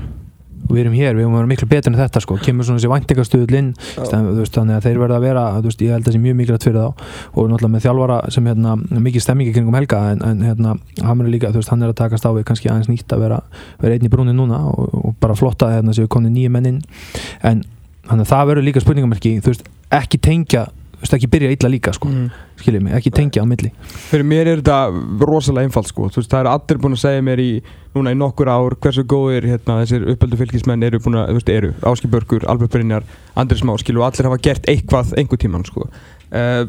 við 0.75 0.85
erum 0.85 0.97
hér, 0.97 1.17
við 1.17 1.25
erum 1.25 1.35
að 1.35 1.41
vera 1.41 1.51
miklu 1.51 1.69
betur 1.71 1.93
en 1.93 1.99
þetta 2.01 2.23
sko, 2.25 2.37
kemur 2.45 2.67
svona 2.67 2.81
þessi 2.81 2.91
væntingastuðl 2.93 3.59
inn 3.59 3.71
þannig 3.97 4.77
að 4.77 4.87
þeir 4.87 5.01
verða 5.03 5.19
að 5.19 5.27
vera 5.27 5.45
veist, 5.65 5.83
ég 5.85 5.95
held 5.95 6.05
að 6.05 6.11
það 6.11 6.17
sé 6.17 6.23
mjög 6.25 6.39
mikilvægt 6.41 6.67
fyrir 6.67 6.81
þá. 6.81 7.05
Og 7.35 7.51
náttúrulega 7.51 7.73
með 7.75 7.85
þjálfara 7.87 8.19
sem 8.35 8.49
hérna, 8.51 8.77
mikið 9.07 9.25
stemmingi 9.25 9.55
kringum 9.57 9.79
helga 9.79 10.01
en, 10.15 10.25
en 10.27 10.43
hérna, 10.47 10.75
hann 11.07 11.25
er 11.25 11.31
líka, 11.33 11.53
þú 11.53 11.63
veist, 11.63 11.73
hann 11.73 11.85
er 11.85 11.93
að 11.93 11.99
takast 12.01 12.27
á 12.27 12.31
við 12.37 12.47
kannski 12.51 12.71
aðeins 12.73 12.91
nýtt 12.91 13.15
að 13.15 13.25
vera, 13.27 13.41
vera 13.83 13.97
einn 13.97 14.07
í 14.07 14.13
brúnin 14.13 14.39
núna 14.39 14.63
og, 14.71 14.91
og 15.01 15.17
bara 15.23 15.39
flotta 15.39 15.69
að 15.69 15.79
hérna 15.79 15.97
séu 15.97 16.11
konni 16.11 16.33
nýju 16.35 16.53
menn 16.55 16.71
inn. 16.73 16.83
En 17.43 17.65
þannig 18.09 18.27
að 18.27 18.33
það 18.33 18.51
verður 18.51 18.69
líka 18.69 18.85
spurningamerki 18.85 19.37
þú 19.41 19.55
veist, 19.55 19.67
ekki 20.01 20.21
tengja 20.23 20.69
veist, 21.01 21.15
ekki 21.17 21.29
byrja 21.33 21.51
illa 21.57 21.69
líka, 21.73 21.93
sko, 21.97 22.09
Mm. 22.09 22.31
skiljið 22.61 22.83
mig 22.83 22.93
ekki 22.99 23.11
tengja 23.17 23.43
á 23.43 23.47
milli 23.49 23.71
Fyrir 24.11 24.25
mér 24.29 24.47
er 24.53 24.61
þetta 24.61 25.25
rosalega 25.27 25.65
einfalt 25.69 25.89
sko 25.89 26.09
Þú 26.11 26.21
veist, 26.21 26.31
það 26.31 26.41
er 26.45 26.51
allir 26.53 26.79
búin 26.83 26.93
að 26.97 27.03
segja 27.05 27.23
mér 27.25 27.41
í 27.41 27.63
núna 27.95 28.13
í 28.13 28.19
nokkur 28.21 28.49
ár 28.53 28.77
hversu 28.81 29.03
góðir 29.09 29.49
hérna, 29.49 29.81
þessir 29.85 30.05
uppöldu 30.15 30.37
fylgismenn 30.37 30.83
eru 30.87 30.99
búin 31.01 31.17
að, 31.23 31.33
þú 31.33 31.39
veist, 31.41 31.49
eru 31.57 31.73
Áski 31.83 32.11
Börgur, 32.13 32.45
Albert 32.47 32.71
Brynjar, 32.77 33.03
Andris 33.37 33.65
Már 33.65 33.79
skilu 33.81 34.01
og 34.05 34.13
allir 34.13 34.29
hafa 34.31 34.39
gert 34.43 34.69
eitthvað 34.69 35.15
einhver 35.17 35.39
tíman 35.41 35.65
sko 35.67 35.89
uh, 35.89 36.65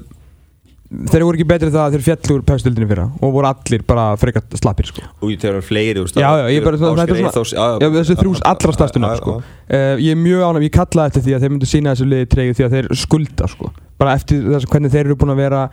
Þeir 0.91 1.23
voru 1.23 1.37
ekki 1.39 1.45
betri 1.47 1.69
það 1.71 1.85
að 1.85 1.93
þeir 1.95 2.01
fjallu 2.03 2.33
úr 2.35 2.41
pæstildinni 2.43 2.87
fyrra 2.89 3.03
og 3.23 3.29
voru 3.31 3.47
allir 3.47 3.83
bara 3.87 4.09
frekat 4.19 4.57
slappir 4.59 4.89
sko 4.89 5.05
og 5.23 5.29
ég 5.31 5.39
tegur 5.39 5.63
fleiri 5.63 6.01
þú 6.01 6.03
veist, 6.03 6.17
Já, 6.19 6.27
já, 6.35 6.47
ég 6.51 6.65
bara- 6.65 6.75
það- 6.81 6.97
þetta 6.97 7.05
er 7.05 7.07
Ásgeir 7.07 7.21
svona- 7.21 7.31
Eyþórs, 7.31 7.53
Já, 7.55 7.87
þessi 7.95 8.17
þrjú 8.19 8.33
allra 8.51 8.73
stærstu 8.75 8.99
nöfn, 8.99 9.21
sko. 9.21 9.35
Uh, 9.71 9.95
ég 10.03 10.11
er 10.11 10.19
mjög 10.19 10.41
ánægð, 10.49 10.65
ég 10.67 10.73
kalla 10.75 11.05
eftir 11.07 11.23
því 11.23 11.31
að 11.37 11.41
þeir 11.45 11.53
myndu 11.55 11.69
sína 11.71 11.93
þessu 11.95 12.09
liði 12.11 12.27
treyju 12.27 12.53
því 12.59 12.65
að 12.67 12.75
þeir 12.75 12.87
skulda 13.05 13.47
sko. 13.47 13.71
Bara 14.01 14.15
eftir 14.17 14.41
þess 14.47 14.65
að 14.65 14.73
hvernig 14.73 14.93
þeir 14.93 15.03
eru 15.05 15.17
búin 15.21 15.33
að 15.35 15.43
vera 15.43 15.65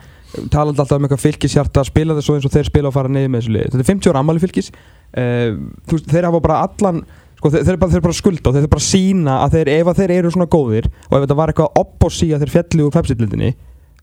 talandi 0.53 0.83
alltaf 0.83 0.99
um 0.99 1.07
eitthvað 1.07 1.23
fylgishjarta 1.23 1.85
spila 1.87 2.17
þessu 2.17 2.35
eins 2.35 2.45
og 2.47 2.53
þeir 2.53 2.69
spila 2.69 2.91
og 2.91 2.95
fara 2.95 3.11
neyði 3.11 3.31
með 3.31 3.41
þessu 3.41 3.55
liði 3.55 3.71
þetta 3.73 3.81
er 3.81 3.89
50 3.89 4.11
ára 4.11 4.21
ammali 4.23 4.43
fylgis 4.43 4.69
uh, 4.69 5.57
veist, 5.89 6.11
þeir 6.11 6.29
hafa 6.29 6.43
bara 6.45 6.59
allan 6.67 7.01
sko, 7.39 7.51
þeir, 7.55 7.65
þeir, 7.65 7.79
bara, 7.81 7.93
þeir 7.95 8.05
bara 8.05 8.19
skulda 8.19 8.51
og 8.51 8.57
þeir 8.59 8.69
bara 8.75 8.85
sína 8.85 9.39
að 9.45 9.57
þeir, 9.57 9.73
ef 9.79 9.91
að 9.91 10.03
þeir 10.03 10.15
eru 10.19 10.33
svona 10.35 10.49
góðir 10.53 10.91
og 10.91 11.17
ef 11.17 11.25
þetta 11.25 11.39
var 11.41 11.53
eitthvað 11.53 11.81
opposí 11.81 12.29
að 12.29 12.45
þeir 12.45 12.55
fjalli 12.57 12.85
úr 12.85 12.95
pepsillindinni 12.95 13.51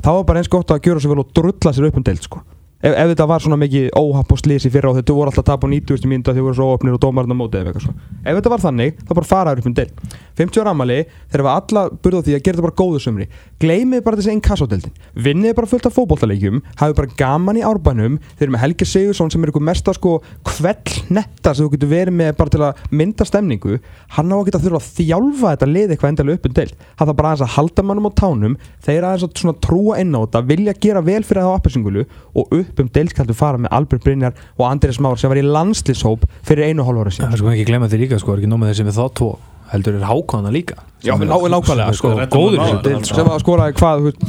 þá 0.03 0.11
var 0.11 0.29
bara 0.29 0.43
eins 0.43 0.53
gott 0.53 0.75
að 0.75 0.83
gjöra 0.89 1.05
svo 1.05 1.15
vel 1.15 1.23
og 1.23 1.33
drulla 1.37 1.73
sér 1.73 1.89
upp 1.89 2.01
um 2.01 2.07
deild 2.07 2.27
sko. 2.27 2.43
Ef, 2.83 2.93
ef 2.93 3.11
þetta 3.13 3.29
var 3.31 3.45
svona 3.45 3.59
mikið 3.61 3.89
óhapp 3.97 4.33
og 4.35 4.41
slís 4.43 4.67
í 4.69 4.73
fyrra 4.73 4.93
og 4.93 4.99
þetta 5.01 5.17
voru 5.17 5.33
alltaf 5.33 5.45
að 5.45 5.51
tapa 5.53 5.69
á 5.69 5.73
90. 5.73 6.11
mínútu 6.11 6.33
að 6.33 6.41
þau 6.41 6.47
voru 6.47 6.59
svo 6.59 6.69
opnir 6.75 6.97
og 6.97 7.03
dómarinn 7.03 7.33
á 7.33 7.39
móti 7.39 7.61
eða 7.61 7.73
eitthvað 7.73 7.87
svo 7.89 7.95
ef 8.27 8.35
þetta 8.35 8.51
var 8.53 8.63
þannig, 8.63 8.97
þá 9.07 9.13
bara 9.15 9.29
faraður 9.31 9.61
upp 9.63 9.69
um 9.71 9.75
deild. 9.77 10.15
50 10.37 10.61
ára 10.61 10.73
ammali, 10.75 10.97
þeir 11.33 11.43
hafa 11.43 11.53
alla 11.61 11.83
burð 12.05 12.19
á 12.21 12.23
því 12.27 12.35
að 12.37 12.43
gera 12.45 12.57
þetta 12.57 12.67
bara 12.67 12.79
góðu 12.81 12.99
sumri. 13.01 13.27
Gleymið 13.63 14.03
bara 14.05 14.19
þessi 14.19 14.33
einn 14.35 14.43
kassodeldin 14.45 14.95
vinnið 15.27 15.55
bara 15.57 15.71
fullt 15.71 15.87
af 15.89 15.95
fótboltaleikjum 15.97 16.59
hafið 16.81 16.97
bara 16.99 17.15
gaman 17.17 17.61
í 17.61 17.65
árbænum 17.65 18.19
þeir 18.35 18.47
eru 18.47 18.53
með 18.53 18.63
Helgi 18.65 18.89
Sigursson 18.91 19.31
sem 19.33 19.41
er 19.41 19.49
eitthvað 19.53 19.69
mesta 19.71 19.95
sko 19.97 20.13
kvell 20.45 20.99
netta 21.15 21.55
sem 21.55 21.65
þú 21.65 21.73
getur 21.77 21.93
verið 21.95 22.19
með 22.19 22.35
bara 22.37 22.53
til 22.53 22.63
að 22.67 22.83
mynda 22.93 23.25
stemningu. 23.29 23.79
Hann 24.19 24.35
á 24.35 24.37
að 24.37 24.47
geta 24.51 24.61
þurfa 24.67 24.83
að 24.83 24.91
þjálfa 24.99 25.55
þetta 25.55 25.71
lið 25.71 25.95
eitthvað 25.95 26.13
endalega 26.13 26.37
upp 26.37 26.51
um 26.51 26.57
deild. 26.59 26.75
Hann 26.99 27.09
þarf 27.09 27.21
bara 27.23 27.33
aðeins 27.33 27.47
að 27.47 27.55
halda 27.57 27.87
mannum 27.87 28.11
á 28.11 28.19
tánum 28.21 28.59
þeir 28.85 29.09
aðeins 29.09 29.47
að 29.47 29.63
trúa 29.65 30.01
inn 30.03 30.13
á 30.13 30.21
þetta 30.27 30.45
vilja 30.51 30.77
gera 30.83 31.05
vel 31.07 31.23
fyrir 31.25 31.47
það 31.47 31.55
á 31.57 32.66
upp 32.71 32.85
um 32.85 32.93
deild 32.93 33.17
kaltu 33.17 33.37
fara 33.37 33.61
með 33.61 33.75
Albert 33.79 34.07
Brynjar 34.07 34.39
og 34.57 34.65
Andrés 34.69 35.01
Már 35.03 35.19
sem 35.21 35.33
var 35.33 35.41
í 35.41 35.45
landslýshóp 35.47 36.27
fyrir 36.47 36.71
einu 36.71 36.87
hálf 36.87 37.03
ára 37.03 37.13
Það 37.13 37.19
síðan. 37.19 37.37
Er 37.37 37.43
sko 37.43 37.53
ekki 37.53 37.69
glemma 37.71 37.91
því 37.91 38.03
líka, 38.05 38.21
sko, 38.23 38.35
er 38.35 38.43
ekki 38.43 38.53
nómið 38.53 38.73
þessi 38.73 38.89
með 38.89 38.99
þá 39.01 39.07
tvo 39.21 39.31
heldur 39.73 39.99
er 39.99 40.07
hákvæðana 40.07 40.53
líka 40.55 40.79
Já, 41.05 41.13
nákvæmlega, 41.13 41.93
sko, 41.93 42.09
Ræddum 42.17 42.41
góður 42.41 43.05
sko. 43.05 43.15
sem 43.15 43.29
að 43.29 43.41
skoraði 43.43 43.75
hvað, 43.77 43.99
þú 44.01 44.05
veist, 44.07 44.21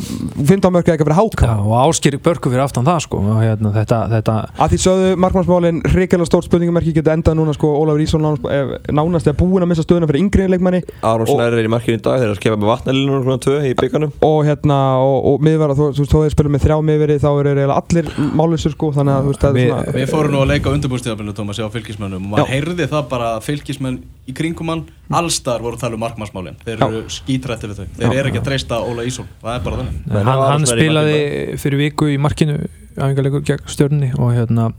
15 0.49 0.73
mörg 0.75 0.89
eitthvað 0.91 1.07
fyrir 1.07 1.17
háka 1.17 1.45
Já, 1.47 1.53
og 1.63 1.75
Áskir 1.87 2.17
Börku 2.19 2.51
fyrir 2.51 2.63
aftan 2.65 2.85
það 2.85 2.99
sko 3.05 3.17
og 3.23 3.39
hérna, 3.39 3.71
þetta, 3.71 3.99
þetta 4.11 4.35
að 4.59 4.73
því 4.73 4.79
sögðu 4.83 5.13
markmannsmálin 5.23 5.79
hrikalega 5.87 6.27
stórt 6.27 6.45
spurningamerki 6.49 6.91
geta 6.93 7.15
endað 7.15 7.37
núna 7.39 7.55
sko 7.55 7.71
Ólafur 7.79 8.03
Ísson 8.03 8.21
nánast, 8.21 8.43
eh, 8.51 8.91
nánast 8.91 9.27
er 9.31 9.37
búinn 9.39 9.63
að 9.63 9.71
missa 9.71 9.85
stöðuna 9.87 10.09
fyrir 10.11 10.21
yngri 10.25 10.47
leikmanni. 10.51 10.83
Aron 11.01 11.23
Og- 11.27 11.37
Snær 11.39 11.55
er 11.55 11.63
í 11.63 11.71
markinu 11.71 11.97
í 11.97 12.01
dag 12.03 12.19
þeir 12.19 12.27
eru 12.27 12.35
að 12.35 12.41
skefa 12.41 12.59
með 12.59 12.69
vatnalínur 12.73 13.23
svona 13.23 13.39
tvö 13.47 13.57
í 13.63 13.73
bygganum 13.79 14.11
og 14.21 14.45
hérna 14.45 14.77
og, 14.99 15.17
og 15.31 15.41
miðvara, 15.47 15.73
þú 15.73 15.87
þú 15.95 16.03
veist, 16.03 16.11
þó 16.11 16.19
þeir 16.27 16.35
spila 16.35 16.49
með 16.51 16.65
þrjá 16.67 16.77
miðveri 16.83 17.17
þá 17.23 17.29
eru 17.39 17.71
allir 17.77 18.05
málusur 18.35 18.71
sko 18.75 18.91
þannig 18.91 19.13
að 19.15 19.23
þú 19.23 19.31
veist, 19.31 19.45
þeir 26.67 26.83
eru 26.87 27.03
skítrætti 27.11 27.69
við 27.71 27.79
þau, 27.79 27.87
þeir 27.97 28.17
eru 28.17 28.31
ekki 28.31 28.41
að 28.41 28.49
treysta 28.49 28.79
Óla 28.83 29.05
Ísson, 29.07 29.29
það 29.41 29.55
er 29.55 29.63
bara 29.65 29.79
þannig. 29.81 30.01
Nei, 30.03 30.19
hann, 30.27 30.43
hann 30.43 30.67
spilaði 30.69 31.21
fyrir 31.63 31.81
viku 31.81 32.09
í 32.11 32.17
markinu 32.21 32.57
æfingarleikur 32.97 33.43
gegn 33.45 33.69
stjörnni 33.69 34.09
og 34.17 34.31
hérna 34.33 34.71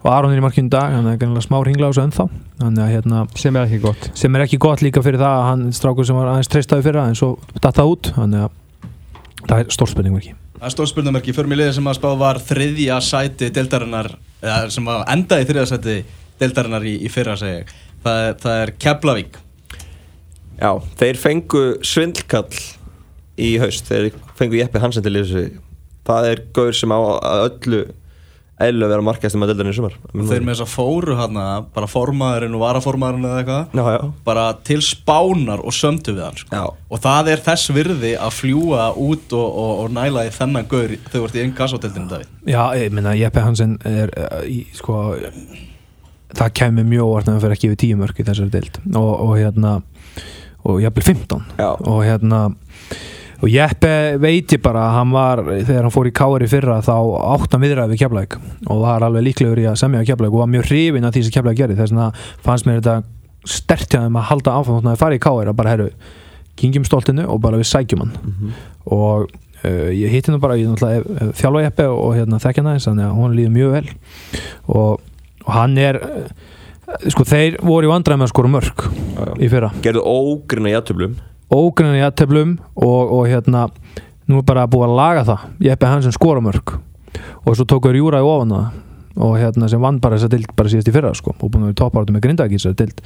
og 0.00 0.08
Aron 0.12 0.32
er 0.32 0.40
í 0.40 0.44
markinu 0.44 0.70
í 0.70 0.72
dag, 0.72 0.94
hann 0.96 1.10
er 1.10 1.18
gannilega 1.20 1.44
smá 1.44 1.58
ringla 1.64 1.88
á 1.88 1.92
þessu 1.92 2.04
ennþá. 2.06 2.28
Þannig 2.62 2.84
að 2.86 2.94
hérna 2.94 3.26
sem 3.36 3.58
er 3.60 3.68
ekki 3.68 3.82
gott. 3.84 4.08
sem 4.16 4.38
er 4.38 4.46
ekki 4.46 4.60
gott 4.64 4.84
líka 4.84 5.04
fyrir 5.04 5.20
það 5.20 5.36
að 5.42 5.46
hann 5.50 5.68
strákur 5.76 6.08
sem 6.08 6.16
var 6.16 6.32
aðeins 6.32 6.50
treystaði 6.52 6.88
fyrir 6.88 7.02
en 7.04 7.20
svo 7.20 7.36
datt 7.60 7.76
það 7.76 7.92
út. 7.92 8.12
Þannig 8.16 8.46
að 8.46 9.46
það 9.46 9.58
er 9.60 9.72
stór 9.76 9.92
spurning 9.92 10.18
ekki 10.22 10.36
Það 10.56 10.68
er 10.70 10.72
stórspilnumerki, 10.72 11.32
för 11.36 11.48
mig 11.48 11.58
liðið 11.60 11.74
sem 11.76 11.88
að 11.90 11.98
spáð 11.98 12.14
var 12.22 12.38
þriðja 12.40 12.94
sæti 13.04 13.50
deildarinnar 13.52 14.06
eða 14.40 14.70
sem 14.72 14.86
að 14.88 15.02
enda 15.12 15.40
í 15.42 15.48
þriðja 15.50 15.64
sæti 15.68 15.96
deildarinnar 16.40 16.86
í, 16.88 16.94
í 17.04 17.10
fyrra 17.12 17.34
segi 17.36 17.58
ég. 17.58 17.74
Það, 18.06 18.20
það 18.40 18.60
er 18.62 18.72
Keflavík 18.80 19.36
Já, 20.56 20.72
þeir 21.00 21.20
fengu 21.20 21.66
svindlkall 21.84 22.64
í 23.36 23.52
haust 23.60 23.90
þeir 23.90 24.10
fengu 24.38 24.58
Jeppi 24.60 24.80
Hansen 24.80 25.04
til 25.04 25.16
þessu. 25.18 25.46
Það 26.06 26.32
er 26.32 26.42
gaur 26.56 26.76
sem 26.76 26.92
á 26.94 26.98
að 26.98 27.46
öllu 27.50 27.84
eðlu 28.56 28.86
að 28.86 28.92
vera 28.94 29.04
markast 29.04 29.36
með 29.36 29.50
deldarinn 29.50 29.74
í 29.74 29.76
sumar. 29.76 29.96
Þeir 30.14 30.44
með 30.46 30.54
þess 30.54 30.64
að 30.64 30.70
fóru 30.72 31.16
hann 31.18 31.36
bara 31.74 31.88
formaðurinn 31.90 32.56
og 32.56 32.62
varaformaðurinn 32.62 33.26
eða 33.28 33.42
eitthvað 33.42 33.76
Já, 33.76 33.84
já, 33.92 34.06
bara 34.24 34.46
til 34.64 34.78
spánar 34.86 35.60
og 35.60 35.76
sömdu 35.76 36.14
við 36.16 36.24
hann 36.24 36.40
sko. 36.40 36.62
og 36.88 37.02
það 37.04 37.30
er 37.34 37.44
þess 37.50 37.74
virði 37.76 38.14
að 38.16 38.32
fljúa 38.38 38.88
út 38.96 39.36
og, 39.36 39.44
og, 39.44 39.72
og 39.84 39.92
næla 39.98 40.24
í 40.24 40.32
þennan 40.32 40.70
gaur 40.72 40.96
þegar 40.96 41.18
þú 41.18 41.24
ert 41.28 41.36
í 41.36 41.44
einn 41.44 41.54
gasótildinu 41.58 42.08
Davíð 42.14 42.32
Já, 42.48 42.62
ég 42.80 42.96
minna 42.96 43.12
Jeppe 43.18 43.44
Hansen 43.44 43.76
er 43.84 44.14
uh, 44.16 44.40
í, 44.48 44.62
sko 44.78 45.02
það 46.36 46.52
kemur 46.58 46.88
mjög 46.88 47.10
óvart 47.10 47.28
að 47.28 47.36
hann 47.36 47.44
fer 47.44 47.54
ekki 47.54 47.68
yfir 47.70 47.80
tíu 47.82 47.98
mörg 48.00 48.20
í 48.20 48.26
þessari 48.26 48.52
deild. 48.52 48.80
Og, 48.92 49.12
og 49.24 49.32
hérna 49.38 49.76
og 50.66 50.80
jafnvel 50.82 51.06
15 51.14 51.44
Já. 51.60 51.70
og 51.72 52.02
hérna 52.04 52.42
og 53.36 53.50
Jeppe 53.52 54.16
veit 54.20 54.52
ég 54.54 54.62
bara 54.64 54.86
að 54.86 54.94
hann 54.96 55.10
var 55.12 55.42
þegar 55.44 55.84
hann 55.84 55.92
fór 55.92 56.08
í 56.08 56.12
káir 56.16 56.44
í 56.46 56.48
fyrra 56.50 56.78
þá 56.84 56.94
átt 57.34 57.52
hann 57.52 57.64
viðræði 57.64 57.92
við 57.92 58.00
Keflæk 58.00 58.36
og 58.72 58.80
var 58.80 59.04
alveg 59.04 59.26
líklegur 59.26 59.60
í 59.60 59.66
að 59.68 59.80
semja 59.82 60.04
Keflæk 60.08 60.32
og 60.32 60.44
var 60.44 60.52
mjög 60.54 60.70
hrifin 60.70 61.04
að 61.04 61.18
því 61.18 61.24
sem 61.26 61.34
Keflæk 61.36 61.58
gerði. 61.60 61.76
Þess 61.80 61.92
vegna 61.92 62.06
fannst 62.46 62.68
mér 62.68 62.80
þetta 62.80 62.96
stert 63.56 63.92
hjá 63.92 64.00
þeim 64.00 64.16
að 64.16 64.28
halda 64.30 64.54
áfram 64.56 64.78
þannig 64.80 64.94
að 64.94 65.02
fara 65.02 65.18
í 65.18 65.22
káir 65.26 65.50
að 65.50 65.58
bara 65.60 65.74
herru 65.74 65.90
kingjum 66.56 66.86
stoltinu 66.88 67.26
og 67.28 67.42
bara 67.44 67.60
við 67.60 67.68
sækjum 67.74 68.06
hann. 68.06 68.16
Og 68.96 69.28
uh, 69.28 69.90
ég 69.92 70.16
hitti 70.16 70.32
hann 70.32 70.40
bara 70.40 70.56
ég 70.56 70.72
náttúrulega 70.72 71.28
hef 71.28 71.42
þjálfa 71.42 71.64
Jeppe 71.66 71.88
og, 71.92 72.10
hérna 72.16 72.40
þekkja 72.40 72.64
hann 72.64 72.72
aðeins 72.72 72.88
þannig 72.88 73.10
að 73.10 73.16
hún 73.20 73.36
líður 73.36 73.56
mjög 73.58 73.76
vel. 73.76 73.96
Og, 74.72 75.04
og 75.44 75.52
hann 75.52 75.76
er 75.82 76.00
uh, 76.00 76.30
sko 77.12 77.26
þeir 77.26 77.60
voru 77.62 77.88
í 77.88 77.92
vandræði 77.92 78.20
með 78.20 78.28
að 78.28 78.34
skora 78.34 78.52
mörg 78.52 78.84
já. 78.86 79.32
í 79.38 79.48
fyrra. 79.52 79.72
Gerðu 79.84 80.04
ógrina 80.06 80.74
jættöflum 80.76 81.16
ógrinni 81.52 82.00
jætteflum 82.00 82.56
og, 82.74 83.12
og 83.12 83.28
hérna 83.30 83.68
nú 84.26 84.40
er 84.40 84.46
bara 84.46 84.66
búið 84.70 84.88
að 84.88 84.96
laga 84.98 85.22
það. 85.28 85.46
Jeppe 85.68 85.92
Hansen 85.92 86.14
skora 86.14 86.42
mörg 86.42 86.74
og 87.46 87.54
svo 87.54 87.66
tókur 87.68 87.96
Júra 87.96 88.20
í 88.20 88.26
ofan 88.26 88.52
það 88.52 88.82
og 89.16 89.38
hérna 89.40 89.68
sem 89.72 89.80
vann 89.80 89.96
bara 90.02 90.18
þessa 90.18 90.28
dild 90.34 90.50
bara 90.58 90.68
síðast 90.68 90.90
í 90.90 90.92
fyrra 90.92 91.14
sko 91.16 91.32
og 91.32 91.48
búin 91.48 91.62
að 91.64 91.70
vera 91.70 91.78
toppáratu 91.80 92.12
með 92.12 92.24
grindaki 92.26 92.58
þessari 92.58 92.76
dild 92.82 92.98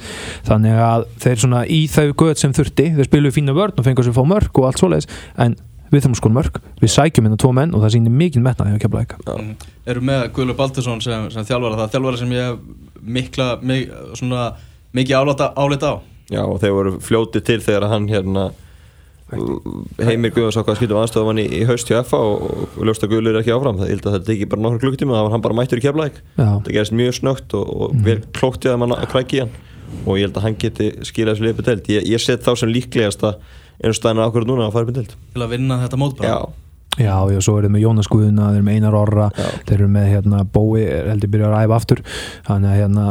þannig 0.49 0.81
að 0.83 1.05
þeir 1.23 1.41
svona 1.45 1.61
í 1.71 1.77
þau 1.87 2.09
göð 2.19 2.33
sem 2.41 2.55
þurfti 2.57 2.87
þeir 2.97 3.07
spiluðu 3.07 3.35
fína 3.37 3.55
vörn 3.55 3.79
og 3.79 3.87
fengur 3.87 4.07
sér 4.07 4.17
fá 4.17 4.25
mörg 4.27 4.59
og 4.59 4.67
allt 4.67 4.81
svoleiðis 4.81 5.07
en 5.39 5.55
við 5.91 6.05
þurfum 6.05 6.17
sko 6.19 6.31
mörg 6.33 6.61
við 6.81 6.93
sækjum 6.95 7.27
hérna 7.27 7.39
tvo 7.41 7.51
menn 7.55 7.75
og 7.75 7.83
það 7.83 7.95
sýnir 7.95 8.15
mikið 8.21 8.45
metna 8.45 8.69
hjá 8.71 8.79
keflaðika 8.85 9.19
mm. 9.35 9.51
eru 9.91 10.03
með 10.07 10.23
Guðlu 10.37 10.55
Baldursson 10.59 11.03
sem, 11.03 11.27
sem 11.33 11.47
þjálfara 11.47 11.79
það 11.79 11.85
er 11.87 11.93
þjálfara 11.95 12.21
sem 12.21 12.33
ég 12.35 12.49
hef 12.49 12.89
mikla 13.01 13.55
mik, 13.61 13.93
svona, 14.17 14.51
mikið 14.95 15.15
álita, 15.17 15.53
álita 15.57 15.93
á. 15.93 15.95
Já, 16.31 16.43
og 16.45 16.59
þeir 16.61 16.75
voru 16.75 16.97
fljótið 17.03 17.47
til 17.47 17.61
þegar 17.65 17.89
hann 17.91 18.09
hérna 18.11 18.51
Heimir 19.31 20.33
Guðjóns 20.35 20.57
ákvað 20.59 20.77
skildum 20.81 20.99
aðstofan 20.99 21.39
í, 21.39 21.45
í 21.55 21.61
haust 21.67 21.87
hjá 21.87 22.01
FA 22.03 22.19
og, 22.19 22.41
og, 22.43 22.63
og 22.75 22.87
ljósta 22.87 23.07
Guðlur 23.07 23.39
ekki 23.39 23.53
áfram. 23.55 23.79
Það 23.79 23.91
held 23.93 24.07
að 24.07 24.15
þetta 24.17 24.33
ekki 24.33 24.47
bara 24.51 24.63
nokkur 24.65 24.81
klukktíma 24.83 25.15
það 25.15 25.27
var 25.27 25.35
hann 25.35 25.45
bara 25.45 25.57
mættur 25.59 25.79
í 25.79 25.85
Já, 25.87 25.93
það 26.35 26.71
gerist 26.75 26.95
mjög 26.99 27.15
snögt 27.15 27.55
og, 27.55 27.69
og 27.71 28.01
vel 28.03 28.17
klóktið 28.35 28.73
að 28.73 28.81
mann 28.83 28.95
að 28.97 29.07
krækja 29.13 29.45
hann. 29.45 29.55
Og 30.03 30.19
ég 30.19 30.27
held 30.27 30.39
að 30.39 30.45
hann 30.47 30.59
geti 30.59 30.89
skilað 31.07 31.37
þessu 31.37 31.47
liðið 31.47 31.69
deild. 31.69 31.89
Ég, 31.95 32.09
ég 32.11 32.23
set 32.23 32.43
þá 32.43 32.51
sem 32.59 32.71
líklegast 32.71 33.23
að 33.27 33.39
einu 33.81 33.95
stæðina 33.97 34.27
akkurat 34.27 34.49
núna 34.49 34.67
að 34.67 34.75
fara 34.75 34.87
upp 34.87 34.93
í 34.93 34.97
deild 34.99 35.15
til 35.35 35.45
að 35.45 35.53
vinna 35.55 35.79
þetta 35.83 35.99
mót 36.01 36.17
bara 36.19 36.41
Já, 36.99 37.15
já, 37.31 37.39
svo 37.39 37.53
eru 37.57 37.69
þeir 37.69 37.71
með 37.71 37.83
Jónas 37.85 38.07
Guðuna 38.11 38.49
þeir 38.51 38.57
eru 38.59 38.65
með 38.67 38.75
Einar 38.75 38.95
Orra 38.99 39.27
Já. 39.31 39.45
þeir 39.69 39.77
eru 39.77 39.85
með 39.93 40.07
hérna 40.11 40.41
Bói 40.51 40.81
heldur 41.07 41.29
byrjar 41.31 41.53
að 41.55 41.61
æfa 41.63 41.75
aftur. 41.79 42.01
Þannig 42.49 42.67
að 42.67 42.79
hérna 42.81 43.05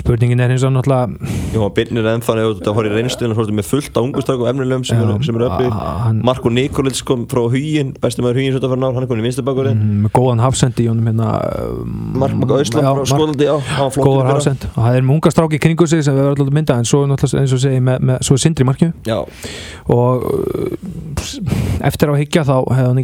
spurningin 0.00 0.42
er 0.42 0.50
eins 0.56 0.64
og 0.66 0.72
náttúrulega 0.74 1.68
byrnir 1.76 2.08
ennþá 2.12 2.34
ef 2.42 2.58
þú 2.66 2.74
horfir 2.76 2.96
reynstuna 2.98 3.36
svo 3.36 3.44
ertu 3.46 3.54
með 3.54 3.68
fullt 3.70 3.94
á 3.94 4.00
ungustöku 4.02 4.42
og 4.42 4.50
efnilegum 4.50 4.84
sem 4.88 4.98
eru 5.04 5.18
sem 5.22 5.38
uppi. 5.38 5.68
a- 5.70 5.98
hann- 6.08 6.20
Marko 6.26 6.50
Nikolits 6.50 7.02
kom 7.06 7.26
frá 7.30 7.44
Hugin 7.46 7.94
bestum 8.02 8.26
maður 8.26 8.40
Hugin 8.42 8.52
svo 8.52 8.58
þetta 8.60 8.72
fyrir 8.72 8.82
nár, 8.82 8.94
hann 8.98 9.06
komin 9.06 9.22
í 9.22 9.28
vinstubakurinn 9.30 9.78
mm, 9.78 10.02
með 10.08 10.12
góðan 10.18 10.42
hafsendi 10.42 10.82
í 10.82 10.88
honum 10.90 11.06
hérna 11.12 11.30
um, 11.70 12.18
Mark 12.18 12.34
Ísland 12.62 12.84
já, 12.84 12.92
frá 12.98 13.06
Skólandi, 13.12 13.44
já, 13.46 13.54
hann 13.70 13.86
var 13.86 14.02
góðar 14.02 14.26
fyrra. 14.26 14.34
hafsend. 14.34 14.66
Og 14.74 14.82
það 14.82 14.96
er 14.98 15.02
með 15.06 15.14
unga 15.16 15.30
stráki 15.36 15.58
kringu 15.62 15.86
sig 15.86 16.02
sem 16.04 16.14
við 16.18 16.26
verðum 16.26 16.42
alltaf 16.42 16.54
mynda 16.58 16.78
en 16.82 16.84
svo 16.90 17.04
eins 17.06 17.52
og 17.54 17.62
segi 17.62 17.80
með, 17.80 18.02
með 18.10 18.18
svo 18.26 18.36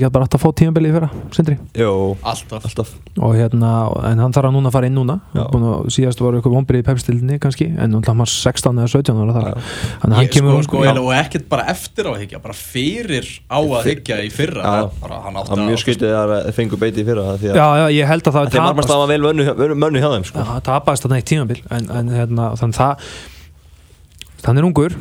ekki 0.08 0.14
bara 0.14 0.26
átt 0.26 0.36
að 0.36 0.42
fá 0.42 0.48
tímabili 0.56 0.90
í 0.90 0.94
fyrra 0.94 1.08
Sindri? 1.34 1.56
Jú, 1.76 1.92
alltaf. 2.26 2.64
Alltaf. 2.68 2.92
Og 3.20 3.34
hérna 3.36 3.72
en 4.08 4.22
hann 4.22 4.34
þarf 4.34 4.48
að 4.50 4.54
núna 4.56 4.70
að 4.70 4.76
fara 4.78 4.88
inn 4.88 4.96
núna. 4.98 5.18
Síðast 5.92 6.22
var 6.22 6.38
eitthvað 6.38 6.56
vombrið 6.56 6.82
í 6.82 6.86
pepstildinni 6.86 7.38
kannski 7.42 7.68
en 7.76 7.96
hann 7.98 8.22
var 8.22 8.32
16 8.32 8.82
eða 8.82 8.90
17 8.94 9.22
ára 9.22 9.36
þar. 9.36 9.48
Þannig 10.02 10.16
að 10.16 10.18
hann 10.18 10.28
sko, 10.28 10.34
kemur 10.38 10.66
sko, 10.66 10.82
já, 10.86 10.92
og 11.02 11.12
ekkert 11.18 11.48
bara 11.52 11.66
eftir 11.74 12.08
á 12.08 12.10
að 12.14 12.20
higgja 12.24 12.42
bara 12.44 12.58
fyrir 12.58 13.30
á 13.48 13.58
að 13.60 13.90
higgja 13.92 14.20
í 14.24 14.30
fyrra. 14.34 14.62
Já. 14.68 14.90
bara 15.02 15.20
hann 15.26 15.40
átti 15.40 15.52
Það 15.52 15.62
er 15.62 15.70
mjög 15.72 15.82
skritið 15.84 16.16
að 16.18 16.34
þeir 16.38 16.58
fengu 16.58 16.80
beiti 16.80 17.02
í 17.02 17.08
fyrra 17.08 17.26
það 17.28 17.42
því 17.42 17.52
að 17.52 17.60
já, 17.60 17.66
já, 17.82 17.86
ég 17.98 18.12
held 18.12 18.30
að 18.30 18.38
það 18.38 18.52
þeir 18.52 18.64
marmast 18.64 18.88
tapast. 18.88 19.04
að 19.04 19.12
vel 19.12 19.20
mönnu, 19.26 19.48
mönnu, 19.58 19.78
mönnu 19.84 20.02
hjá 20.02 20.10
þeim 20.14 20.28
sko. 20.28 20.38
Já, 20.38 20.48
það 20.52 20.64
tapaðist 20.68 21.06
þarna 21.06 21.20
eitt 21.20 21.30
tímabil 21.32 21.60
en, 21.68 21.90
en 22.00 22.12
hérna, 22.14 22.50
þannig 22.60 22.78
það 22.78 23.08
hann 24.48 24.60
er 24.60 24.68
ungur. 24.68 24.94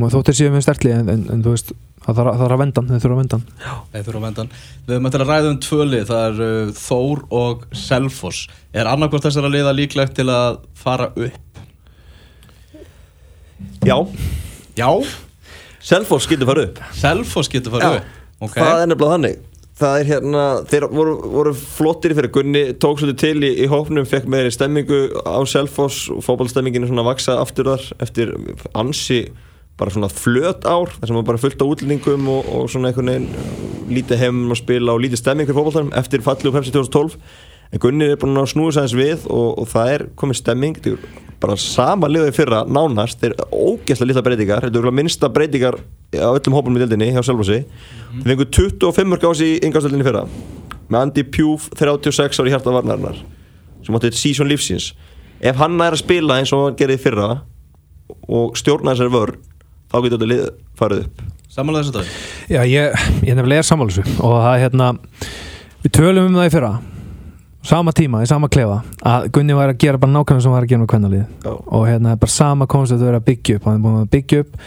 Og 0.00 0.12
þóttir 0.12 0.36
séu 0.36 0.52
með 0.52 0.64
stertli 0.64 0.92
en, 0.94 1.08
en, 1.12 1.24
en 1.34 1.40
þú 1.44 1.54
veist, 1.54 1.72
það 2.18 2.40
þarf 2.40 2.54
að 2.54 2.60
venda 2.62 2.80
hann, 2.80 2.90
þeir 2.90 3.02
þurfa 3.04 3.16
að 3.16 3.20
venda 3.20 3.38
hann 3.38 3.84
Þeir 3.92 4.04
þurfa 4.06 4.20
að 4.20 4.26
venda 4.26 4.42
hann. 4.44 4.52
Við 4.86 4.94
höfum 4.96 5.08
eftir 5.10 5.24
að 5.24 5.30
ræða 5.32 5.50
um 5.52 5.60
tvöli, 5.66 6.00
það 6.08 6.24
er 6.26 6.42
uh, 6.46 6.72
Þór 6.80 7.22
og 7.40 7.66
Selfoss. 7.76 8.40
Er 8.72 8.90
annarkvort 8.90 9.26
þessara 9.28 9.52
liða 9.52 9.74
líklegt 9.76 10.16
til 10.18 10.28
að 10.32 10.60
fara 10.80 11.10
upp? 11.14 11.62
Já, 13.84 13.96
Já, 14.78 14.88
Selfoss 15.84 16.28
getur 16.30 16.48
farið 16.48 16.70
upp 16.70 16.82
Selfoss 16.96 17.50
getur 17.52 17.74
fara 17.74 17.88
Já. 17.94 18.00
upp. 18.00 18.18
Ok, 18.40 18.56
Það 18.56 18.82
er 18.82 18.90
nefnilega 18.90 19.14
þannig 19.16 19.46
Það 19.80 19.94
er 19.96 20.08
hérna, 20.10 20.40
þeir 20.68 20.84
voru, 20.92 21.12
voru 21.32 21.52
flottir 21.56 22.12
fyrir 22.16 22.28
Gunni 22.34 22.62
tók 22.76 22.98
svolítið 23.00 23.20
til 23.22 23.46
í, 23.48 23.52
í 23.64 23.68
hópnum 23.72 24.04
fekk 24.08 24.26
meiri 24.28 24.50
stemmingu 24.52 24.98
á 25.24 25.40
Selfoss 25.48 26.10
og 26.12 26.20
fótballstemmingin 26.26 26.84
er 26.84 26.90
svona 26.90 27.00
að 27.06 27.08
vaksa 27.14 27.38
aftur 27.40 27.70
þar 27.72 27.86
eftir 28.04 28.34
ansi 28.76 29.22
bara 29.80 29.94
svona 29.94 30.10
flöt 30.12 30.66
ár 30.68 30.92
þar 30.98 31.08
sem 31.08 31.18
var 31.18 31.28
bara 31.30 31.40
fullt 31.40 31.62
á 31.64 31.66
útlendingum 31.66 32.28
og, 32.30 32.50
og 32.52 32.66
svona 32.72 32.90
einhvern 32.90 33.10
veginn 33.10 33.88
lítið 33.90 34.20
hefum 34.26 34.52
að 34.52 34.60
spila 34.60 34.94
og 34.94 35.02
lítið 35.02 35.22
stemming 35.22 35.48
fyrir 35.48 35.58
fótballstæðum 35.58 35.94
eftir 36.00 36.24
falli 36.26 36.50
og 36.50 36.56
Pepsi 36.58 36.74
2012 36.74 37.16
en 37.70 37.82
Gunni 37.82 38.08
er 38.10 38.18
búin 38.20 38.38
að 38.38 38.48
snúa 38.52 38.74
sæðins 38.74 38.94
við 38.98 39.26
og, 39.30 39.58
og 39.62 39.68
það 39.70 39.92
er 39.94 40.04
komið 40.18 40.38
stemming. 40.40 40.78
Þetta 40.78 40.96
er 40.96 41.36
bara 41.40 41.56
sama 41.62 42.10
liðið 42.10 42.36
fyrra 42.36 42.62
nánast. 42.66 43.20
Þeir 43.20 43.36
ógeðslega 43.46 44.10
litla 44.10 44.24
breytingar. 44.26 44.66
Þetta 44.66 44.80
eru 44.82 44.92
minnsta 44.94 45.30
breytingar 45.30 45.78
á 46.18 46.30
öllum 46.34 46.56
hópunum 46.58 46.80
í 46.80 46.82
deildinni 46.82 47.12
hjá 47.14 47.22
Selfossi. 47.26 47.60
Þeir 48.16 48.32
fengu 48.32 48.48
25 48.58 49.12
mörg 49.12 49.26
á 49.26 49.30
sig 49.38 49.54
í 49.54 49.60
ingastöldinni 49.68 50.06
fyrra 50.06 50.24
með 50.90 51.04
Andy 51.04 51.24
Pjúf 51.30 51.68
36 51.78 52.42
ári 52.42 52.50
hjarta 52.50 52.74
varnarnar 52.74 53.20
sem 53.86 53.94
átti 53.94 54.10
eitt 54.10 54.18
season 54.18 54.50
lífsins. 54.50 54.90
Ef 55.38 55.56
hann 55.60 55.78
er 55.80 55.94
að 55.94 56.02
spila 56.02 56.40
eins 56.40 56.50
og 56.52 56.66
hann 56.66 56.78
gerði 56.78 56.98
fyrra 57.00 57.28
og 58.26 58.58
stjórna 58.58 58.96
þessari 58.96 59.14
vörn 59.14 59.38
þá 59.90 59.96
getur 59.98 60.16
þetta 60.16 60.30
lið 60.30 60.46
farið 60.78 61.02
upp. 61.04 61.24
Samanlega 61.50 61.86
þessu 61.86 61.96
dag. 61.98 62.14
Já, 62.50 62.60
ég, 62.70 63.04
ég 63.26 63.36
nefnilega 63.36 63.64
er 63.64 63.68
sammálusu 63.68 64.04
og 64.06 64.36
það 64.38 64.52
er 64.52 64.64
hérna 64.64 64.90
við 65.82 65.94
tölum 65.98 66.30
um 66.30 66.38
það 66.38 66.48
í 66.48 66.54
fyrra 66.54 66.72
sama 67.66 67.92
tíma, 67.92 68.22
í 68.24 68.28
sama 68.30 68.48
klefa 68.52 68.78
að 69.04 69.26
Gunni 69.34 69.56
var 69.56 69.72
að 69.72 69.80
gera 69.82 70.00
bara 70.00 70.14
nákvæmlega 70.14 70.44
sem 70.44 70.50
hann 70.50 70.56
var 70.56 70.66
að 70.66 70.70
gera 70.72 70.82
með 70.82 70.92
kvennalið. 70.94 71.24
Og 71.50 71.82
hérna 71.88 72.14
er 72.14 72.22
bara 72.22 72.32
sama 72.32 72.68
koncept 72.70 73.02
að 73.02 73.10
vera 73.10 73.20
að 73.20 73.26
byggja 73.26 73.58
upp. 73.58 73.66
Hann 73.68 73.76
er 73.76 73.84
búin 73.84 73.98
að 74.00 74.12
byggja 74.14 74.44
upp 74.44 74.62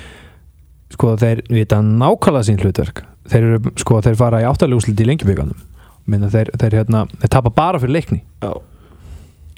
sko 0.94 1.16
þeir 1.24 1.42
vita 1.50 1.80
nákvæmlega 1.82 2.50
sín 2.50 2.62
hlutverk. 2.62 3.02
Þeir 3.32 3.48
eru, 3.48 3.74
sko 3.80 4.02
þeir 4.04 4.20
fara 4.20 4.44
í 4.44 4.50
áttaljóðslit 4.50 5.00
í 5.00 5.08
lengjubíkanum 5.08 5.70
minna 6.10 6.30
þeir, 6.32 6.52
þeir 6.60 6.78
hérna, 6.82 7.06
þeir 7.22 7.32
tapa 7.32 7.52
bara 7.56 7.80
fyrir 7.82 7.96
leikni. 7.98 8.20
Já, 8.44 8.52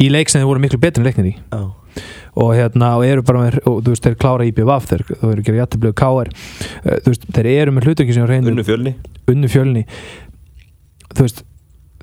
í 0.02 0.12
leik 0.12 0.30
sem 0.30 0.42
þeir 0.42 0.50
voru 0.52 0.64
miklu 0.64 0.80
betri 0.82 1.02
en 1.02 1.08
leiknir 1.10 1.32
í. 1.32 1.34
Já, 1.50 1.64
og 2.36 2.54
hérna 2.58 2.94
og 3.00 3.06
eru 3.08 3.26
bara 3.26 3.44
með, 3.46 3.60
og, 3.64 3.82
þú 3.86 3.94
veist, 3.94 4.06
þeir 4.06 4.18
klára 4.22 4.48
IPVF 4.50 4.90
þeir, 4.92 5.04
þú 5.12 5.32
eru 5.32 5.44
að 5.44 5.50
gera 5.50 5.62
jættiblegu 5.62 5.98
KR 6.02 6.32
uh, 6.32 6.98
þú 7.06 7.14
veist, 7.14 7.28
þeir 7.38 7.52
eru 7.54 7.76
með 7.76 7.90
hlutverki 7.90 8.18
sem 8.18 8.28
reynir 8.30 8.56
unnu 8.56 8.66
fjölni. 8.68 8.96
Unnu 9.32 9.52
fjölni. 9.52 9.86
Þú 11.16 11.28
veist, 11.28 11.46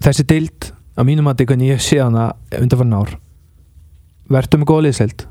þessi 0.02 0.28
deild 0.28 0.72
að 0.96 1.08
mínum 1.08 1.28
að 1.30 1.44
hvernig 1.46 1.74
ég 1.74 1.84
sé 1.84 2.00
hana 2.02 2.32
undanfarn 2.58 2.96
ár 2.96 3.14
verður 4.32 4.62
með 4.62 4.70
góða 4.70 4.86
liðseld 4.88 5.26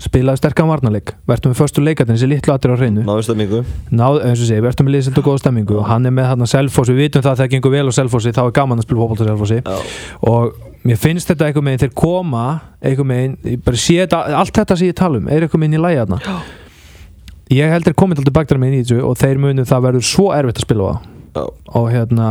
spilaði 0.00 0.40
sterkan 0.40 0.70
varnarleik. 0.70 1.12
Verður 1.28 1.52
með 1.52 1.58
förstu 1.60 1.84
leikatinn, 1.84 2.16
þessi 2.16 2.28
litlu 2.30 2.54
aðrir 2.54 2.74
á 2.74 2.80
hreinu. 2.80 3.04
Náðu 3.06 3.26
stemmingu. 3.26 3.60
Náð, 3.92 4.20
eins 4.28 4.40
og 4.40 4.48
segi, 4.48 4.64
verður 4.64 4.86
með 4.86 4.94
liðseld 4.96 5.20
og 5.20 5.28
góða 5.28 5.42
stemmingu. 5.42 5.76
Og 5.80 5.86
hann 5.90 6.08
er 6.08 6.14
með 6.16 6.28
hann 6.30 6.44
að 6.46 6.50
Selfoss, 6.54 6.92
við 6.92 7.02
vitum 7.04 7.24
það 7.26 7.32
að 7.34 7.42
það 7.42 7.50
gengur 7.54 7.74
vel 7.74 7.84
á 7.84 7.92
Selfossi, 7.98 8.32
þá 8.36 8.42
er 8.46 8.54
gaman 8.56 8.80
að 8.80 8.86
spila 8.88 9.02
fótbolt 9.04 9.20
á 9.20 9.28
Selfossi. 9.28 9.60
Já, 9.60 9.76
og 10.30 10.70
mér 10.88 11.00
finnst 11.00 11.30
þetta 11.30 11.50
einhver 11.50 11.66
meginn 11.66 11.82
þeir 11.84 11.92
koma 12.00 12.46
einhver 12.80 13.08
meginn, 13.08 13.36
ég 13.44 13.60
bara 13.64 13.80
sé 13.80 13.98
þetta 14.00 14.22
allt 14.40 14.56
þetta 14.56 14.78
sem 14.80 14.90
ég 14.90 14.96
tala 14.96 15.20
um, 15.20 15.28
er 15.28 15.44
einhver 15.44 15.60
meginn 15.60 15.76
í 15.76 15.82
lægi 15.84 16.00
þarna. 16.00 16.38
Ég 17.50 17.74
held 17.74 17.88
þeir 17.88 17.98
komið 17.98 18.22
alltaf 18.22 18.36
baktar 18.38 18.60
meginn 18.62 18.80
í 18.80 18.86
þessu 18.86 19.02
og 19.04 19.18
þeir 19.20 19.42
munu 19.42 19.66
það 19.68 19.86
verður 19.88 20.08
svo 20.08 20.30
erfitt 20.36 20.62
að 20.62 20.66
spila 20.68 20.86
á 20.86 20.88
það. 20.88 21.08
Já, 21.30 21.44
og 21.78 21.90
hérna 21.92 22.30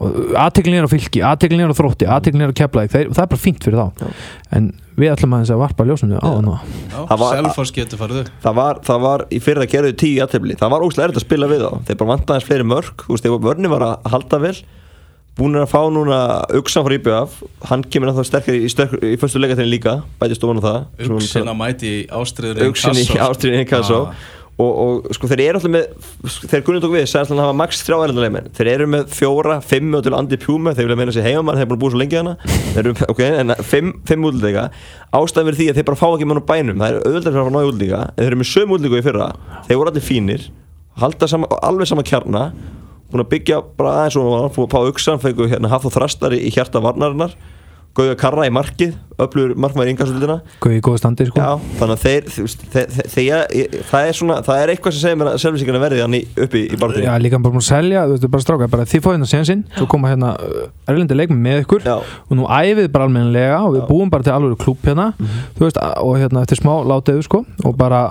aðteglin 0.00 0.78
er 0.80 0.86
á 0.88 0.90
fylki, 0.90 1.20
aðteglin 1.20 1.60
er 1.66 1.72
á 1.72 1.76
þrótti 1.76 2.06
aðteglin 2.08 2.46
er 2.46 2.52
á 2.52 2.58
keflaðik, 2.60 2.92
það 2.94 3.20
er 3.20 3.30
bara 3.34 3.40
fínt 3.40 3.64
fyrir 3.66 3.76
þá. 3.80 3.88
Já. 4.00 4.08
en 4.56 4.70
við 4.96 5.12
ætlum 5.12 5.34
aðeins 5.36 5.52
að 5.52 5.60
varpa 5.60 5.84
ljósinu 5.88 6.16
á 6.16 6.24
það 6.24 6.44
Það 7.10 7.20
var- 7.20 7.36
það 8.40 8.54
var, 8.60 8.80
það 8.88 9.00
var 9.04 9.24
í 9.30 9.40
fyrra 9.44 9.66
gerðu 9.68 9.92
tíu 10.00 10.16
jættefli 10.20 10.56
það 10.60 10.70
var 10.74 10.80
erfitt 10.88 11.20
að 11.20 11.26
spila 11.26 11.46
við 11.52 11.64
þá. 11.66 11.70
Þeir 11.86 11.96
bara 12.00 12.12
vantaðins 12.16 12.48
fleiri 12.48 12.64
mörg 12.64 13.04
þú 13.04 13.12
veist, 13.14 13.24
þegar 13.24 13.44
vörni 13.48 13.68
var 13.72 13.80
að 13.90 14.10
halda 14.14 14.38
vel 14.40 14.56
búin 15.40 15.56
að 15.56 15.68
fá 15.70 15.80
núna 15.88 16.18
Uxan 16.58 16.84
frá 16.84 16.94
IBF 16.98 17.36
hann 17.70 17.84
kemur 17.84 18.10
ennþá 18.10 18.24
sterkar 18.28 18.56
í, 18.56 18.66
í 18.66 19.16
fyrstu 19.20 19.40
leikatinni 19.40 19.70
líka 19.70 20.02
bætist 20.20 20.42
ofan 20.44 20.60
á 20.60 20.64
það. 20.64 20.80
Að 21.48 21.56
mæti 21.56 21.92
í 21.92 22.06
ástriður 22.10 22.60
Og, 24.60 24.70
og 24.82 25.14
sko 25.16 25.28
þeir 25.30 25.42
eru 25.44 25.60
alltaf 25.60 25.72
með 25.72 25.84
þeir 26.50 26.64
Gunni 26.66 26.80
tók 26.82 26.92
við, 26.92 27.04
að 27.16 27.30
hafa 27.40 27.56
max 27.56 27.80
þrjá 27.86 27.96
erlendarleikmenn 27.96 28.48
þeir 28.56 28.70
eru 28.74 28.88
með 28.92 29.12
fjóra, 29.14 29.56
fimm 29.64 29.94
og 29.96 30.02
til 30.04 30.14
Andi 30.18 30.38
Pjúme 30.40 30.74
þeir 30.76 30.88
vilja 30.88 30.98
meina 31.00 31.14
sér 31.14 31.26
heimamann, 31.28 31.56
þeir 31.60 31.66
eru 31.66 31.70
búin 31.70 31.78
að 31.78 31.84
búa 31.84 31.92
svo 31.94 32.00
lengi 32.02 32.18
hana 32.18 32.34
þeir 32.74 32.82
eru, 32.82 32.92
ok, 33.12 33.22
en 33.42 33.54
fimm, 33.70 33.92
fimm 34.08 34.26
útlendinga. 34.28 34.66
Ástæðan 35.16 35.48
verið 35.48 35.62
því 35.62 35.68
að 35.70 35.80
þeir 35.80 35.88
bara 35.90 36.00
fá 36.02 36.08
ekki 36.10 36.28
mann 36.28 36.42
á 36.42 36.50
bænum 36.50 36.82
það 36.82 36.88
er 36.90 36.96
auðvitað 37.06 37.30
fyrir 37.30 37.40
að 37.40 37.48
fá 37.48 37.54
náðu 37.56 37.70
útlendinga 37.70 38.02
en 38.02 38.18
þeir 38.18 38.30
eru 38.30 38.40
með 38.42 38.50
sömu 38.50 38.76
útlendingu 38.76 39.00
í 39.00 39.06
fyrra, 39.06 39.28
þeir 39.68 39.80
voru 39.80 39.94
allir 39.94 40.06
fínir 40.10 40.42
halda 41.00 41.30
sama, 41.30 41.46
alveg 41.64 41.88
sama 41.88 42.04
kjarna 42.06 42.42
búin 43.10 43.24
að 43.24 43.32
byggja 43.32 43.62
bara 43.78 43.94
aðeins 44.04 44.18
og 44.20 44.58
fá 44.70 44.78
Uxan, 44.90 45.22
fengu 45.22 45.48
hérna 45.50 45.70
Gauða 47.98 48.14
Karra 48.20 48.44
í 48.46 48.50
markið, 48.54 48.92
öflugur 49.20 49.56
markmaður 49.58 49.88
í 49.88 49.92
innkastundina 49.94 50.36
Guð 50.62 50.74
í 50.76 50.82
góðu 50.86 51.00
standi 51.00 51.26
sko. 51.26 51.40
Já, 51.42 51.72
þannig 51.80 51.96
að 51.96 52.04
þeir, 52.04 52.28
þú 52.30 52.44
þeir, 52.74 52.92
þeir, 52.94 53.10
þeir, 53.14 53.74
það 53.90 54.10
er 54.10 54.18
svona, 54.20 54.36
það 54.46 54.60
er 54.62 54.72
eitthvað 54.74 54.94
sem 54.94 55.02
segir 55.02 55.18
mér 55.18 55.30
að 55.32 55.40
selvinsíkarna 55.42 55.82
verði 55.82 56.04
hann 56.04 56.16
í, 56.16 56.22
uppi 56.46 56.62
í 56.70 56.78
barðinu. 56.80 57.08
Já, 57.08 57.12
líka 57.24 57.42
bara 57.42 57.56
búin 57.56 57.64
að 57.64 57.66
selja, 57.66 58.06
þú 58.06 58.14
veist, 58.14 58.28
bara 58.36 58.46
stráka 58.46 58.70
bara 58.76 58.86
þið 58.94 59.04
fóðu 59.04 59.16
hérna 59.18 59.30
séðan 59.32 59.50
sinn, 59.50 59.66
svo 59.74 59.90
koma 59.90 60.14
hérna 60.14 60.32
erlendi 60.86 61.18
leikmi 61.18 61.38
með 61.42 61.64
ykkur 61.64 61.84
Já, 61.90 61.96
og 61.98 62.38
nú 62.38 62.46
æfið 62.46 62.90
bara 62.94 63.10
almennilega 63.10 63.60
og 63.66 63.74
við 63.74 63.82
Já. 63.82 63.88
búum 63.90 64.14
bara 64.14 64.28
til 64.28 64.36
alveg 64.38 64.58
klúb 64.62 64.86
hérna, 64.86 65.10
þú 65.58 65.66
veist, 65.66 65.82
og 65.82 66.16
hérna 66.22 66.46
eftir 66.46 66.62
smá 66.62 66.76
látiðu 66.86 67.26
sko 67.26 67.42
og 67.66 67.74
bara 67.80 68.06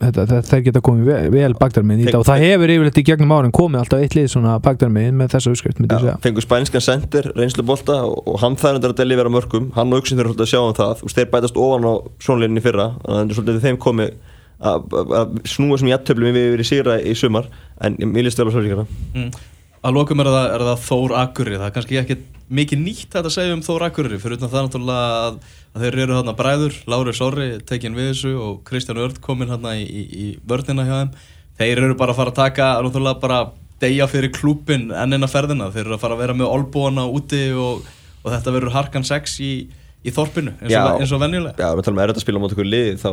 þeir 0.00 0.62
geta 0.66 0.82
komið 0.84 1.06
vel, 1.08 1.30
vel 1.32 1.54
bakdarminn 1.58 2.02
í 2.02 2.06
þetta 2.08 2.20
og 2.20 2.26
það 2.26 2.44
hefur 2.44 2.72
yfirleitt 2.74 2.98
í 2.98 3.04
gegnum 3.06 3.34
árin 3.36 3.54
komið 3.54 3.82
alltaf 3.82 4.02
eitt 4.02 4.16
lið 4.18 4.26
svona 4.32 4.56
bakdarminn 4.64 5.16
með 5.20 5.36
þessa 5.36 5.52
uppskrift 5.54 5.80
myndi 5.80 5.94
ég 5.94 6.00
já, 6.00 6.04
segja. 6.08 6.16
fengu 6.24 6.44
spænskan 6.44 6.84
sendir, 6.84 7.30
reynslu 7.38 7.64
bolta 7.66 8.00
og, 8.08 8.18
og 8.26 8.40
hann 8.42 8.58
þærundar 8.58 8.94
að 8.94 9.02
delivera 9.02 9.32
mörgum, 9.32 9.70
hann 9.78 9.94
og 9.94 10.02
Uxin 10.02 10.18
þurfa 10.18 10.34
svolítið 10.34 10.46
að 10.46 10.52
sjá 10.52 10.60
um 10.64 10.76
það, 10.80 11.04
veist, 11.06 11.20
þeir 11.20 11.30
bætast 11.34 11.60
ofan 11.64 11.86
á 11.86 11.94
sjónlinni 12.26 12.64
fyrra, 12.64 12.90
þannig 13.04 13.14
að 13.14 13.20
það 13.20 13.24
er 13.24 13.38
svolítið 13.38 13.58
við 13.58 13.68
þeim 13.68 13.80
komið 13.86 14.14
að 14.64 14.94
að 15.20 15.34
snúa 15.50 15.80
sem 15.80 15.90
jættöflum 15.90 16.36
við 16.36 16.62
í 16.62 16.66
sigra 16.66 16.98
í 17.02 17.14
sumar, 17.18 17.50
en 17.84 17.98
mér 18.00 18.26
líst 18.28 18.40
vel 18.40 18.48
á 18.48 18.54
selvinsíkarna. 18.54 18.86
Mm. 19.14 19.30
Að 19.84 19.98
lokum 19.98 20.22
er 20.22 20.30
það, 20.32 20.46
er 20.54 20.64
það 20.70 20.84
Þór 20.86 21.14
Akurri, 21.20 21.58
það 21.58 21.66
er 21.68 21.74
kannski 21.74 21.98
ekki 22.00 22.16
mikið 22.52 22.80
nýtt 22.82 23.14
þetta 23.14 23.30
að 23.30 23.36
segja 23.36 23.56
um 23.56 23.62
Þór 23.64 23.86
Akurri, 23.88 24.18
fyrir 24.20 24.38
utan 24.38 24.52
það 24.52 24.66
náttúrulega 24.66 25.20
að, 25.24 25.36
að 25.72 25.84
þeir 25.84 25.98
eru 26.04 26.16
þarna 26.18 26.34
bræður, 26.38 26.78
Lári 26.92 27.14
Sorri 27.16 27.48
tekin 27.66 27.96
við 27.96 28.10
þessu 28.12 28.32
og 28.36 28.58
Kristján 28.68 29.00
Örd 29.04 29.20
kominn 29.24 29.52
hérna 29.52 29.76
í, 29.78 29.84
í, 29.84 30.02
í 30.04 30.26
vörnina 30.48 30.84
hjá 30.86 30.96
þeim. 30.98 31.14
Þeir 31.60 31.84
eru 31.84 31.96
bara 31.98 32.12
að 32.12 32.20
fara 32.20 32.34
að 32.34 32.40
taka, 32.42 32.72
náttúrulega 32.84 33.22
bara 33.22 33.38
deyja 33.82 34.08
fyrir 34.10 34.32
klúpin 34.34 34.90
ennina 34.94 35.30
ferðina, 35.30 35.70
þeir 35.72 35.86
eru 35.86 35.96
að 35.96 36.04
fara 36.04 36.18
að 36.18 36.24
vera 36.24 36.36
með 36.36 36.52
olbúana 36.52 37.06
úti 37.10 37.46
og, 37.56 37.86
og 38.22 38.28
þetta 38.34 38.54
verður 38.54 38.76
harkan 38.76 39.06
6 39.06 39.38
í, 39.44 39.52
í 40.04 40.12
þorpinu 40.14 40.52
eins 40.60 40.74
Já. 40.74 40.82
og, 40.84 41.00
eins 41.00 41.14
og 41.16 41.22
venjulega. 41.22 41.56
Já, 41.58 41.70
við 41.74 41.88
talum 41.88 41.98
um 41.98 42.04
erfitt 42.04 42.20
að 42.20 42.26
spila 42.26 42.40
á 42.40 42.42
mót 42.44 42.54
okkur 42.54 42.68
lið 42.68 42.90
þá 43.00 43.10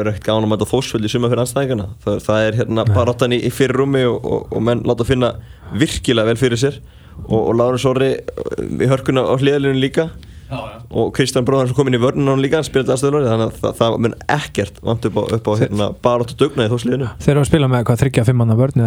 er 0.00 0.10
ekkert 0.10 0.26
gáðan 0.28 0.48
að 0.48 0.52
mæta 0.52 0.68
þósfjöld 0.70 1.06
í 1.06 1.12
suma 1.12 1.30
fyrir 1.30 1.44
anstæðingana 1.44 1.88
það, 2.04 2.18
það 2.26 2.48
er 2.48 2.58
hérna 2.60 2.86
bara 2.90 3.14
áttan 3.14 3.36
í, 3.36 3.40
í 3.46 3.52
fyrir 3.54 3.80
rúmi 3.80 4.04
og, 4.10 4.18
og, 4.24 4.46
og 4.50 4.66
menn 4.66 4.84
láta 4.88 5.06
finna 5.08 5.34
virkilega 5.72 6.32
vel 6.32 6.40
fyrir 6.40 6.60
sér 6.60 6.80
og, 7.24 7.40
og 7.40 7.52
Láður 7.58 7.82
Sóri 7.82 8.12
í 8.60 8.88
hörkuna 8.90 9.24
á 9.26 9.34
hliðalinu 9.38 9.80
líka. 9.80 10.08
Já, 10.44 10.58
já. 10.60 10.74
og 10.92 11.08
Kristján 11.16 11.46
Bróðar 11.48 11.70
sem 11.70 11.74
kom 11.78 11.88
inn 11.88 11.96
í 11.96 12.00
vörnuna 12.02 12.34
hann 12.34 12.42
líka 12.44 12.58
hann 12.60 12.66
spilaði 12.66 12.92
aðstöðunari 12.94 13.30
þannig 13.30 13.46
að 13.48 13.54
það, 13.62 13.72
það 13.78 13.94
mun 14.04 14.16
ekkert 14.34 14.82
vant 14.84 15.06
upp 15.08 15.16
á, 15.16 15.22
upp 15.38 15.48
á 15.48 15.52
hérna, 15.62 15.86
bara 16.04 16.26
áttu 16.26 16.36
dugna 16.38 16.66
í 16.68 16.70
þósliðinu 16.70 17.08
Þeir 17.24 17.32
eru 17.32 17.42
að 17.42 17.48
spila 17.48 17.70
með 17.72 17.86
hvað 17.88 18.02
þryggja 18.04 18.26
fimm 18.28 18.42
manna 18.42 18.58
vörn 18.60 18.84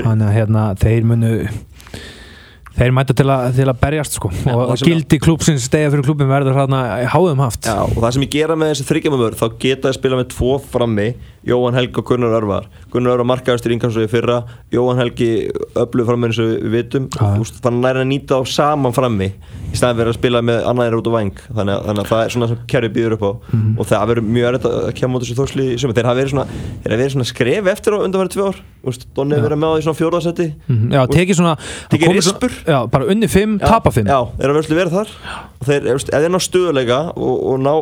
þannig 0.00 0.26
að 0.30 0.34
hérna 0.38 0.64
þeir 0.80 1.06
munu 1.12 1.32
þeir 2.80 2.94
mæta 2.96 3.14
til 3.16 3.26
að, 3.28 3.46
til 3.58 3.66
að 3.68 3.78
berjast 3.82 4.16
sko. 4.16 4.30
Já, 4.32 4.54
og 4.56 4.78
sem- 4.80 4.88
gildi 4.88 5.18
klúpsins 5.20 5.66
stegja 5.68 5.90
fyrir 5.92 6.06
klúpin 6.06 6.30
verður 6.30 6.56
hérna 6.56 6.80
háðum 7.12 7.42
haft. 7.44 7.66
Já, 7.68 7.82
og 7.84 7.98
það 7.98 8.14
sem 8.16 8.24
ég 8.24 8.32
gera 8.38 8.56
með 8.56 8.72
þessi 8.72 8.86
þryggjamöfur 8.88 9.36
þá 9.40 9.46
geta 9.64 9.90
ég 9.92 9.98
spila 9.98 10.20
með 10.20 10.30
tvo 10.32 10.54
frammi 10.72 11.08
Jóhann 11.46 11.72
Helgi 11.74 11.96
og 11.96 12.04
Gunnar 12.10 12.34
Örvar. 12.36 12.66
Gunnar 12.92 13.14
Örvar 13.16 13.28
markaðastur 13.30 13.72
innkvæmstöði 13.72 14.10
fyrra. 14.12 14.42
Jóhann 14.74 14.98
Helgi 15.00 15.28
öllu 15.80 16.04
frammi 16.04 16.28
eins 16.28 16.40
og 16.42 16.50
við 16.50 16.74
vitum. 16.74 17.06
Þannig 17.16 17.64
að 17.64 17.78
næra 17.80 18.02
að 18.04 18.10
nýta 18.10 18.36
á 18.36 18.42
saman 18.44 18.92
frammi 18.96 19.30
í 19.70 19.78
staðan 19.78 19.96
fyrir 20.00 20.10
að 20.12 20.18
spila 20.18 20.42
með 20.44 20.66
annaðir 20.68 20.98
út 20.98 21.08
á 21.08 21.12
væng. 21.16 21.32
Þannig 21.48 21.74
að, 21.76 21.84
þannig 21.88 22.02
að 22.04 22.10
það 22.10 22.24
er 22.26 22.34
svona 22.34 22.48
sem 22.50 22.60
kerfi 22.68 22.90
býður 22.98 23.16
upp 23.16 23.24
á. 23.24 23.32
Mhm. 23.54 23.70
og 23.80 23.86
það 23.88 24.06
verður 24.10 24.28
mjög 24.36 24.48
erfitt 24.50 24.68
að 24.70 24.92
kemja 25.00 25.16
út 25.16 25.24
þessu 25.24 25.38
þórsli 25.40 25.66
í 25.70 25.78
sumar. 25.80 25.94
Þeir 25.96 26.08
hafa 26.10 26.20
verið 26.20 26.32
svona, 26.34 26.46
verið 26.84 27.12
svona 27.14 27.28
skref 27.30 27.66
eftir 27.72 27.96
á 27.96 27.98
undanverið 28.04 28.34
tvö 28.36 28.48
ár. 28.50 28.60
Donni 29.14 29.36
hefur 29.36 29.48
verið 29.48 29.60
með 29.60 29.70
á 29.70 29.74
því 29.76 29.82
svona 29.86 30.00
fjórðasetti 30.00 30.46
Mhm, 30.70 30.92
Já, 30.92 31.06
tekið 31.06 31.36
svona 31.36 31.56
Tekið 31.90 32.12
rispur. 32.16 32.50
Já, 32.66 32.78
bara 32.90 33.04
unni 33.06 33.28
fimm, 33.28 33.58
tapa 33.58 33.90
fimm. 33.90 34.06
Já, 34.06 34.28
þeir 35.66 35.88
og 35.90 36.00
ef 36.00 36.08
þeir 36.08 36.32
ná 36.32 36.40
stöðuleika 36.40 36.98
og, 37.12 37.36
og 37.52 37.60
ná, 37.60 37.72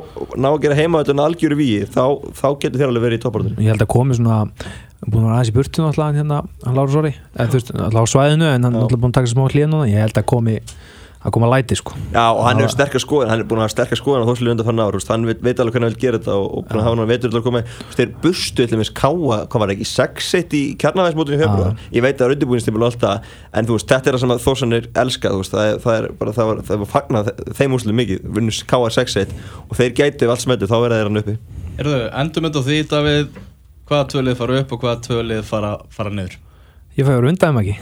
ná 0.40 0.50
að 0.50 0.60
gera 0.64 0.78
heima 0.78 1.02
þetta 1.02 1.14
en 1.14 1.24
algjöru 1.28 1.58
víi 1.58 1.80
þá, 1.86 2.04
þá 2.34 2.46
getur 2.58 2.78
þeir 2.80 2.90
alveg 2.90 3.06
verið 3.06 3.20
í 3.20 3.24
topparöðinu 3.24 3.64
Ég 3.66 3.74
held 3.74 3.84
að 3.84 3.90
komið 3.94 4.20
svona 4.20 4.38
búin 5.06 5.22
að 5.22 5.28
vera 5.28 5.36
aðeins 5.38 5.52
í 5.52 5.56
burtu 5.58 5.84
náttúrulega 5.84 6.08
hann 6.08 6.18
hérna, 6.18 6.38
hann 6.64 6.78
Lára 6.78 6.94
Sori 6.94 7.12
alltaf 7.38 8.02
á 8.02 8.12
svæðinu 8.14 8.48
en 8.50 8.66
hann 8.66 8.74
Já. 8.74 8.78
náttúrulega 8.80 9.02
búin 9.04 9.12
að 9.12 9.18
taka 9.20 9.30
smá 9.30 9.44
hlýðin 9.46 9.74
núna. 9.74 9.90
Ég 9.92 10.02
held 10.02 10.18
að 10.18 10.26
komi 10.32 10.56
að 11.18 11.34
koma 11.34 11.48
læti 11.50 11.74
sko. 11.78 11.94
Já, 12.12 12.30
og 12.30 12.44
hann 12.46 12.60
hefur 12.62 12.72
sterkar 12.74 13.02
skoðan, 13.02 13.30
hann 13.32 13.40
er 13.42 13.46
búin 13.48 13.58
að 13.58 13.64
hafa 13.66 13.74
sterkar 13.74 13.98
skoðan 13.98 14.22
á 14.22 14.30
þóslu 14.30 14.52
undan 14.52 14.66
fann 14.68 14.82
ára, 14.82 15.00
hann 15.10 15.26
veit, 15.26 15.40
veit 15.42 15.58
alveg 15.58 15.72
hvernig 15.74 15.88
hann 15.88 15.96
vil 15.96 16.02
gera 16.04 16.18
þetta 16.20 16.34
og, 16.38 16.46
og 16.60 16.62
að 16.70 16.82
hann 16.86 17.10
veitur 17.10 17.30
til 17.32 17.40
að 17.40 17.46
koma 17.48 17.60
þú 17.66 17.86
veist, 17.88 17.98
þeir 17.98 18.10
burstu 18.22 18.58
eitthvað 18.62 18.82
með 18.82 18.90
káa, 19.00 19.36
hvað 19.50 19.60
var 19.64 19.70
ekki 19.74 19.86
6-1 19.90 20.54
í 20.54 20.62
kjarnavæðismótinu 20.82 21.36
í 21.36 21.42
februar 21.42 21.72
ég 21.96 22.02
veit 22.06 22.14
að 22.14 22.20
það 22.22 22.28
er 22.28 22.34
undirbúinstipil 22.36 22.82
og 22.82 22.88
allt 22.88 23.02
það 23.02 23.16
en 23.58 23.66
þú 23.68 23.72
veist, 23.78 23.90
þetta 23.90 24.06
er 24.06 24.14
það 24.14 24.22
sem 24.22 24.34
að 24.34 24.44
þósanir 24.46 24.84
elska 25.02 25.26
þú 25.34 25.38
veist, 25.42 25.52
það, 25.56 25.64
er, 25.66 25.76
það 25.84 25.94
er 25.98 26.04
bara, 26.22 26.32
það 26.38 26.46
var, 26.52 26.56
það 26.68 26.76
var 26.84 26.90
fagnað 26.94 27.24
þeim 27.58 27.72
úrslu 27.78 27.92
mikið, 27.98 28.18
vinnus 28.38 28.62
káa 28.68 28.88
6-1 28.94 29.34
og 29.66 29.74
þeir 29.78 29.92
gætu 29.98 30.22
ef 30.28 30.30
allt 30.34 30.44
smetu, 30.46 30.70
þá 30.70 30.78
verða 30.86 31.02
Ég 36.99 37.07
fæði 37.07 37.14
að 37.14 37.24
runda 37.24 37.49
þeim 37.49 37.61
ekki 37.62 37.76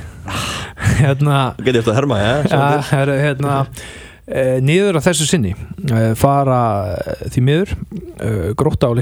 Hérna 1.00 1.36
Þú 1.56 1.66
getur 1.66 1.80
eftir 1.80 1.92
að 1.92 1.98
herma, 2.00 2.18
ja, 2.20 2.32
Ja, 2.50 2.66
her, 2.90 3.12
hérna, 3.22 3.54
e, 4.28 4.42
niður 4.64 4.98
á 5.00 5.06
þessu 5.06 5.28
sinni 5.28 5.54
e, 5.56 6.02
fara 6.20 6.58
e, 7.00 7.16
því 7.32 7.44
miður 7.48 7.72
e, 7.72 8.32
gróta 8.58 8.90
á 8.90 8.96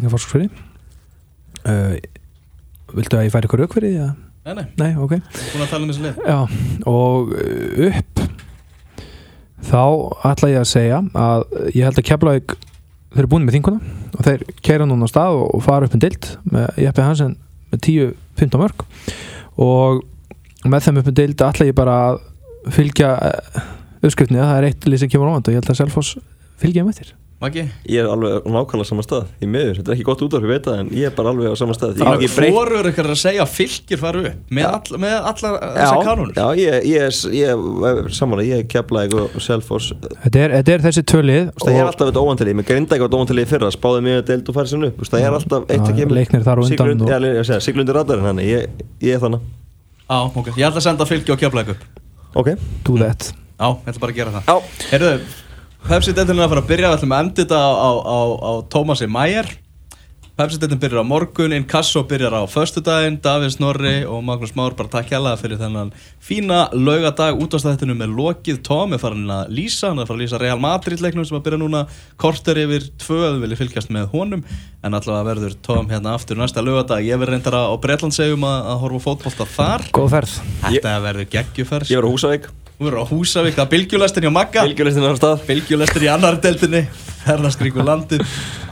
e, 1.64 1.74
Viltu 2.94 3.18
að 3.18 3.26
ég 3.26 3.34
færi 3.34 3.50
ykkur 3.50 3.64
því? 3.66 3.90
eða? 3.90 4.12
Nei, 4.44 4.54
nei, 4.54 4.64
Nei, 4.76 4.90
ok. 5.00 5.16
Búin 5.18 5.64
að 5.64 5.70
tala 5.72 5.86
um 5.86 5.90
og 6.84 7.30
upp. 7.88 8.22
Þá 9.64 9.84
ætla 10.28 10.50
ég 10.52 10.60
að 10.60 10.68
segja 10.68 10.98
að 11.16 11.46
ég 11.72 11.86
held 11.88 11.98
að 12.02 12.06
Keflavík 12.10 12.54
þeir 13.14 13.22
eru 13.22 13.30
búin 13.32 13.46
með 13.48 13.56
þinguna 13.56 13.94
og 14.12 14.26
þeir 14.26 14.44
keira 14.60 14.86
núna 14.90 15.08
á 15.08 15.12
stað 15.14 15.38
og, 15.40 15.62
fara 15.64 15.88
upp 15.88 15.96
en 15.96 16.02
dild 16.04 16.28
með 16.52 16.82
Jeppe 16.84 17.06
Hansen 17.06 17.38
með 17.72 17.82
10-15 17.88 18.60
mörg 18.60 18.84
og 19.60 20.02
með 20.64 20.86
þeim 20.86 21.00
upp 21.02 21.10
en 21.10 21.18
dild 21.18 21.44
ætla 21.44 21.68
ég 21.68 21.76
bara 21.76 21.98
að 22.08 22.22
fylgja 22.74 23.10
uppskrifni 24.04 24.40
það 24.40 24.56
er 24.58 24.68
eitt 24.70 24.88
lið 24.88 25.04
sem 25.04 25.12
kemur 25.12 25.30
ávand 25.32 25.50
og 25.50 25.54
ég 25.54 25.60
held 25.60 25.70
að 25.74 25.80
Selfoss 25.82 26.16
fylgja 26.60 26.84
þeim 26.84 26.94
eftir 26.94 27.12
Maggi? 27.44 27.64
Ég 27.92 28.00
er 28.00 28.08
alveg 28.08 28.40
á 28.40 28.48
nákvæmlega 28.54 28.88
saman 28.88 29.04
stað 29.04 29.26
Í 29.44 29.48
miður, 29.50 29.76
þetta 29.80 29.90
er 29.92 29.96
ekki 29.98 30.06
gott 30.08 30.22
útvarf, 30.24 30.44
ég 30.46 30.52
veit 30.54 30.64
það 30.68 30.78
En 30.80 30.88
ég 30.96 31.08
er 31.10 31.14
bara 31.18 31.32
alveg 31.34 31.52
á 31.52 31.56
saman 31.60 31.76
stað. 31.76 31.92
Það 31.98 32.04
get 32.04 32.14
er 32.14 32.24
ekki 32.24 32.30
breytt- 32.38 32.54
hvorur 32.56 32.88
ykkur 32.90 33.08
að 33.12 33.18
segja 33.20 33.44
að 33.44 33.52
fylgir 33.54 34.00
faru 34.00 34.22
upp 34.30 34.54
með, 34.58 34.68
all, 34.70 34.98
með 35.04 35.16
allar 35.30 35.58
þessar 35.74 36.00
kanunur 36.08 36.34
já, 36.38 36.46
ég, 36.62 36.88
ég, 36.88 37.18
ég, 37.36 37.64
ég 37.84 38.10
samanlega, 38.16 38.58
ég 38.62 38.68
kepla 38.72 39.04
eitthvað 39.04 39.36
Selfoss. 39.44 39.90
Þetta 40.24 40.42
er, 40.44 40.56
þetta 40.58 40.74
er 40.78 40.84
þessi 40.88 41.04
veist, 41.04 41.60
Það 41.64 41.78
er 41.78 41.84
alltaf 41.90 42.08
þetta 42.10 42.24
óvantilið, 42.24 42.56
mér 42.60 42.68
grinda 42.70 42.96
eitthvað 42.96 43.18
óvantilið 43.18 43.44
í 43.44 43.50
fyrra 43.52 43.70
spáði 43.74 44.02
mig 44.06 44.18
að 44.20 44.26
deild 44.30 44.48
og 44.48 44.56
færi 44.58 44.72
sinni 44.72 44.88
upp. 44.90 45.04
Það 45.04 45.26
er 45.28 45.36
alltaf 45.38 45.68
eitt 45.68 45.84
að 45.84 45.96
kemur. 46.00 46.16
Leiknir 46.18 46.44
þar 46.46 46.56
á 46.56 46.62
undan 46.64 46.72
Siglund- 46.72 47.02
og- 47.04 47.12
Já, 47.12 47.18
ég 47.20 47.44
segja, 47.50 47.60
siglundi 47.68 47.92
radarinn 47.96 48.28
hann 48.30 48.42
ég, 48.44 48.68
ég 49.04 49.14
er 49.18 49.20
þannig 49.20 49.40
Já, 50.08 50.18
ok, 50.36 50.46
ég 50.56 50.64
ætla 50.68 50.80
að 50.80 50.86
senda 50.88 51.04
fylgi 51.08 51.32
og 51.32 51.38
kjapla 51.40 51.64
ykkur 51.64 51.76
Ok, 52.34 52.48
Do 52.84 52.96
that. 52.98 53.32
Já, 53.60 53.68
ég 53.70 53.86
ætla 53.92 54.00
bara 54.02 54.12
að 54.12 54.16
gera 54.18 54.30
það. 54.34 54.44
Já, 54.50 55.18
Heyrðu, 55.84 55.90
Pepsi-deltin 55.90 56.38
er 56.38 56.46
að 56.46 56.52
fara 56.54 56.62
að 56.62 56.68
byrja 56.70 56.88
Við 56.88 56.96
ætlum 56.96 57.12
að 57.12 57.22
enda 57.24 57.42
þetta 57.42 57.58
á, 57.60 57.72
á, 57.76 57.90
á, 58.08 58.20
á 58.40 58.52
Tómasi 58.72 59.06
Mæjer 59.10 59.50
Pepsi-deltin 60.34 60.80
byrjar 60.80 61.04
á 61.04 61.06
morgun 61.06 61.52
Inkasso 61.52 62.02
byrjar 62.08 62.34
á 62.40 62.42
föstudaginn 62.48 63.18
Davíð 63.22 63.52
Snorri 63.52 63.92
og 64.08 64.24
Magnús 64.24 64.54
Már 64.56 64.74
bara 64.74 64.88
takk 64.88 65.12
hjálpa 65.12 65.36
fyrir 65.38 65.60
þennan 65.60 65.92
fína 66.24 66.70
laugadag 66.72 67.36
útastættinu 67.36 67.94
með 67.94 68.16
lokið. 68.16 68.62
Er 68.64 68.98
farin 68.98 69.28
að 69.30 69.52
lýsa 69.54 69.92
hann 69.92 70.00
er 70.00 70.06
að 70.06 70.10
fara 70.10 70.18
að 70.18 70.24
lýsa 70.24 70.40
Real 70.40 70.58
Madrid 70.64 71.04
leiknum 71.04 71.28
sem 71.28 71.38
að 71.38 71.44
byrja 71.46 71.60
núna. 71.60 71.84
Korter 72.16 72.62
yfir 72.64 72.88
tvö 73.04 73.20
við 73.20 73.44
viljum 73.44 73.60
fylgjast 73.60 73.94
með 73.94 74.10
honum. 74.16 74.42
En 74.82 74.96
allavega 74.96 75.28
verður 75.28 75.54
Tom 75.62 75.92
hérna 75.92 76.16
aftur 76.16 76.40
næsta 76.40 76.64
laugadag 76.64 77.04
ég 77.04 77.20
verður 77.20 77.36
reyndar 77.36 77.60
á 77.60 77.76
Bretlandsegjum 77.76 78.48
að, 78.48 78.58
að 78.72 78.82
horfa 78.88 78.98
á 78.98 79.06
fótbolta 79.06 79.50
þar. 79.54 79.88
Góð 79.94 80.12
ferð. 80.16 80.36
Þetta 80.66 80.98
verður 81.06 81.32
geggjufærs 81.36 81.92
ég 81.92 82.02
á 82.02 82.08
Húsavík 82.08 82.52
Þú 82.74 82.88
verður 82.88 83.04
á 83.06 83.10
Húsavík 83.12 83.58
að 83.62 83.68
bylgjulestin 83.70 84.24
hjá 84.26 84.32
Magga. 84.34 84.64
Fylgjulistin 84.66 85.06
á 85.06 85.14
stað. 85.14 85.42
Bylgjulestur 85.46 86.06
í 86.06 86.08
annar 86.10 86.40
deildinni 86.42 86.80
Herðast 87.24 87.60
kringu 87.60 87.84
landið 87.86 88.24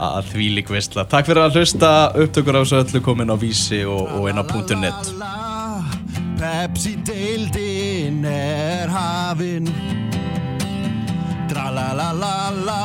að 0.03 0.27
því 0.33 0.47
lík 0.57 0.67
veistla 0.69 1.05
Takk 1.09 1.29
fyrir 1.29 1.45
að 1.45 1.57
hlusta. 1.57 1.91
Upptökur 2.19 2.59
á 2.59 2.61
þessu 2.61 2.81
öllu 2.81 3.01
komin 3.05 3.31
á 3.31 3.37
vísi 3.39 3.79
og, 3.87 4.11
og 4.19 4.27
inn 4.29 4.41
á 4.41 4.45
.net. 4.83 5.13
Pepsi 6.37 6.97
deildin 7.07 8.21
er 8.27 8.91
hafin. 8.91 9.71
Dralalalala 11.47 12.83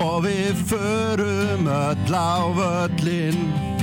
Og 0.00 0.24
við 0.24 0.66
förum 0.72 1.68
öll 1.68 2.16
á 2.16 2.40
völlin 2.56 3.75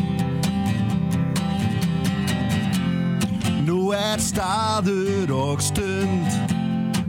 Nú 3.64 3.93
er 3.95 4.20
staður 4.20 5.32
og 5.32 5.61
stund 5.64 6.53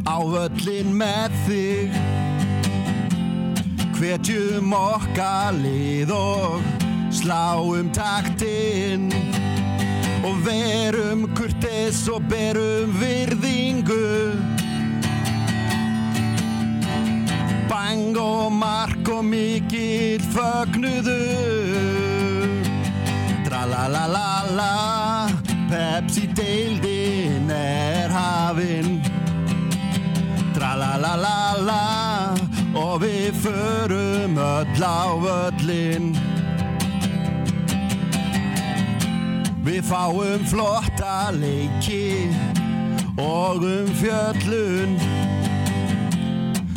Á 0.04 0.20
völlin 0.20 0.92
með 0.94 1.32
þig. 1.46 1.94
Hvetjum 3.96 4.74
okkar 4.76 5.56
lið 5.56 6.12
og 6.12 6.66
sláum 7.14 7.88
taktinn 7.96 9.08
og 10.24 10.36
verum 10.44 11.24
kurtis 11.38 12.02
og 12.12 12.26
berum 12.28 12.92
virðingu. 13.00 14.36
Bang 17.70 18.18
og 18.20 18.52
mark 18.52 19.08
og 19.08 19.24
mikill 19.24 20.20
fögnuðu 20.36 21.20
Dralalalala 23.48 25.23
Pepsi 25.74 26.28
deildin 26.36 27.50
er 27.50 28.08
hafin. 28.14 29.00
Dralalalala 30.54 32.34
og 32.78 33.00
við 33.02 33.34
förum 33.42 34.38
öll 34.38 34.84
á 34.86 35.02
völlin 35.24 36.12
Við 39.66 39.82
fáum 39.90 40.46
flotta 40.46 41.32
leiki 41.34 42.30
og 43.18 43.66
um 43.66 43.90
fjöllun. 43.98 44.94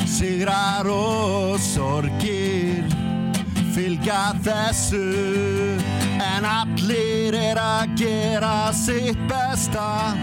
Sigrar 0.10 0.90
og 0.90 1.62
sorgir 1.62 2.90
fylgja 3.78 4.24
þessu 4.42 5.06
En 6.22 6.46
allir 6.46 7.36
er 7.38 7.60
að 7.62 7.94
gera 8.00 8.72
sitt 8.74 9.20
besta. 9.30 10.14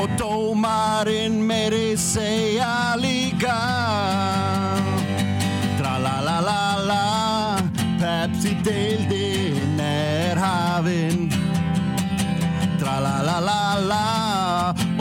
Og 0.00 0.08
dómarinn 0.18 1.40
meiri 1.46 1.96
segja 1.96 2.94
líka. 3.00 3.58
Tralalalala 5.78 7.02
Pepsi 8.00 8.56
deildin 8.64 9.80
er 9.80 10.40
hafin. 10.40 11.28
Tralalalala 12.80 14.02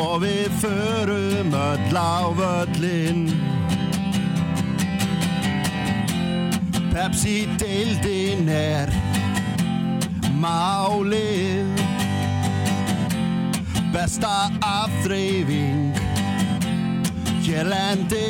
Og 0.02 0.22
við 0.24 0.52
förum 0.62 1.54
öll 1.54 1.98
á 1.98 2.30
völlin 2.36 3.51
Pepsi 6.92 7.48
deildin 7.56 8.50
er 8.52 8.90
málið. 10.42 11.70
Besta 13.92 14.50
afþreyfing 14.64 15.96
Hérlendi 17.44 18.28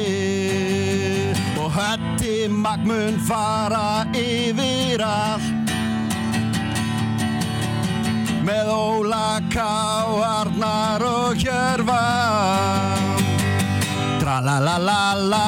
Og 1.62 1.70
hötti 1.76 2.48
magmun 2.50 3.20
fara 3.28 4.06
yfir 4.18 5.04
allt. 5.06 5.74
Með 8.42 8.72
Óla 8.74 9.42
K, 9.54 9.66
Arnar 10.26 11.04
og 11.06 11.38
Hjörva 11.38 12.06
Tralalalala 14.22 15.46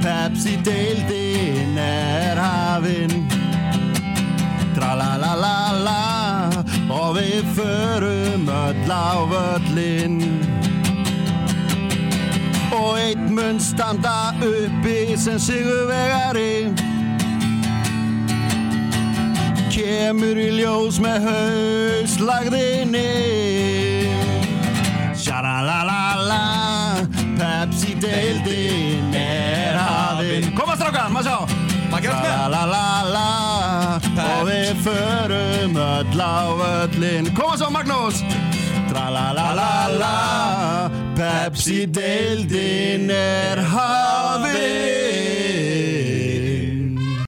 Pepsi 0.00 0.56
deildin 0.64 1.29
er 1.80 2.40
hafin 2.44 3.12
Tralalalala 4.76 6.00
Og 6.90 7.16
við 7.18 7.52
förum 7.56 8.48
öll 8.48 8.90
á 8.90 9.10
völlin 9.32 10.20
Og 12.70 12.98
einn 12.98 13.34
mun 13.34 13.58
standa 13.60 14.32
uppi 14.38 15.16
sem 15.18 15.38
sigurvegari. 15.42 16.70
Kemur 19.74 20.38
í 20.38 20.48
ljós 20.60 21.00
með 21.02 21.26
hauslagðinni. 21.26 23.06
Sha-la-la-la-la 25.20 26.44
Pepsi 27.40 27.96
deildin 28.00 29.14
er 29.16 29.76
hafin 29.80 30.52
Koma 30.56 30.78
strákar, 30.78 31.10
maður 31.12 31.28
sjá 31.28 31.59
La-la-la-la 31.90 33.28
Og 34.38 34.46
við 34.46 34.82
förum 34.84 35.76
öll 35.76 36.20
á 36.22 36.46
völlin 36.60 37.34
Koma 37.34 37.56
svo 37.58 37.70
Magnús! 37.70 38.22
Tra-la-la-la-la 38.90 40.14
Pepsi 41.18 41.86
deildin 41.86 43.10
er 43.10 43.58
hafin 43.74 45.09